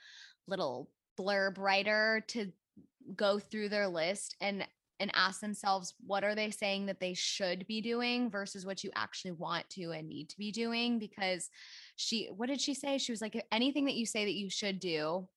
little 0.47 0.91
blurb 1.19 1.57
writer 1.57 2.23
to 2.27 2.51
go 3.15 3.39
through 3.39 3.69
their 3.69 3.87
list 3.87 4.35
and 4.39 4.63
and 5.01 5.11
ask 5.13 5.41
themselves 5.41 5.93
what 6.05 6.23
are 6.23 6.35
they 6.35 6.49
saying 6.51 6.85
that 6.85 6.99
they 7.01 7.13
should 7.13 7.67
be 7.67 7.81
doing 7.81 8.29
versus 8.29 8.65
what 8.65 8.83
you 8.83 8.91
actually 8.95 9.31
want 9.31 9.69
to 9.69 9.91
and 9.91 10.07
need 10.07 10.29
to 10.29 10.37
be 10.37 10.51
doing 10.51 10.99
because 10.99 11.49
she 11.97 12.27
what 12.37 12.47
did 12.47 12.61
she 12.61 12.73
say 12.73 12.97
she 12.97 13.11
was 13.11 13.21
like 13.21 13.45
anything 13.51 13.85
that 13.85 13.95
you 13.95 14.05
say 14.05 14.23
that 14.23 14.33
you 14.33 14.49
should 14.49 14.79
do 14.79 15.27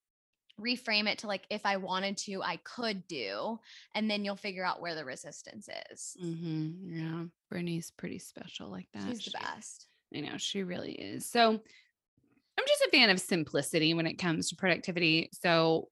reframe 0.60 1.08
it 1.08 1.18
to 1.18 1.26
like 1.26 1.42
if 1.50 1.66
i 1.66 1.76
wanted 1.76 2.16
to 2.16 2.40
i 2.44 2.56
could 2.62 3.08
do 3.08 3.58
and 3.96 4.08
then 4.08 4.24
you'll 4.24 4.36
figure 4.36 4.64
out 4.64 4.80
where 4.80 4.94
the 4.94 5.04
resistance 5.04 5.68
is 5.90 6.16
mm-hmm. 6.22 6.96
Yeah. 6.96 7.24
Brittany's 7.50 7.90
pretty 7.90 8.20
special 8.20 8.68
like 8.70 8.86
that. 8.94 9.02
she's 9.08 9.18
the 9.24 9.30
She- 9.30 9.38
best 9.40 9.88
I 10.14 10.20
know 10.20 10.36
she 10.36 10.62
really 10.62 10.92
is. 10.92 11.26
So 11.26 11.50
I'm 11.50 12.64
just 12.68 12.82
a 12.86 12.90
fan 12.92 13.10
of 13.10 13.18
simplicity 13.18 13.94
when 13.94 14.06
it 14.06 14.14
comes 14.14 14.48
to 14.48 14.54
productivity. 14.56 15.28
So 15.32 15.88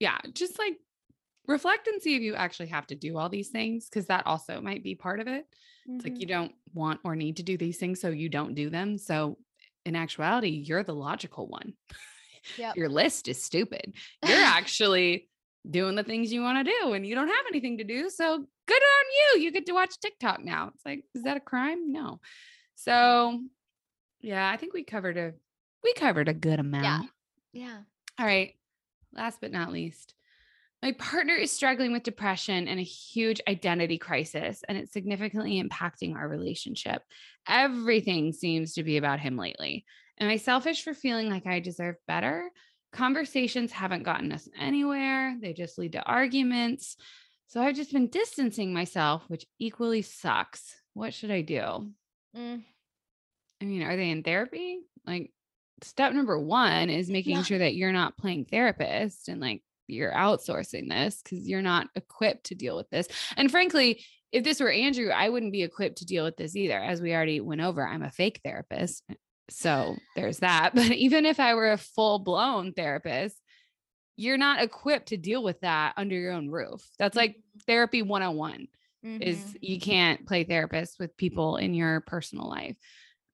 yeah, 0.00 0.16
just 0.32 0.58
like 0.58 0.78
reflect 1.48 1.88
and 1.88 2.00
see 2.00 2.14
if 2.14 2.22
you 2.22 2.34
actually 2.34 2.68
have 2.68 2.86
to 2.88 2.94
do 2.94 3.16
all 3.18 3.28
these 3.28 3.48
things 3.48 3.88
because 3.88 4.06
that 4.06 4.26
also 4.26 4.60
might 4.60 4.84
be 4.84 4.94
part 4.94 5.18
of 5.18 5.26
it. 5.26 5.46
It's 5.90 6.04
like 6.04 6.20
you 6.20 6.26
mm-hmm. 6.26 6.42
don't 6.42 6.52
want 6.74 7.00
or 7.02 7.16
need 7.16 7.38
to 7.38 7.42
do 7.42 7.56
these 7.56 7.78
things, 7.78 8.00
so 8.00 8.10
you 8.10 8.28
don't 8.28 8.54
do 8.54 8.68
them. 8.68 8.98
So 8.98 9.38
in 9.86 9.96
actuality, 9.96 10.50
you're 10.50 10.84
the 10.84 10.94
logical 10.94 11.48
one. 11.48 11.74
Yep. 12.56 12.76
Your 12.76 12.88
list 12.88 13.28
is 13.28 13.42
stupid. 13.42 13.92
You're 14.24 14.38
actually 14.44 15.28
doing 15.68 15.96
the 15.96 16.04
things 16.04 16.32
you 16.32 16.40
want 16.40 16.64
to 16.64 16.72
do 16.80 16.92
and 16.94 17.06
you 17.06 17.14
don't 17.14 17.28
have 17.28 17.44
anything 17.50 17.78
to 17.78 17.84
do. 17.84 18.08
So 18.08 18.38
good 18.38 18.82
on 18.82 19.34
you. 19.34 19.40
You 19.40 19.52
get 19.52 19.66
to 19.66 19.72
watch 19.72 19.98
TikTok 20.00 20.42
now. 20.42 20.70
It's 20.74 20.86
like, 20.86 21.04
is 21.14 21.24
that 21.24 21.36
a 21.36 21.40
crime? 21.40 21.92
No. 21.92 22.20
So 22.76 23.40
yeah, 24.20 24.48
I 24.48 24.56
think 24.56 24.72
we 24.72 24.84
covered 24.84 25.16
a 25.16 25.32
we 25.82 25.92
covered 25.94 26.28
a 26.28 26.32
good 26.32 26.60
amount. 26.60 27.10
Yeah. 27.52 27.66
yeah 27.66 27.78
All 28.18 28.24
right. 28.24 28.54
Last 29.12 29.40
but 29.40 29.52
not 29.52 29.72
least, 29.72 30.14
my 30.82 30.92
partner 30.92 31.34
is 31.34 31.50
struggling 31.50 31.92
with 31.92 32.04
depression 32.04 32.68
and 32.68 32.78
a 32.78 32.84
huge 32.84 33.40
identity 33.48 33.98
crisis, 33.98 34.62
and 34.68 34.78
it's 34.78 34.92
significantly 34.92 35.62
impacting 35.62 36.14
our 36.14 36.28
relationship. 36.28 37.02
Everything 37.48 38.32
seems 38.32 38.74
to 38.74 38.82
be 38.84 38.96
about 38.96 39.20
him 39.20 39.36
lately. 39.36 39.84
Am 40.20 40.28
I 40.28 40.36
selfish 40.36 40.82
for 40.82 40.94
feeling 40.94 41.28
like 41.30 41.46
I 41.46 41.60
deserve 41.60 41.96
better? 42.06 42.50
Conversations 42.92 43.72
haven't 43.72 44.04
gotten 44.04 44.32
us 44.32 44.48
anywhere, 44.58 45.36
they 45.40 45.52
just 45.52 45.78
lead 45.78 45.92
to 45.92 46.02
arguments. 46.02 46.96
So 47.48 47.60
I've 47.62 47.76
just 47.76 47.92
been 47.92 48.08
distancing 48.08 48.72
myself, 48.72 49.24
which 49.28 49.46
equally 49.58 50.02
sucks. 50.02 50.74
What 50.94 51.14
should 51.14 51.30
I 51.30 51.40
do? 51.42 51.90
Mm, 52.36 52.62
I 53.60 53.64
mean, 53.64 53.82
are 53.82 53.96
they 53.96 54.10
in 54.10 54.22
therapy? 54.22 54.80
Like, 55.06 55.32
step 55.82 56.12
number 56.12 56.38
one 56.38 56.90
is 56.90 57.08
making 57.10 57.36
Yeah. 57.36 57.42
sure 57.42 57.58
that 57.58 57.74
you're 57.74 57.92
not 57.92 58.16
playing 58.18 58.44
therapist 58.44 59.28
and 59.28 59.40
like 59.40 59.62
you're 59.88 60.12
outsourcing 60.12 60.88
this 60.88 61.20
because 61.22 61.48
you're 61.48 61.62
not 61.62 61.88
equipped 61.94 62.44
to 62.46 62.54
deal 62.54 62.76
with 62.76 62.88
this. 62.90 63.08
And 63.36 63.50
frankly, 63.50 64.04
if 64.30 64.44
this 64.44 64.60
were 64.60 64.70
Andrew, 64.70 65.08
I 65.08 65.28
wouldn't 65.28 65.52
be 65.52 65.62
equipped 65.62 65.98
to 65.98 66.06
deal 66.06 66.24
with 66.24 66.36
this 66.36 66.54
either. 66.54 66.78
As 66.78 67.00
we 67.00 67.14
already 67.14 67.40
went 67.40 67.62
over, 67.62 67.86
I'm 67.86 68.02
a 68.02 68.10
fake 68.10 68.40
therapist. 68.44 69.02
So 69.50 69.96
there's 70.14 70.38
that. 70.38 70.72
But 70.74 70.92
even 70.92 71.24
if 71.24 71.40
I 71.40 71.54
were 71.54 71.72
a 71.72 71.78
full 71.78 72.18
blown 72.18 72.72
therapist, 72.72 73.40
you're 74.16 74.36
not 74.36 74.62
equipped 74.62 75.08
to 75.08 75.16
deal 75.16 75.42
with 75.42 75.60
that 75.60 75.94
under 75.96 76.14
your 76.14 76.32
own 76.32 76.50
roof. 76.50 76.86
That's 76.98 77.16
like 77.16 77.36
therapy 77.66 78.02
101 78.02 78.68
is 79.20 79.38
mhm. 79.38 79.56
you 79.60 79.80
can't 79.80 80.26
play 80.26 80.42
therapist 80.42 80.98
with 80.98 81.16
people 81.16 81.56
in 81.56 81.72
your 81.72 82.00
personal 82.00 82.48
life. 82.48 82.76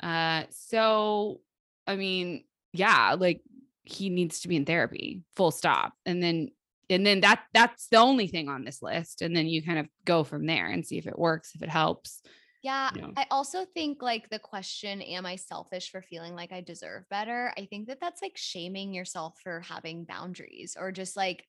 Uh 0.02 0.44
so 0.50 1.40
I 1.86 1.96
mean, 1.96 2.44
yeah, 2.72 3.16
like 3.18 3.40
he 3.84 4.10
needs 4.10 4.40
to 4.40 4.48
be 4.48 4.56
in 4.56 4.64
therapy, 4.64 5.22
full 5.36 5.50
stop. 5.50 5.92
And 6.06 6.22
then 6.22 6.50
and 6.90 7.06
then 7.06 7.20
that 7.20 7.42
that's 7.52 7.88
the 7.88 7.96
only 7.96 8.26
thing 8.26 8.48
on 8.48 8.64
this 8.64 8.82
list 8.82 9.22
and 9.22 9.34
then 9.34 9.46
you 9.46 9.62
kind 9.62 9.78
of 9.78 9.86
go 10.04 10.22
from 10.22 10.46
there 10.46 10.66
and 10.66 10.84
see 10.84 10.98
if 10.98 11.06
it 11.06 11.18
works, 11.18 11.52
if 11.54 11.62
it 11.62 11.68
helps. 11.68 12.22
Yeah, 12.62 12.90
you 12.94 13.02
know. 13.02 13.12
I 13.16 13.26
also 13.30 13.66
think 13.74 14.00
like 14.00 14.30
the 14.30 14.38
question, 14.38 15.02
am 15.02 15.26
I 15.26 15.36
selfish 15.36 15.90
for 15.90 16.00
feeling 16.00 16.34
like 16.34 16.50
I 16.50 16.62
deserve 16.62 17.04
better? 17.10 17.52
I 17.58 17.66
think 17.66 17.88
that 17.88 18.00
that's 18.00 18.22
like 18.22 18.36
shaming 18.36 18.94
yourself 18.94 19.34
for 19.42 19.60
having 19.60 20.04
boundaries 20.04 20.74
or 20.78 20.90
just 20.90 21.14
like 21.14 21.44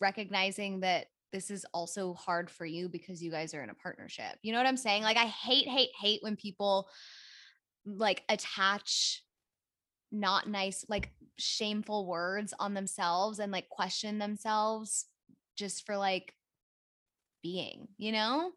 recognizing 0.00 0.80
that 0.80 1.06
this 1.32 1.50
is 1.50 1.64
also 1.72 2.14
hard 2.14 2.50
for 2.50 2.66
you 2.66 2.88
because 2.88 3.22
you 3.22 3.30
guys 3.30 3.54
are 3.54 3.62
in 3.62 3.70
a 3.70 3.74
partnership. 3.74 4.36
You 4.42 4.52
know 4.52 4.58
what 4.58 4.66
I'm 4.66 4.76
saying? 4.76 5.04
Like, 5.04 5.16
I 5.16 5.26
hate, 5.26 5.68
hate, 5.68 5.90
hate 6.00 6.22
when 6.22 6.34
people 6.34 6.88
like 7.86 8.24
attach 8.28 9.22
not 10.10 10.48
nice, 10.48 10.84
like 10.88 11.12
shameful 11.36 12.06
words 12.06 12.54
on 12.58 12.74
themselves 12.74 13.38
and 13.38 13.52
like 13.52 13.68
question 13.68 14.18
themselves 14.18 15.06
just 15.56 15.86
for 15.86 15.96
like 15.96 16.34
being, 17.42 17.88
you 17.96 18.12
know? 18.12 18.50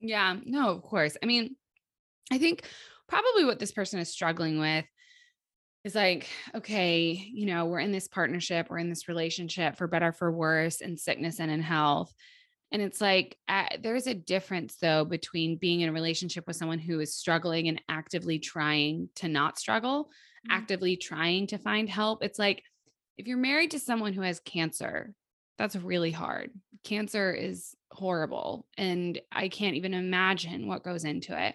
Yeah, 0.00 0.36
no, 0.44 0.70
of 0.70 0.82
course. 0.82 1.16
I 1.22 1.26
mean, 1.26 1.56
I 2.30 2.38
think 2.38 2.64
probably 3.08 3.44
what 3.44 3.58
this 3.58 3.72
person 3.72 4.00
is 4.00 4.08
struggling 4.08 4.58
with 4.58 4.84
is 5.84 5.94
like, 5.94 6.28
okay, 6.54 7.12
you 7.12 7.46
know, 7.46 7.66
we're 7.66 7.78
in 7.78 7.92
this 7.92 8.08
partnership, 8.08 8.68
we're 8.70 8.78
in 8.78 8.88
this 8.88 9.08
relationship 9.08 9.76
for 9.76 9.86
better, 9.86 10.12
for 10.12 10.32
worse, 10.32 10.80
in 10.80 10.96
sickness 10.96 11.40
and 11.40 11.50
in 11.50 11.60
health. 11.60 12.12
And 12.72 12.82
it's 12.82 13.00
like, 13.00 13.36
uh, 13.46 13.66
there's 13.80 14.06
a 14.06 14.14
difference 14.14 14.76
though 14.80 15.04
between 15.04 15.58
being 15.58 15.82
in 15.82 15.90
a 15.90 15.92
relationship 15.92 16.46
with 16.46 16.56
someone 16.56 16.78
who 16.78 17.00
is 17.00 17.14
struggling 17.14 17.68
and 17.68 17.80
actively 17.88 18.38
trying 18.38 19.10
to 19.16 19.28
not 19.28 19.58
struggle. 19.58 20.10
Mm. 20.48 20.54
actively 20.54 20.96
trying 20.96 21.46
to 21.48 21.58
find 21.58 21.88
help. 21.88 22.22
It's 22.22 22.38
like 22.38 22.62
if 23.16 23.26
you're 23.26 23.38
married 23.38 23.72
to 23.72 23.78
someone 23.78 24.12
who 24.12 24.22
has 24.22 24.40
cancer, 24.40 25.14
that's 25.58 25.76
really 25.76 26.10
hard. 26.10 26.50
Cancer 26.82 27.32
is 27.32 27.74
horrible. 27.92 28.66
And 28.76 29.20
I 29.30 29.48
can't 29.48 29.76
even 29.76 29.94
imagine 29.94 30.66
what 30.66 30.82
goes 30.82 31.04
into 31.04 31.40
it. 31.40 31.54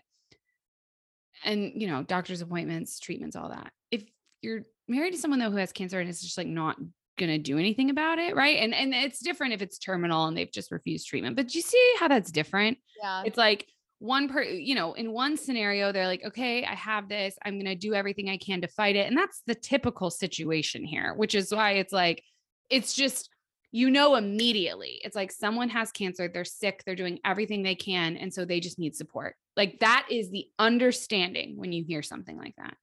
And, 1.43 1.73
you 1.75 1.87
know, 1.87 2.03
doctor's 2.03 2.41
appointments, 2.41 2.99
treatments, 2.99 3.35
all 3.35 3.49
that. 3.49 3.71
If 3.91 4.03
you're 4.41 4.63
married 4.87 5.11
to 5.11 5.17
someone 5.17 5.39
though 5.39 5.51
who 5.51 5.57
has 5.57 5.71
cancer 5.71 5.99
and 5.99 6.09
it's 6.09 6.21
just 6.21 6.37
like 6.37 6.47
not 6.47 6.77
going 7.17 7.29
to 7.29 7.37
do 7.37 7.57
anything 7.57 7.89
about 7.89 8.19
it, 8.19 8.35
right? 8.35 8.57
And 8.57 8.73
and 8.73 8.93
it's 8.93 9.19
different 9.19 9.53
if 9.53 9.61
it's 9.61 9.77
terminal 9.77 10.25
and 10.25 10.37
they've 10.37 10.51
just 10.51 10.71
refused 10.71 11.07
treatment. 11.07 11.35
But 11.35 11.49
do 11.49 11.57
you 11.57 11.61
see 11.61 11.93
how 11.99 12.07
that's 12.07 12.31
different? 12.31 12.77
Yeah. 13.01 13.23
It's 13.25 13.37
like 13.37 13.67
one 13.99 14.29
per, 14.29 14.41
you 14.41 14.75
know, 14.75 14.93
in 14.93 15.11
one 15.11 15.35
scenario, 15.37 15.91
they're 15.91 16.07
like, 16.07 16.23
okay, 16.25 16.63
I 16.63 16.73
have 16.73 17.09
this. 17.09 17.37
I'm 17.45 17.55
going 17.55 17.65
to 17.65 17.75
do 17.75 17.93
everything 17.93 18.29
I 18.29 18.37
can 18.37 18.61
to 18.61 18.67
fight 18.67 18.95
it. 18.95 19.07
And 19.07 19.17
that's 19.17 19.41
the 19.45 19.55
typical 19.55 20.09
situation 20.09 20.85
here, 20.85 21.13
which 21.15 21.35
is 21.35 21.53
why 21.53 21.71
it's 21.73 21.91
like, 21.91 22.23
it's 22.69 22.93
just, 22.93 23.29
you 23.71 23.89
know, 23.89 24.15
immediately. 24.15 25.01
It's 25.03 25.17
like 25.17 25.31
someone 25.31 25.69
has 25.69 25.91
cancer, 25.91 26.29
they're 26.29 26.45
sick, 26.45 26.83
they're 26.85 26.95
doing 26.95 27.19
everything 27.25 27.61
they 27.61 27.75
can. 27.75 28.15
And 28.15 28.33
so 28.33 28.45
they 28.45 28.61
just 28.61 28.79
need 28.79 28.95
support. 28.95 29.35
Like 29.57 29.79
that 29.81 30.07
is 30.09 30.31
the 30.31 30.47
understanding 30.57 31.57
when 31.57 31.73
you 31.73 31.83
hear 31.83 32.01
something 32.01 32.37
like 32.37 32.55
that. 32.57 32.77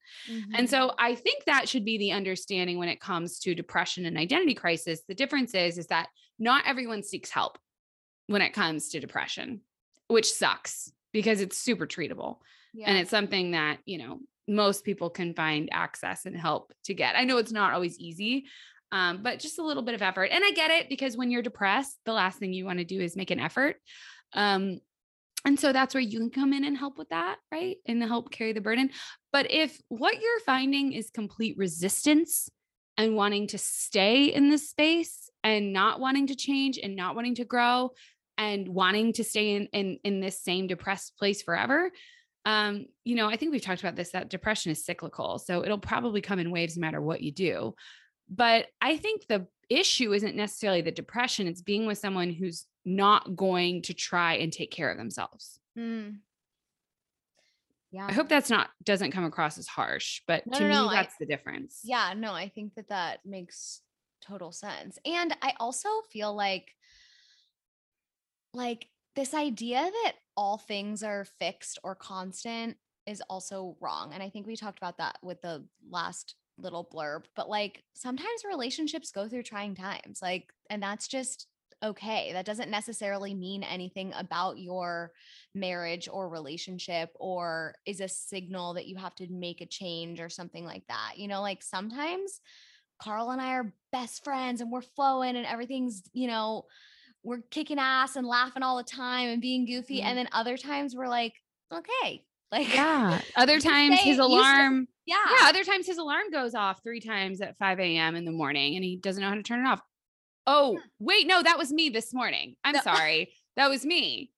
And 0.52 0.66
Mhm. 0.66 0.70
so 0.70 0.92
I 0.98 1.14
think 1.14 1.44
that 1.44 1.68
should 1.68 1.84
be 1.84 1.96
the 1.96 2.12
understanding 2.12 2.78
when 2.78 2.90
it 2.90 3.00
comes 3.00 3.38
to 3.40 3.54
depression 3.54 4.04
and 4.04 4.18
identity 4.18 4.54
crisis. 4.54 5.02
The 5.08 5.14
difference 5.14 5.54
is 5.54 5.78
is 5.78 5.86
that 5.86 6.08
not 6.38 6.66
everyone 6.66 7.02
seeks 7.02 7.30
help 7.30 7.58
when 8.26 8.42
it 8.42 8.52
comes 8.52 8.90
to 8.90 9.00
depression, 9.00 9.62
which 10.08 10.30
sucks 10.30 10.92
because 11.16 11.40
it's 11.40 11.56
super 11.56 11.86
treatable 11.86 12.40
yeah. 12.74 12.90
and 12.90 12.98
it's 12.98 13.08
something 13.08 13.52
that, 13.52 13.78
you 13.86 13.96
know, 13.96 14.20
most 14.46 14.84
people 14.84 15.08
can 15.08 15.32
find 15.32 15.70
access 15.72 16.26
and 16.26 16.36
help 16.36 16.74
to 16.84 16.92
get. 16.92 17.16
I 17.16 17.24
know 17.24 17.38
it's 17.38 17.52
not 17.52 17.72
always 17.72 17.98
easy. 17.98 18.44
Um, 18.92 19.22
but 19.22 19.40
just 19.40 19.58
a 19.58 19.64
little 19.64 19.82
bit 19.82 19.94
of 19.94 20.02
effort. 20.02 20.28
And 20.30 20.44
I 20.44 20.50
get 20.52 20.70
it 20.70 20.90
because 20.90 21.16
when 21.16 21.30
you're 21.30 21.42
depressed, 21.42 21.98
the 22.04 22.12
last 22.12 22.38
thing 22.38 22.52
you 22.52 22.66
want 22.66 22.80
to 22.80 22.84
do 22.84 23.00
is 23.00 23.16
make 23.16 23.30
an 23.30 23.40
effort. 23.40 23.76
Um, 24.34 24.80
and 25.44 25.58
so 25.58 25.72
that's 25.72 25.94
where 25.94 26.02
you 26.02 26.20
can 26.20 26.30
come 26.30 26.52
in 26.52 26.64
and 26.64 26.76
help 26.76 26.98
with 26.98 27.08
that, 27.08 27.38
right? 27.50 27.78
And 27.86 28.02
help 28.02 28.30
carry 28.30 28.52
the 28.52 28.60
burden. 28.60 28.90
But 29.32 29.50
if 29.50 29.80
what 29.88 30.20
you're 30.20 30.40
finding 30.44 30.92
is 30.92 31.10
complete 31.10 31.56
resistance 31.56 32.48
and 32.98 33.16
wanting 33.16 33.48
to 33.48 33.58
stay 33.58 34.26
in 34.26 34.50
this 34.50 34.68
space 34.68 35.30
and 35.42 35.72
not 35.72 35.98
wanting 35.98 36.26
to 36.28 36.36
change 36.36 36.78
and 36.78 36.94
not 36.94 37.16
wanting 37.16 37.36
to 37.36 37.44
grow 37.44 37.90
and 38.38 38.68
wanting 38.68 39.12
to 39.14 39.24
stay 39.24 39.54
in 39.54 39.66
in, 39.72 39.98
in 40.04 40.20
this 40.20 40.42
same 40.42 40.66
depressed 40.66 41.16
place 41.18 41.42
forever, 41.42 41.90
um, 42.44 42.86
you 43.04 43.14
know, 43.16 43.28
I 43.28 43.36
think 43.36 43.52
we've 43.52 43.62
talked 43.62 43.80
about 43.82 43.96
this 43.96 44.10
that 44.12 44.28
depression 44.30 44.70
is 44.72 44.84
cyclical. 44.84 45.38
So 45.38 45.64
it'll 45.64 45.78
probably 45.78 46.20
come 46.20 46.38
in 46.38 46.50
waves 46.50 46.76
no 46.76 46.80
matter 46.82 47.00
what 47.00 47.22
you 47.22 47.32
do. 47.32 47.74
But 48.28 48.66
I 48.80 48.96
think 48.96 49.26
the 49.28 49.46
issue 49.68 50.12
isn't 50.12 50.36
necessarily 50.36 50.80
the 50.82 50.92
depression, 50.92 51.46
it's 51.46 51.62
being 51.62 51.86
with 51.86 51.98
someone 51.98 52.30
who's 52.30 52.66
not 52.84 53.34
going 53.34 53.82
to 53.82 53.94
try 53.94 54.34
and 54.34 54.52
take 54.52 54.70
care 54.70 54.90
of 54.90 54.96
themselves. 54.98 55.58
Mm. 55.76 56.18
Yeah. 57.92 58.06
I 58.06 58.12
hope 58.12 58.28
that's 58.28 58.50
not 58.50 58.68
doesn't 58.84 59.12
come 59.12 59.24
across 59.24 59.58
as 59.58 59.66
harsh, 59.66 60.20
but 60.26 60.46
No, 60.46 60.58
to 60.58 60.64
no, 60.64 60.68
me 60.68 60.74
no, 60.74 60.88
I- 60.88 60.94
that's 61.02 61.16
the 61.18 61.26
difference. 61.26 61.80
Yeah, 61.84 62.14
no, 62.16 62.32
I 62.32 62.48
think 62.48 62.74
that 62.74 62.88
that 62.88 63.20
makes 63.24 63.80
total 64.20 64.52
sense. 64.52 64.98
And 65.04 65.36
I 65.42 65.54
also 65.58 65.88
feel 66.12 66.34
like 66.34 66.74
like 68.56 68.88
this 69.14 69.34
idea 69.34 69.78
that 69.78 70.12
all 70.36 70.58
things 70.58 71.02
are 71.02 71.26
fixed 71.38 71.78
or 71.84 71.94
constant 71.94 72.76
is 73.06 73.22
also 73.30 73.76
wrong. 73.80 74.12
And 74.12 74.22
I 74.22 74.28
think 74.28 74.46
we 74.46 74.56
talked 74.56 74.78
about 74.78 74.98
that 74.98 75.18
with 75.22 75.40
the 75.42 75.64
last 75.90 76.34
little 76.58 76.88
blurb, 76.92 77.24
but 77.36 77.48
like 77.48 77.84
sometimes 77.94 78.44
relationships 78.48 79.12
go 79.12 79.28
through 79.28 79.44
trying 79.44 79.74
times. 79.74 80.20
Like 80.20 80.52
and 80.70 80.82
that's 80.82 81.08
just 81.08 81.46
okay. 81.84 82.32
That 82.32 82.46
doesn't 82.46 82.70
necessarily 82.70 83.34
mean 83.34 83.62
anything 83.62 84.12
about 84.16 84.58
your 84.58 85.12
marriage 85.54 86.08
or 86.10 86.28
relationship 86.28 87.10
or 87.16 87.74
is 87.84 88.00
a 88.00 88.08
signal 88.08 88.74
that 88.74 88.86
you 88.86 88.96
have 88.96 89.14
to 89.16 89.30
make 89.30 89.60
a 89.60 89.66
change 89.66 90.18
or 90.20 90.30
something 90.30 90.64
like 90.64 90.84
that. 90.88 91.12
You 91.16 91.28
know, 91.28 91.42
like 91.42 91.62
sometimes 91.62 92.40
Carl 93.00 93.30
and 93.30 93.42
I 93.42 93.52
are 93.52 93.74
best 93.92 94.24
friends 94.24 94.60
and 94.60 94.72
we're 94.72 94.80
flowing 94.80 95.36
and 95.36 95.46
everything's, 95.46 96.02
you 96.14 96.28
know, 96.28 96.64
we're 97.26 97.42
kicking 97.50 97.78
ass 97.78 98.16
and 98.16 98.26
laughing 98.26 98.62
all 98.62 98.76
the 98.76 98.84
time 98.84 99.28
and 99.28 99.42
being 99.42 99.66
goofy. 99.66 100.00
Mhm. 100.00 100.04
And 100.04 100.18
then 100.18 100.28
other 100.32 100.56
times 100.56 100.94
we're 100.94 101.08
like, 101.08 101.34
okay, 101.72 102.22
like, 102.52 102.72
Yeah. 102.74 103.20
Other 103.36 103.58
times 103.60 103.98
his 104.00 104.18
alarm. 104.18 104.86
yeah. 105.04 105.16
Yeah. 105.30 105.48
Other 105.48 105.64
times 105.64 105.86
his 105.86 105.98
alarm 105.98 106.30
goes 106.32 106.54
off 106.54 106.80
three 106.82 107.00
times 107.00 107.40
at 107.40 107.58
5 107.58 107.80
a.m. 107.80 108.14
in 108.14 108.24
the 108.24 108.30
morning 108.32 108.76
and 108.76 108.84
he 108.84 108.96
doesn't 108.96 109.20
know 109.20 109.28
how 109.28 109.34
to 109.34 109.42
turn 109.42 109.66
it 109.66 109.68
off. 109.68 109.80
Oh, 110.46 110.78
wait. 111.00 111.26
No, 111.26 111.42
that 111.42 111.58
was 111.58 111.72
me 111.72 111.88
this 111.88 112.14
morning. 112.14 112.54
I'm 112.62 112.74
No. 112.74 112.80
sorry. 112.82 113.32
That 113.56 113.68
was 113.68 113.84
me. 113.84 114.30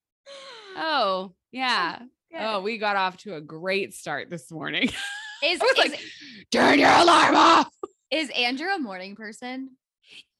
Oh, 0.76 1.34
yeah. 1.52 1.98
Good. 2.32 2.40
Oh, 2.40 2.60
we 2.62 2.78
got 2.78 2.96
off 2.96 3.18
to 3.18 3.34
a 3.34 3.40
great 3.42 3.92
start 3.94 4.30
this 4.30 4.50
morning. 4.50 4.84
is, 5.44 5.60
is, 5.62 5.78
like, 5.78 6.00
turn 6.50 6.78
your 6.78 6.90
alarm 6.90 7.34
off. 7.36 7.68
is 8.10 8.30
Andrew 8.30 8.68
a 8.74 8.78
morning 8.78 9.16
person? 9.16 9.76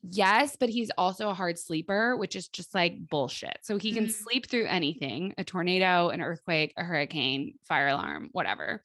Yes, 0.02 0.56
but 0.58 0.68
he's 0.68 0.90
also 0.96 1.28
a 1.28 1.34
hard 1.34 1.58
sleeper, 1.58 2.16
which 2.16 2.36
is 2.36 2.48
just 2.48 2.74
like 2.74 3.08
bullshit. 3.08 3.58
So 3.62 3.78
he 3.78 3.92
can 3.92 4.06
Mm. 4.06 4.12
sleep 4.12 4.48
through 4.48 4.66
anything 4.66 5.34
a 5.38 5.44
tornado, 5.44 6.08
an 6.10 6.20
earthquake, 6.22 6.72
a 6.76 6.84
hurricane, 6.84 7.54
fire 7.64 7.88
alarm, 7.88 8.28
whatever. 8.32 8.82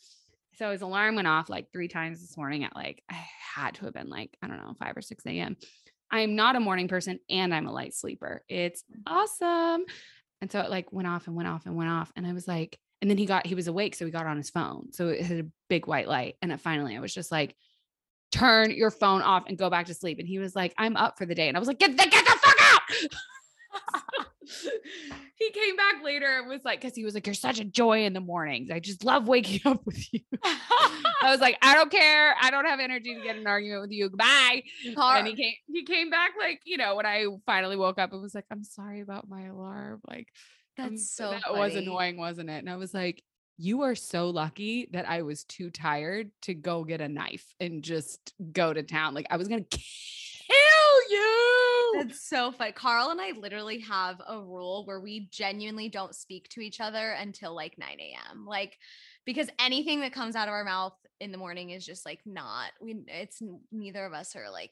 So 0.55 0.71
his 0.71 0.81
alarm 0.81 1.15
went 1.15 1.27
off 1.27 1.49
like 1.49 1.71
three 1.71 1.87
times 1.87 2.21
this 2.21 2.37
morning 2.37 2.63
at 2.63 2.75
like, 2.75 3.03
I 3.09 3.23
had 3.55 3.75
to 3.75 3.85
have 3.85 3.93
been 3.93 4.09
like, 4.09 4.35
I 4.41 4.47
don't 4.47 4.57
know, 4.57 4.73
5 4.77 4.97
or 4.97 5.01
6 5.01 5.25
a.m. 5.25 5.55
I'm 6.11 6.35
not 6.35 6.55
a 6.55 6.59
morning 6.59 6.87
person 6.87 7.19
and 7.29 7.53
I'm 7.53 7.67
a 7.67 7.71
light 7.71 7.93
sleeper. 7.95 8.43
It's 8.47 8.83
awesome. 9.07 9.85
And 10.41 10.51
so 10.51 10.59
it 10.59 10.69
like 10.69 10.91
went 10.91 11.07
off 11.07 11.27
and 11.27 11.35
went 11.35 11.49
off 11.49 11.65
and 11.65 11.75
went 11.75 11.89
off. 11.89 12.11
And 12.15 12.27
I 12.27 12.33
was 12.33 12.47
like, 12.47 12.77
and 13.01 13.09
then 13.09 13.17
he 13.17 13.25
got, 13.25 13.47
he 13.47 13.55
was 13.55 13.67
awake. 13.67 13.95
So 13.95 14.05
he 14.05 14.11
got 14.11 14.27
on 14.27 14.37
his 14.37 14.49
phone. 14.49 14.93
So 14.93 15.09
it 15.09 15.21
had 15.21 15.39
a 15.39 15.49
big 15.69 15.87
white 15.87 16.07
light. 16.07 16.35
And 16.41 16.51
it 16.51 16.61
finally, 16.61 16.95
I 16.95 16.99
was 16.99 17.13
just 17.13 17.31
like, 17.31 17.55
turn 18.33 18.71
your 18.71 18.89
phone 18.91 19.21
off 19.21 19.43
and 19.47 19.57
go 19.57 19.69
back 19.69 19.85
to 19.85 19.93
sleep. 19.93 20.17
And 20.19 20.27
he 20.27 20.39
was 20.39 20.55
like, 20.55 20.73
I'm 20.77 20.97
up 20.97 21.17
for 21.17 21.25
the 21.25 21.35
day. 21.35 21.47
And 21.47 21.55
I 21.55 21.59
was 21.59 21.67
like, 21.67 21.79
get 21.79 21.91
the, 21.91 22.03
get 22.09 22.25
the 22.25 22.37
fuck 22.41 22.57
out. 22.61 22.81
he 25.35 25.51
came 25.51 25.75
back 25.75 26.03
later 26.03 26.39
and 26.39 26.47
was 26.49 26.61
like, 26.65 26.81
because 26.81 26.95
he 26.95 27.03
was 27.03 27.13
like, 27.13 27.25
You're 27.27 27.33
such 27.33 27.59
a 27.59 27.63
joy 27.65 28.05
in 28.05 28.13
the 28.13 28.19
mornings. 28.19 28.71
I 28.71 28.79
just 28.79 29.03
love 29.03 29.27
waking 29.27 29.61
up 29.65 29.85
with 29.85 30.13
you. 30.13 30.21
I 30.43 31.31
was 31.31 31.39
like, 31.39 31.57
I 31.61 31.75
don't 31.75 31.91
care. 31.91 32.35
I 32.41 32.49
don't 32.51 32.65
have 32.65 32.79
energy 32.79 33.15
to 33.15 33.21
get 33.21 33.35
an 33.37 33.47
argument 33.47 33.81
with 33.81 33.91
you. 33.91 34.09
Goodbye. 34.09 34.63
Car- 34.95 35.17
And 35.17 35.27
he 35.27 35.35
came, 35.35 35.53
he 35.67 35.83
came 35.85 36.09
back 36.09 36.31
like, 36.39 36.61
you 36.65 36.77
know, 36.77 36.95
when 36.95 37.05
I 37.05 37.25
finally 37.45 37.77
woke 37.77 37.99
up 37.99 38.13
and 38.13 38.21
was 38.21 38.35
like, 38.35 38.45
I'm 38.51 38.63
sorry 38.63 39.01
about 39.01 39.29
my 39.29 39.45
alarm. 39.45 40.01
Like, 40.07 40.27
um, 40.79 40.91
That's 40.91 41.11
so 41.15 41.31
that 41.31 41.53
was 41.55 41.75
annoying, 41.75 42.17
wasn't 42.17 42.49
it? 42.49 42.57
And 42.59 42.69
I 42.69 42.77
was 42.77 42.93
like, 42.93 43.23
you 43.57 43.83
are 43.83 43.95
so 43.95 44.29
lucky 44.29 44.89
that 44.91 45.07
I 45.07 45.21
was 45.21 45.43
too 45.43 45.69
tired 45.69 46.31
to 46.43 46.53
go 46.53 46.83
get 46.83 47.01
a 47.01 47.07
knife 47.07 47.53
and 47.59 47.83
just 47.83 48.33
go 48.51 48.73
to 48.73 48.83
town. 48.83 49.13
Like 49.13 49.27
I 49.29 49.37
was 49.37 49.47
gonna 49.47 49.63
kill 49.69 51.09
you. 51.09 51.93
That's 51.97 52.27
so 52.27 52.51
fun. 52.51 52.73
Carl 52.73 53.11
and 53.11 53.21
I 53.21 53.31
literally 53.31 53.79
have 53.79 54.21
a 54.27 54.39
rule 54.39 54.85
where 54.85 54.99
we 54.99 55.29
genuinely 55.31 55.89
don't 55.89 56.15
speak 56.15 56.49
to 56.49 56.61
each 56.61 56.79
other 56.79 57.11
until 57.11 57.55
like 57.55 57.77
9 57.77 57.87
a.m. 57.99 58.45
Like, 58.45 58.77
because 59.25 59.49
anything 59.59 60.01
that 60.01 60.13
comes 60.13 60.35
out 60.35 60.47
of 60.47 60.53
our 60.53 60.63
mouth 60.63 60.95
in 61.19 61.31
the 61.31 61.37
morning 61.37 61.69
is 61.69 61.85
just 61.85 62.05
like 62.05 62.19
not, 62.25 62.71
we, 62.81 63.03
it's 63.07 63.41
neither 63.71 64.05
of 64.05 64.13
us 64.13 64.35
are 64.35 64.49
like 64.49 64.71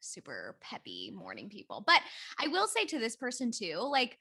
super 0.00 0.56
peppy 0.60 1.12
morning 1.14 1.48
people. 1.48 1.82
But 1.86 2.00
I 2.38 2.48
will 2.48 2.68
say 2.68 2.84
to 2.86 2.98
this 2.98 3.16
person 3.16 3.50
too, 3.50 3.78
like, 3.78 4.18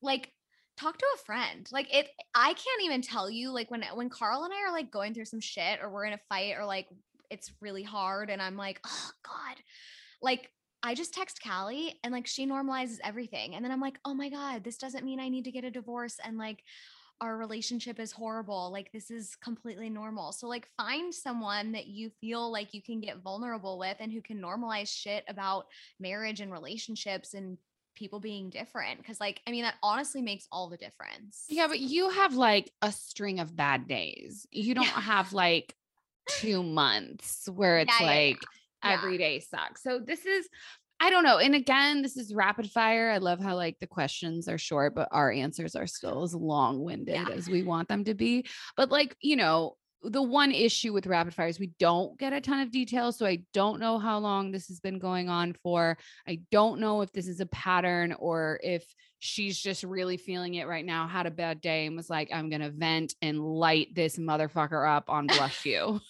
like, 0.00 0.32
talk 0.76 0.98
to 0.98 1.06
a 1.14 1.18
friend 1.24 1.68
like 1.72 1.92
it 1.94 2.08
i 2.34 2.48
can't 2.48 2.82
even 2.82 3.00
tell 3.00 3.30
you 3.30 3.50
like 3.50 3.70
when 3.70 3.84
when 3.94 4.08
carl 4.08 4.44
and 4.44 4.52
i 4.52 4.68
are 4.68 4.72
like 4.72 4.90
going 4.90 5.14
through 5.14 5.24
some 5.24 5.40
shit 5.40 5.78
or 5.82 5.90
we're 5.90 6.04
in 6.04 6.12
a 6.12 6.20
fight 6.28 6.54
or 6.58 6.64
like 6.64 6.88
it's 7.30 7.52
really 7.60 7.82
hard 7.82 8.30
and 8.30 8.42
i'm 8.42 8.56
like 8.56 8.80
oh 8.86 9.10
god 9.24 9.56
like 10.22 10.50
I 10.86 10.94
just 10.94 11.14
text 11.14 11.40
Callie 11.42 11.98
and 12.04 12.12
like 12.12 12.26
she 12.26 12.46
normalizes 12.46 12.98
everything. 13.02 13.54
And 13.54 13.64
then 13.64 13.72
I'm 13.72 13.80
like, 13.80 13.98
oh 14.04 14.12
my 14.12 14.28
God, 14.28 14.62
this 14.62 14.76
doesn't 14.76 15.02
mean 15.02 15.18
I 15.18 15.30
need 15.30 15.44
to 15.44 15.50
get 15.50 15.64
a 15.64 15.70
divorce 15.70 16.18
and 16.22 16.36
like 16.36 16.62
our 17.22 17.38
relationship 17.38 17.98
is 17.98 18.12
horrible. 18.12 18.70
Like 18.70 18.92
this 18.92 19.10
is 19.10 19.34
completely 19.36 19.88
normal. 19.88 20.32
So 20.32 20.46
like 20.46 20.68
find 20.76 21.14
someone 21.14 21.72
that 21.72 21.86
you 21.86 22.10
feel 22.20 22.52
like 22.52 22.74
you 22.74 22.82
can 22.82 23.00
get 23.00 23.22
vulnerable 23.22 23.78
with 23.78 23.96
and 23.98 24.12
who 24.12 24.20
can 24.20 24.40
normalize 24.40 24.88
shit 24.88 25.24
about 25.26 25.66
marriage 25.98 26.40
and 26.40 26.52
relationships 26.52 27.32
and 27.32 27.56
people 27.94 28.20
being 28.20 28.50
different. 28.50 29.04
Cause 29.04 29.20
like, 29.20 29.40
I 29.46 29.50
mean, 29.50 29.62
that 29.64 29.76
honestly 29.82 30.22
makes 30.22 30.46
all 30.50 30.68
the 30.68 30.76
difference. 30.76 31.44
Yeah, 31.48 31.66
but 31.68 31.80
you 31.80 32.10
have 32.10 32.34
like 32.34 32.70
a 32.82 32.92
string 32.92 33.40
of 33.40 33.54
bad 33.54 33.86
days. 33.86 34.46
You 34.50 34.74
don't 34.74 34.84
Yeah. 34.84 35.00
have 35.00 35.32
like 35.32 35.74
two 36.28 36.62
months 36.62 37.48
where 37.48 37.78
it's 37.78 38.00
Yeah, 38.00 38.06
like 38.06 38.38
Yeah. 38.82 38.92
every 38.94 39.18
day 39.18 39.40
sucks. 39.40 39.82
So 39.82 39.98
this 39.98 40.24
is 40.26 40.48
I 41.00 41.10
don't 41.10 41.24
know. 41.24 41.38
And 41.38 41.54
again, 41.54 42.02
this 42.02 42.16
is 42.16 42.32
rapid 42.32 42.70
fire. 42.70 43.10
I 43.10 43.18
love 43.18 43.40
how 43.40 43.56
like 43.56 43.78
the 43.78 43.86
questions 43.86 44.48
are 44.48 44.56
short, 44.56 44.94
but 44.94 45.08
our 45.10 45.30
answers 45.30 45.74
are 45.74 45.88
still 45.88 46.22
as 46.22 46.34
long-winded 46.34 47.28
as 47.30 47.48
we 47.48 47.62
want 47.62 47.88
them 47.88 48.04
to 48.04 48.14
be. 48.14 48.46
But 48.76 48.90
like, 48.90 49.16
you 49.20 49.36
know, 49.36 49.76
the 50.04 50.22
one 50.22 50.52
issue 50.52 50.92
with 50.92 51.06
rapid 51.06 51.34
fire 51.34 51.48
is 51.48 51.58
we 51.58 51.72
don't 51.78 52.18
get 52.18 52.32
a 52.32 52.40
ton 52.40 52.60
of 52.60 52.70
details. 52.70 53.16
So 53.16 53.26
I 53.26 53.40
don't 53.52 53.80
know 53.80 53.98
how 53.98 54.18
long 54.18 54.50
this 54.50 54.68
has 54.68 54.80
been 54.80 54.98
going 54.98 55.28
on 55.28 55.54
for. 55.62 55.96
I 56.26 56.40
don't 56.50 56.80
know 56.80 57.00
if 57.00 57.12
this 57.12 57.28
is 57.28 57.40
a 57.40 57.46
pattern 57.46 58.14
or 58.18 58.60
if 58.62 58.84
she's 59.18 59.58
just 59.58 59.82
really 59.84 60.16
feeling 60.16 60.54
it 60.54 60.68
right 60.68 60.84
now, 60.84 61.06
had 61.06 61.26
a 61.26 61.30
bad 61.30 61.60
day 61.60 61.86
and 61.86 61.96
was 61.96 62.10
like, 62.10 62.28
I'm 62.32 62.50
going 62.50 62.60
to 62.60 62.70
vent 62.70 63.14
and 63.22 63.40
light 63.40 63.94
this 63.94 64.18
motherfucker 64.18 64.88
up 64.88 65.08
on 65.08 65.26
Blush 65.26 65.64
You. 65.64 66.00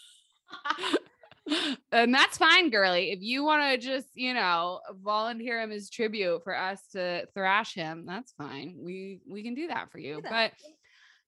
and 1.93 2.13
that's 2.13 2.39
fine, 2.39 2.71
girly. 2.71 3.13
If 3.13 3.21
you 3.21 3.45
want 3.45 3.63
to 3.63 3.87
just, 3.87 4.09
you 4.15 4.35
know, 4.35 4.81
volunteer 5.03 5.61
him 5.61 5.73
as 5.73 5.91
tribute 5.91 6.43
for 6.43 6.57
us 6.57 6.81
to 6.93 7.27
thrash 7.35 7.75
him, 7.75 8.05
that's 8.07 8.33
fine. 8.33 8.77
We 8.79 9.21
we 9.29 9.43
can 9.43 9.55
do 9.55 9.69
that 9.69 9.91
for 9.91 9.99
you. 9.99 10.21
that. 10.23 10.31
But 10.31 10.53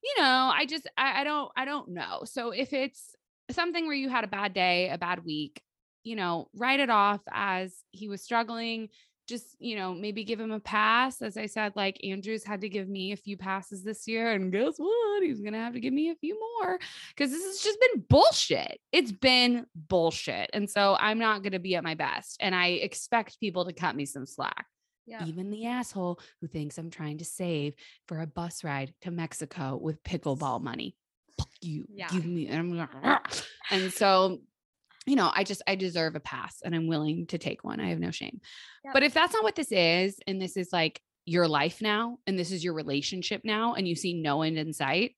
you 0.06 0.22
know, 0.22 0.52
I 0.54 0.66
just 0.66 0.88
I, 0.96 1.20
I 1.20 1.24
don't 1.24 1.50
I 1.56 1.64
don't 1.64 1.88
know. 1.88 2.22
So 2.24 2.50
if 2.50 2.72
it's 2.72 3.14
something 3.50 3.86
where 3.86 3.96
you 3.96 4.08
had 4.08 4.24
a 4.24 4.28
bad 4.28 4.54
day, 4.54 4.88
a 4.90 4.98
bad 4.98 5.24
week, 5.24 5.60
you 6.04 6.16
know, 6.16 6.48
write 6.54 6.80
it 6.80 6.90
off 6.90 7.20
as 7.32 7.74
he 7.90 8.08
was 8.08 8.22
struggling. 8.22 8.88
Just, 9.28 9.56
you 9.58 9.74
know, 9.74 9.92
maybe 9.92 10.22
give 10.22 10.38
him 10.38 10.52
a 10.52 10.60
pass. 10.60 11.20
As 11.20 11.36
I 11.36 11.46
said, 11.46 11.72
like 11.74 11.98
Andrew's 12.04 12.44
had 12.44 12.60
to 12.60 12.68
give 12.68 12.88
me 12.88 13.10
a 13.10 13.16
few 13.16 13.36
passes 13.36 13.82
this 13.82 14.06
year. 14.06 14.30
And 14.30 14.52
guess 14.52 14.74
what? 14.76 15.22
He's 15.24 15.40
going 15.40 15.52
to 15.52 15.58
have 15.58 15.72
to 15.72 15.80
give 15.80 15.92
me 15.92 16.10
a 16.10 16.14
few 16.14 16.38
more 16.38 16.78
because 17.08 17.32
this 17.32 17.44
has 17.44 17.58
just 17.58 17.78
been 17.80 18.04
bullshit. 18.08 18.78
It's 18.92 19.10
been 19.10 19.66
bullshit. 19.74 20.50
And 20.52 20.70
so 20.70 20.96
I'm 21.00 21.18
not 21.18 21.42
going 21.42 21.54
to 21.54 21.58
be 21.58 21.74
at 21.74 21.82
my 21.82 21.94
best. 21.94 22.36
And 22.38 22.54
I 22.54 22.66
expect 22.68 23.40
people 23.40 23.64
to 23.64 23.72
cut 23.72 23.96
me 23.96 24.06
some 24.06 24.26
slack 24.26 24.66
Yeah. 25.06 25.24
even 25.24 25.50
the 25.50 25.66
asshole 25.66 26.20
who 26.40 26.48
thinks 26.48 26.78
I'm 26.78 26.90
trying 26.90 27.18
to 27.18 27.24
save 27.24 27.74
for 28.08 28.20
a 28.20 28.26
bus 28.26 28.64
ride 28.64 28.92
to 29.02 29.10
Mexico 29.10 29.78
with 29.80 30.02
pickleball 30.02 30.60
money. 30.62 30.96
Fuck 31.38 31.50
you. 31.60 31.86
Yeah. 31.92 32.08
Give 32.08 32.24
me. 32.24 32.48
And, 32.48 32.58
I'm 32.58 32.76
like, 32.76 32.90
and 33.70 33.92
so, 33.92 34.40
you 35.06 35.14
know, 35.16 35.30
I 35.32 35.44
just, 35.44 35.62
I 35.66 35.76
deserve 35.76 36.16
a 36.16 36.20
pass 36.20 36.60
and 36.64 36.74
I'm 36.74 36.88
willing 36.88 37.26
to 37.28 37.38
take 37.38 37.62
one. 37.62 37.78
I 37.78 37.90
have 37.90 38.00
no 38.00 38.10
shame. 38.10 38.40
Yep. 38.84 38.94
But 38.94 39.02
if 39.04 39.14
that's 39.14 39.32
not 39.32 39.44
what 39.44 39.54
this 39.54 39.70
is, 39.70 40.18
and 40.26 40.42
this 40.42 40.56
is 40.56 40.72
like 40.72 41.00
your 41.24 41.46
life 41.46 41.80
now, 41.80 42.18
and 42.26 42.38
this 42.38 42.50
is 42.50 42.64
your 42.64 42.74
relationship 42.74 43.42
now, 43.44 43.74
and 43.74 43.86
you 43.86 43.94
see 43.94 44.14
no 44.14 44.42
end 44.42 44.58
in 44.58 44.72
sight, 44.72 45.14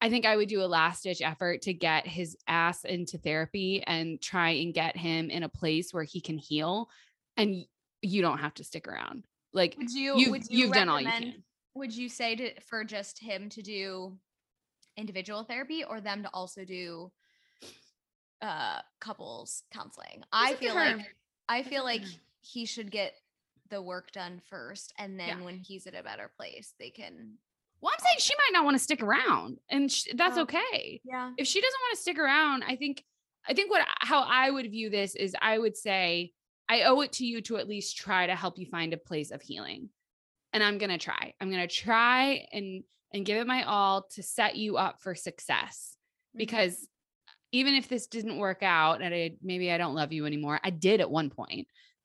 I 0.00 0.10
think 0.10 0.26
I 0.26 0.36
would 0.36 0.48
do 0.48 0.62
a 0.62 0.66
last 0.66 1.04
ditch 1.04 1.22
effort 1.22 1.62
to 1.62 1.72
get 1.72 2.06
his 2.06 2.36
ass 2.46 2.84
into 2.84 3.16
therapy 3.16 3.82
and 3.86 4.20
try 4.20 4.50
and 4.50 4.74
get 4.74 4.96
him 4.96 5.30
in 5.30 5.42
a 5.42 5.48
place 5.48 5.94
where 5.94 6.04
he 6.04 6.20
can 6.20 6.36
heal. 6.36 6.90
And 7.36 7.64
you 8.04 8.22
don't 8.22 8.38
have 8.38 8.54
to 8.54 8.64
stick 8.64 8.86
around. 8.88 9.24
Like 9.52 9.74
Would 9.78 9.90
you, 9.90 10.14
you've, 10.18 10.30
would 10.30 10.50
you 10.50 10.58
you've 10.66 10.72
done 10.72 10.88
all 10.88 11.00
you 11.00 11.08
can. 11.08 11.42
Would 11.74 11.94
you 11.96 12.08
say 12.08 12.36
to 12.36 12.60
for 12.60 12.84
just 12.84 13.18
him 13.18 13.48
to 13.50 13.62
do 13.62 14.16
individual 14.96 15.42
therapy 15.44 15.82
or 15.84 16.00
them 16.00 16.22
to 16.22 16.28
also 16.32 16.64
do 16.64 17.10
uh 18.42 18.78
couples 19.00 19.62
counseling? 19.72 20.22
I 20.32 20.54
feel 20.54 20.74
like 20.74 21.14
I 21.48 21.62
feel 21.62 21.84
like 21.84 22.02
he 22.42 22.66
should 22.66 22.90
get 22.90 23.14
the 23.70 23.80
work 23.80 24.12
done 24.12 24.40
first 24.50 24.92
and 24.98 25.18
then 25.18 25.28
Yeah. 25.38 25.44
when 25.44 25.58
he's 25.58 25.86
at 25.86 25.94
a 25.94 26.02
better 26.02 26.30
place 26.36 26.74
they 26.78 26.90
can 26.90 27.38
Well, 27.80 27.92
I'm 27.92 28.00
saying 28.04 28.16
she 28.18 28.34
might 28.36 28.52
not 28.56 28.64
want 28.64 28.76
to 28.76 28.82
stick 28.82 29.02
around, 29.02 29.58
and 29.70 29.90
sh- 29.90 30.08
that's 30.14 30.38
Oh. 30.38 30.42
okay. 30.42 31.00
Yeah. 31.04 31.32
If 31.38 31.46
she 31.46 31.60
doesn't 31.60 31.80
want 31.80 31.96
to 31.96 32.00
stick 32.02 32.18
around, 32.18 32.64
I 32.64 32.76
think, 32.76 33.04
I 33.48 33.52
think 33.54 33.70
what 33.70 33.86
how 34.00 34.22
I 34.22 34.50
would 34.50 34.70
view 34.70 34.90
this 34.90 35.14
is 35.14 35.34
I 35.40 35.58
would 35.58 35.76
say 35.76 36.32
I 36.68 36.82
owe 36.82 37.00
it 37.00 37.12
to 37.14 37.26
you 37.26 37.40
to 37.42 37.56
at 37.58 37.68
least 37.68 37.96
try 37.96 38.26
to 38.26 38.34
help 38.36 38.58
you 38.58 38.66
find 38.66 38.92
a 38.92 38.98
place 38.98 39.30
of 39.30 39.42
healing, 39.42 39.90
and 40.52 40.62
I'm 40.62 40.78
gonna 40.78 40.98
try. 40.98 41.34
I'm 41.40 41.50
gonna 41.50 41.68
try 41.68 42.46
and 42.52 42.84
and 43.12 43.24
give 43.24 43.38
it 43.38 43.46
my 43.46 43.62
all 43.64 44.06
to 44.14 44.22
set 44.22 44.56
you 44.56 44.76
up 44.76 45.00
for 45.00 45.14
success 45.14 45.96
because 46.34 46.88
even 47.52 47.74
if 47.74 47.88
this 47.88 48.06
didn't 48.08 48.38
work 48.38 48.62
out 48.62 49.00
and 49.02 49.14
I 49.14 49.36
maybe 49.42 49.70
I 49.70 49.78
don't 49.78 49.94
love 49.94 50.12
you 50.12 50.26
anymore, 50.26 50.60
I 50.62 50.70
did 50.70 51.00
at 51.00 51.10
one 51.10 51.30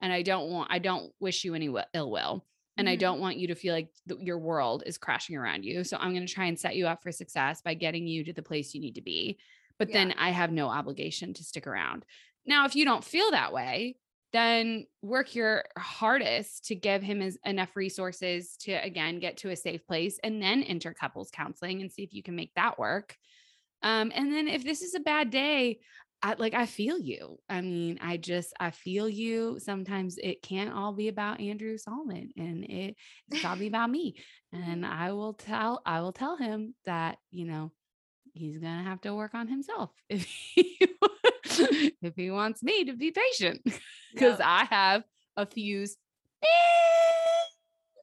and 0.02 0.14
I 0.14 0.22
don't 0.22 0.50
want 0.52 0.72
I 0.72 0.80
don't 0.80 1.12
wish 1.20 1.44
you 1.44 1.56
any 1.56 1.74
ill 1.94 2.12
will. 2.12 2.46
And 2.78 2.88
I 2.88 2.96
Mhm. 2.96 3.00
don't 3.00 3.20
want 3.20 3.38
you 3.38 3.48
to 3.48 3.56
feel 3.56 3.74
like 3.74 3.90
th- 4.08 4.22
your 4.22 4.40
world 4.40 4.84
is 4.86 4.98
crashing 4.98 5.36
around 5.36 5.66
you. 5.66 5.84
So 5.84 5.98
I'm 5.98 6.14
going 6.14 6.26
to 6.26 6.34
try 6.34 6.46
and 6.46 6.58
set 6.58 6.78
you 6.78 6.88
up 6.88 7.04
for 7.04 7.12
success 7.12 7.62
by 7.62 7.74
getting 7.74 8.08
you 8.08 8.24
to 8.24 8.32
the 8.34 8.42
place 8.42 8.74
you 8.74 8.80
need 8.80 8.96
to 8.96 9.02
be. 9.02 9.38
But 9.78 9.90
Yeah. 9.90 9.94
then 9.94 10.14
I 10.14 10.30
have 10.30 10.52
no 10.52 10.70
obligation 10.70 11.34
to 11.34 11.44
stick 11.44 11.68
around. 11.68 12.06
Now, 12.46 12.66
if 12.66 12.76
you 12.78 12.86
don't 12.86 13.04
feel 13.04 13.32
that 13.32 13.52
way, 13.52 13.98
then 14.32 14.86
work 15.02 15.34
your 15.36 15.64
hardest 15.78 16.66
to 16.66 16.76
give 16.76 17.02
him 17.02 17.22
as, 17.22 17.38
enough 17.46 17.76
resources 17.76 18.58
to 18.62 18.74
again 18.74 19.20
get 19.20 19.38
to 19.38 19.50
a 19.50 19.56
safe 19.56 19.86
place 19.88 20.20
and 20.24 20.42
then 20.42 20.64
enter 20.64 20.94
couples 20.94 21.32
counseling 21.32 21.82
and 21.82 21.92
see 21.92 22.04
if 22.04 22.14
you 22.14 22.24
can 22.24 22.36
make 22.36 22.54
that 22.56 22.78
work. 22.78 23.16
Um, 23.82 24.12
and 24.14 24.32
then 24.32 24.48
if 24.48 24.64
this 24.64 24.82
is 24.82 24.94
a 24.94 25.00
bad 25.00 25.30
day, 25.30 25.80
I 26.22 26.36
like 26.38 26.54
I 26.54 26.66
feel 26.66 27.00
you. 27.00 27.40
I 27.48 27.62
mean, 27.62 27.98
I 28.02 28.18
just 28.18 28.54
I 28.60 28.72
feel 28.72 29.08
you. 29.08 29.58
Sometimes 29.60 30.18
it 30.18 30.42
can't 30.42 30.74
all 30.74 30.92
be 30.94 31.08
about 31.08 31.40
Andrew 31.40 31.78
Solomon 31.78 32.32
and 32.38 32.66
it, 32.66 32.96
it's 33.32 33.60
be 33.60 33.68
about 33.68 33.90
me. 33.90 34.16
And 34.52 34.86
I 34.86 35.14
will 35.14 35.34
tell 35.34 35.82
I 35.86 36.02
will 36.02 36.12
tell 36.12 36.36
him 36.36 36.76
that, 36.86 37.18
you 37.32 37.46
know, 37.46 37.72
he's 38.34 38.58
gonna 38.58 38.84
have 38.84 39.02
to 39.02 39.16
work 39.16 39.34
on 39.34 39.48
himself 39.48 39.92
if 40.10 40.26
he 40.26 40.80
if 42.02 42.16
he 42.16 42.32
wants 42.32 42.64
me 42.64 42.86
to 42.86 42.94
be 42.94 43.12
patient. 43.12 43.62
Because 44.12 44.40
Yep. 44.40 44.48
I 44.48 44.64
have 44.66 45.04
a 45.38 45.46
fuse 45.46 45.96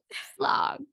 this 0.09 0.17
long. 0.39 0.85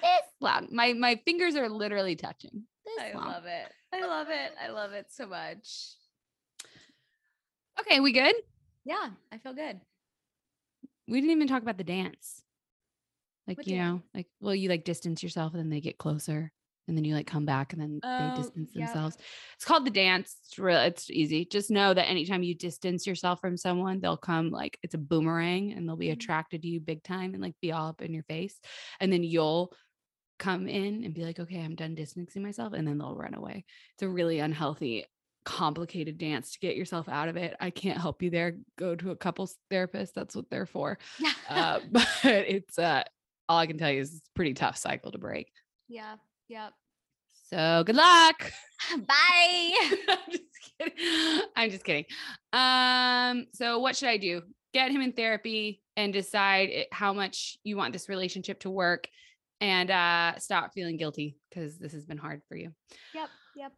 This 0.00 0.22
long. 0.40 0.68
My 0.72 0.94
my 0.94 1.20
fingers 1.26 1.54
are 1.54 1.68
literally 1.68 2.16
touching. 2.16 2.62
I 2.98 3.12
long. 3.12 3.26
love 3.26 3.44
it. 3.44 3.68
I 3.92 4.06
love 4.06 4.28
it. 4.30 4.52
I 4.62 4.68
love 4.70 4.92
it 4.92 5.06
so 5.10 5.26
much. 5.26 5.96
Okay, 7.80 8.00
we 8.00 8.12
good? 8.12 8.34
Yeah, 8.84 9.10
I 9.30 9.36
feel 9.38 9.52
good. 9.54 9.80
We 11.08 11.20
didn't 11.20 11.32
even 11.36 11.48
talk 11.48 11.60
about 11.62 11.76
the 11.78 11.84
dance. 11.84 12.42
Like, 13.46 13.58
What 13.58 13.66
you 13.66 13.76
dance? 13.76 13.96
know, 13.96 14.02
like, 14.14 14.28
well, 14.40 14.54
you 14.54 14.68
like 14.70 14.84
distance 14.84 15.22
yourself 15.22 15.52
and 15.52 15.60
then 15.60 15.68
they 15.70 15.80
get 15.80 15.98
closer 15.98 16.52
and 16.88 16.96
then 16.96 17.04
you 17.04 17.14
like 17.14 17.26
come 17.26 17.44
back 17.44 17.72
and 17.72 17.80
then 17.82 18.00
Oh, 18.02 18.18
they 18.18 18.30
distance 18.42 18.70
yep. 18.74 18.92
themselves. 18.92 19.16
It's 19.54 19.64
called 19.64 19.84
the 19.86 19.90
dance. 19.90 20.36
It's 20.44 20.58
real, 20.58 20.80
it's 20.80 21.10
easy. 21.10 21.44
Just 21.44 21.70
know 21.70 21.94
that 21.94 22.08
anytime 22.08 22.42
you 22.42 22.54
distance 22.54 23.06
yourself 23.06 23.40
from 23.40 23.56
someone, 23.56 24.00
they'll 24.00 24.16
come 24.16 24.50
like 24.50 24.78
it's 24.82 24.94
a 24.94 24.98
boomerang 24.98 25.72
and 25.72 25.88
they'll 25.88 25.96
be 25.96 26.08
Mhm. 26.08 26.14
attracted 26.14 26.62
to 26.62 26.68
you 26.68 26.80
big 26.80 27.02
time 27.02 27.34
and 27.34 27.42
like 27.42 27.54
be 27.60 27.72
all 27.72 27.88
up 27.88 28.02
in 28.02 28.12
your 28.12 28.24
face. 28.24 28.58
And 29.00 29.12
then 29.12 29.22
you'll 29.22 29.72
come 30.38 30.66
in 30.66 31.04
and 31.04 31.14
be 31.14 31.24
like, 31.24 31.38
okay, 31.38 31.60
I'm 31.60 31.76
done 31.76 31.94
distancing 31.94 32.42
myself. 32.42 32.72
And 32.72 32.86
then 32.88 32.98
they'll 32.98 33.14
run 33.14 33.34
away. 33.34 33.64
It's 33.94 34.02
a 34.02 34.08
really 34.08 34.40
unhealthy, 34.40 35.06
complicated 35.44 36.18
dance 36.18 36.52
to 36.52 36.58
get 36.58 36.74
yourself 36.76 37.08
out 37.08 37.28
of 37.28 37.36
it. 37.36 37.54
I 37.60 37.70
can't 37.70 38.00
help 38.00 38.22
you 38.22 38.30
there. 38.30 38.56
Go 38.76 38.96
to 38.96 39.10
a 39.12 39.16
couples 39.16 39.56
therapist. 39.70 40.14
That's 40.16 40.34
what 40.34 40.50
they're 40.50 40.66
for. 40.66 40.98
Yeah. 41.20 41.32
Uh, 41.48 41.80
but 41.92 42.08
it's 42.24 42.78
uh 42.78 43.04
all 43.48 43.58
I 43.58 43.66
can 43.66 43.78
tell 43.78 43.90
you 43.90 44.00
is 44.00 44.14
it's 44.14 44.28
a 44.28 44.32
pretty 44.34 44.54
tough 44.54 44.76
cycle 44.76 45.12
to 45.12 45.18
break. 45.18 45.52
yeah. 45.88 46.16
Yep. 46.48 46.72
So 47.50 47.82
good 47.84 47.96
luck. 47.96 48.52
Bye. 49.06 49.72
I'm 50.08 50.30
just 50.30 50.72
kidding. 50.78 51.40
I'm 51.56 51.70
just 51.70 51.84
kidding. 51.84 52.04
Um, 52.52 53.46
so 53.52 53.78
what 53.78 53.96
should 53.96 54.08
I 54.08 54.16
do? 54.16 54.42
Get 54.72 54.90
him 54.90 55.02
in 55.02 55.12
therapy 55.12 55.82
and 55.96 56.12
decide 56.12 56.70
it- 56.70 56.88
how 56.92 57.12
much 57.12 57.58
you 57.64 57.76
want 57.76 57.92
this 57.92 58.08
relationship 58.08 58.60
to 58.60 58.70
work 58.70 59.08
and 59.60 59.90
uh 59.92 60.36
stop 60.38 60.72
feeling 60.74 60.96
guilty 60.96 61.36
because 61.48 61.78
this 61.78 61.92
has 61.92 62.04
been 62.04 62.18
hard 62.18 62.42
for 62.48 62.56
you. 62.56 62.72
Yep. 63.14 63.28
Yep. 63.56 63.72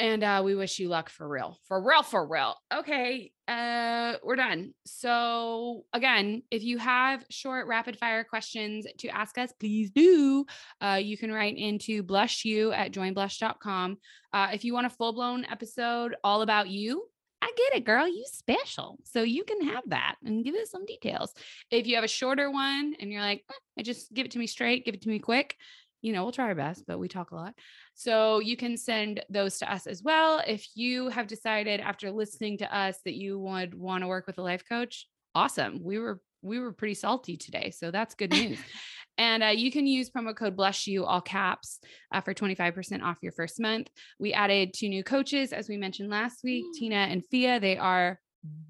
And 0.00 0.24
uh, 0.24 0.40
we 0.42 0.54
wish 0.54 0.78
you 0.78 0.88
luck 0.88 1.10
for 1.10 1.28
real, 1.28 1.58
for 1.68 1.78
real, 1.78 2.02
for 2.02 2.26
real. 2.26 2.56
Okay, 2.72 3.32
uh, 3.46 4.14
we're 4.22 4.36
done. 4.36 4.72
So 4.86 5.84
again, 5.92 6.42
if 6.50 6.62
you 6.62 6.78
have 6.78 7.22
short, 7.28 7.66
rapid 7.66 7.98
fire 7.98 8.24
questions 8.24 8.86
to 9.00 9.08
ask 9.08 9.36
us, 9.36 9.52
please 9.60 9.90
do. 9.90 10.46
Uh, 10.80 10.98
you 11.02 11.18
can 11.18 11.30
write 11.30 11.58
into 11.58 12.02
blush 12.02 12.46
you 12.46 12.72
at 12.72 12.92
joinblush.com. 12.92 13.98
Uh, 14.32 14.48
if 14.54 14.64
you 14.64 14.72
want 14.72 14.86
a 14.86 14.90
full 14.90 15.12
blown 15.12 15.44
episode 15.44 16.16
all 16.24 16.40
about 16.40 16.70
you, 16.70 17.04
I 17.42 17.52
get 17.54 17.76
it, 17.76 17.84
girl. 17.84 18.08
You 18.08 18.24
special. 18.26 18.98
So 19.04 19.22
you 19.22 19.44
can 19.44 19.68
have 19.68 19.84
that 19.88 20.14
and 20.24 20.42
give 20.42 20.54
us 20.54 20.70
some 20.70 20.86
details. 20.86 21.34
If 21.70 21.86
you 21.86 21.96
have 21.96 22.04
a 22.04 22.08
shorter 22.08 22.50
one 22.50 22.94
and 22.98 23.12
you're 23.12 23.20
like, 23.20 23.44
"Eh, 23.50 23.80
I 23.80 23.82
just 23.82 24.14
give 24.14 24.24
it 24.24 24.32
to 24.32 24.38
me 24.38 24.46
straight, 24.46 24.86
give 24.86 24.94
it 24.94 25.02
to 25.02 25.10
me 25.10 25.18
quick, 25.18 25.56
you 26.02 26.12
know, 26.12 26.22
we'll 26.22 26.32
try 26.32 26.46
our 26.46 26.54
best, 26.54 26.84
but 26.86 26.98
we 26.98 27.08
talk 27.08 27.30
a 27.30 27.34
lot. 27.34 27.54
So 28.00 28.38
you 28.38 28.56
can 28.56 28.78
send 28.78 29.22
those 29.28 29.58
to 29.58 29.70
us 29.70 29.86
as 29.86 30.02
well. 30.02 30.42
If 30.46 30.66
you 30.74 31.10
have 31.10 31.26
decided 31.26 31.80
after 31.80 32.10
listening 32.10 32.56
to 32.58 32.74
us 32.74 32.96
that 33.04 33.12
you 33.14 33.38
would 33.38 33.74
want 33.74 34.02
to 34.02 34.08
work 34.08 34.26
with 34.26 34.38
a 34.38 34.42
life 34.42 34.62
coach, 34.66 35.06
awesome. 35.34 35.80
We 35.84 35.98
were 35.98 36.18
we 36.40 36.58
were 36.58 36.72
pretty 36.72 36.94
salty 36.94 37.36
today, 37.36 37.70
so 37.70 37.90
that's 37.90 38.14
good 38.14 38.30
news. 38.30 38.58
and 39.18 39.42
uh, 39.42 39.48
you 39.48 39.70
can 39.70 39.86
use 39.86 40.08
promo 40.08 40.34
code 40.34 40.56
blush 40.56 40.86
You 40.86 41.04
all 41.04 41.20
caps 41.20 41.78
uh, 42.10 42.22
for 42.22 42.32
twenty 42.32 42.54
five 42.54 42.74
percent 42.74 43.02
off 43.02 43.18
your 43.20 43.32
first 43.32 43.60
month. 43.60 43.90
We 44.18 44.32
added 44.32 44.72
two 44.72 44.88
new 44.88 45.04
coaches, 45.04 45.52
as 45.52 45.68
we 45.68 45.76
mentioned 45.76 46.08
last 46.08 46.38
week, 46.42 46.64
Ooh. 46.64 46.72
Tina 46.78 46.96
and 46.96 47.22
Fia. 47.26 47.60
They 47.60 47.76
are 47.76 48.18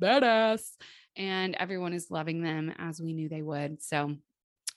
badass, 0.01 0.63
and 1.15 1.55
everyone 1.55 1.93
is 1.93 2.11
loving 2.11 2.43
them 2.43 2.75
as 2.79 3.01
we 3.01 3.13
knew 3.13 3.29
they 3.29 3.43
would. 3.43 3.81
So 3.81 4.17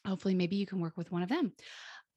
hopefully, 0.05 0.35
maybe 0.35 0.57
you 0.57 0.67
can 0.67 0.79
work 0.79 0.95
with 0.95 1.11
one 1.11 1.23
of 1.23 1.29
them. 1.29 1.53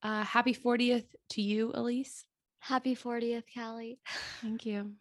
Uh, 0.02 0.22
happy 0.24 0.54
40th 0.54 1.06
to 1.30 1.42
you, 1.42 1.72
Elise. 1.74 2.24
Happy 2.60 2.94
40th, 2.94 3.44
Callie. 3.54 3.98
Thank 4.42 4.66
you. 4.66 4.92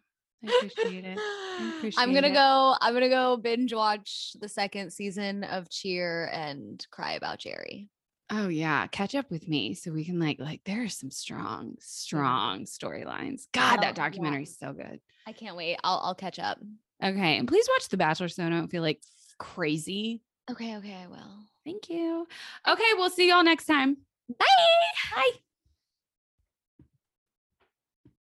I 0.46 0.52
appreciate 0.52 1.04
it. 1.04 1.18
I'm 1.98 2.12
gonna 2.12 2.28
it. 2.28 2.34
go. 2.34 2.76
I'm 2.80 2.92
gonna 2.94 3.08
go 3.08 3.36
binge 3.36 3.72
watch 3.72 4.32
the 4.40 4.48
second 4.48 4.92
season 4.92 5.42
of 5.44 5.68
Cheer 5.70 6.28
and 6.32 6.84
cry 6.90 7.12
about 7.12 7.38
Jerry. 7.38 7.88
Oh 8.30 8.48
yeah, 8.48 8.86
catch 8.88 9.14
up 9.14 9.30
with 9.30 9.48
me 9.48 9.74
so 9.74 9.90
we 9.92 10.04
can 10.04 10.20
like 10.20 10.38
like 10.38 10.60
there 10.64 10.82
are 10.84 10.88
some 10.88 11.10
strong, 11.10 11.76
strong 11.80 12.64
storylines. 12.66 13.44
God, 13.52 13.78
Oh, 13.78 13.82
that 13.82 13.94
documentary 13.94 14.40
yeah. 14.40 14.48
is 14.48 14.58
so 14.58 14.72
good. 14.72 15.00
I 15.26 15.32
can't 15.32 15.56
wait. 15.56 15.78
I'll 15.82 16.00
I'll 16.04 16.14
catch 16.14 16.38
up. 16.38 16.58
Okay, 17.02 17.38
and 17.38 17.48
please 17.48 17.66
watch 17.72 17.88
The 17.88 17.96
Bachelor 17.96 18.28
so 18.28 18.44
I 18.44 18.50
don't 18.50 18.68
feel 18.68 18.82
like 18.82 19.00
crazy. 19.38 20.22
Okay. 20.50 20.76
Okay. 20.76 20.94
I 20.94 21.06
will. 21.08 21.44
Thank 21.64 21.88
you. 21.88 22.26
Okay, 22.68 22.90
we'll 22.96 23.10
see 23.10 23.28
y'all 23.28 23.42
next 23.42 23.64
time. 23.66 23.96
Bye. 24.28 24.46
Bye. 25.14 25.45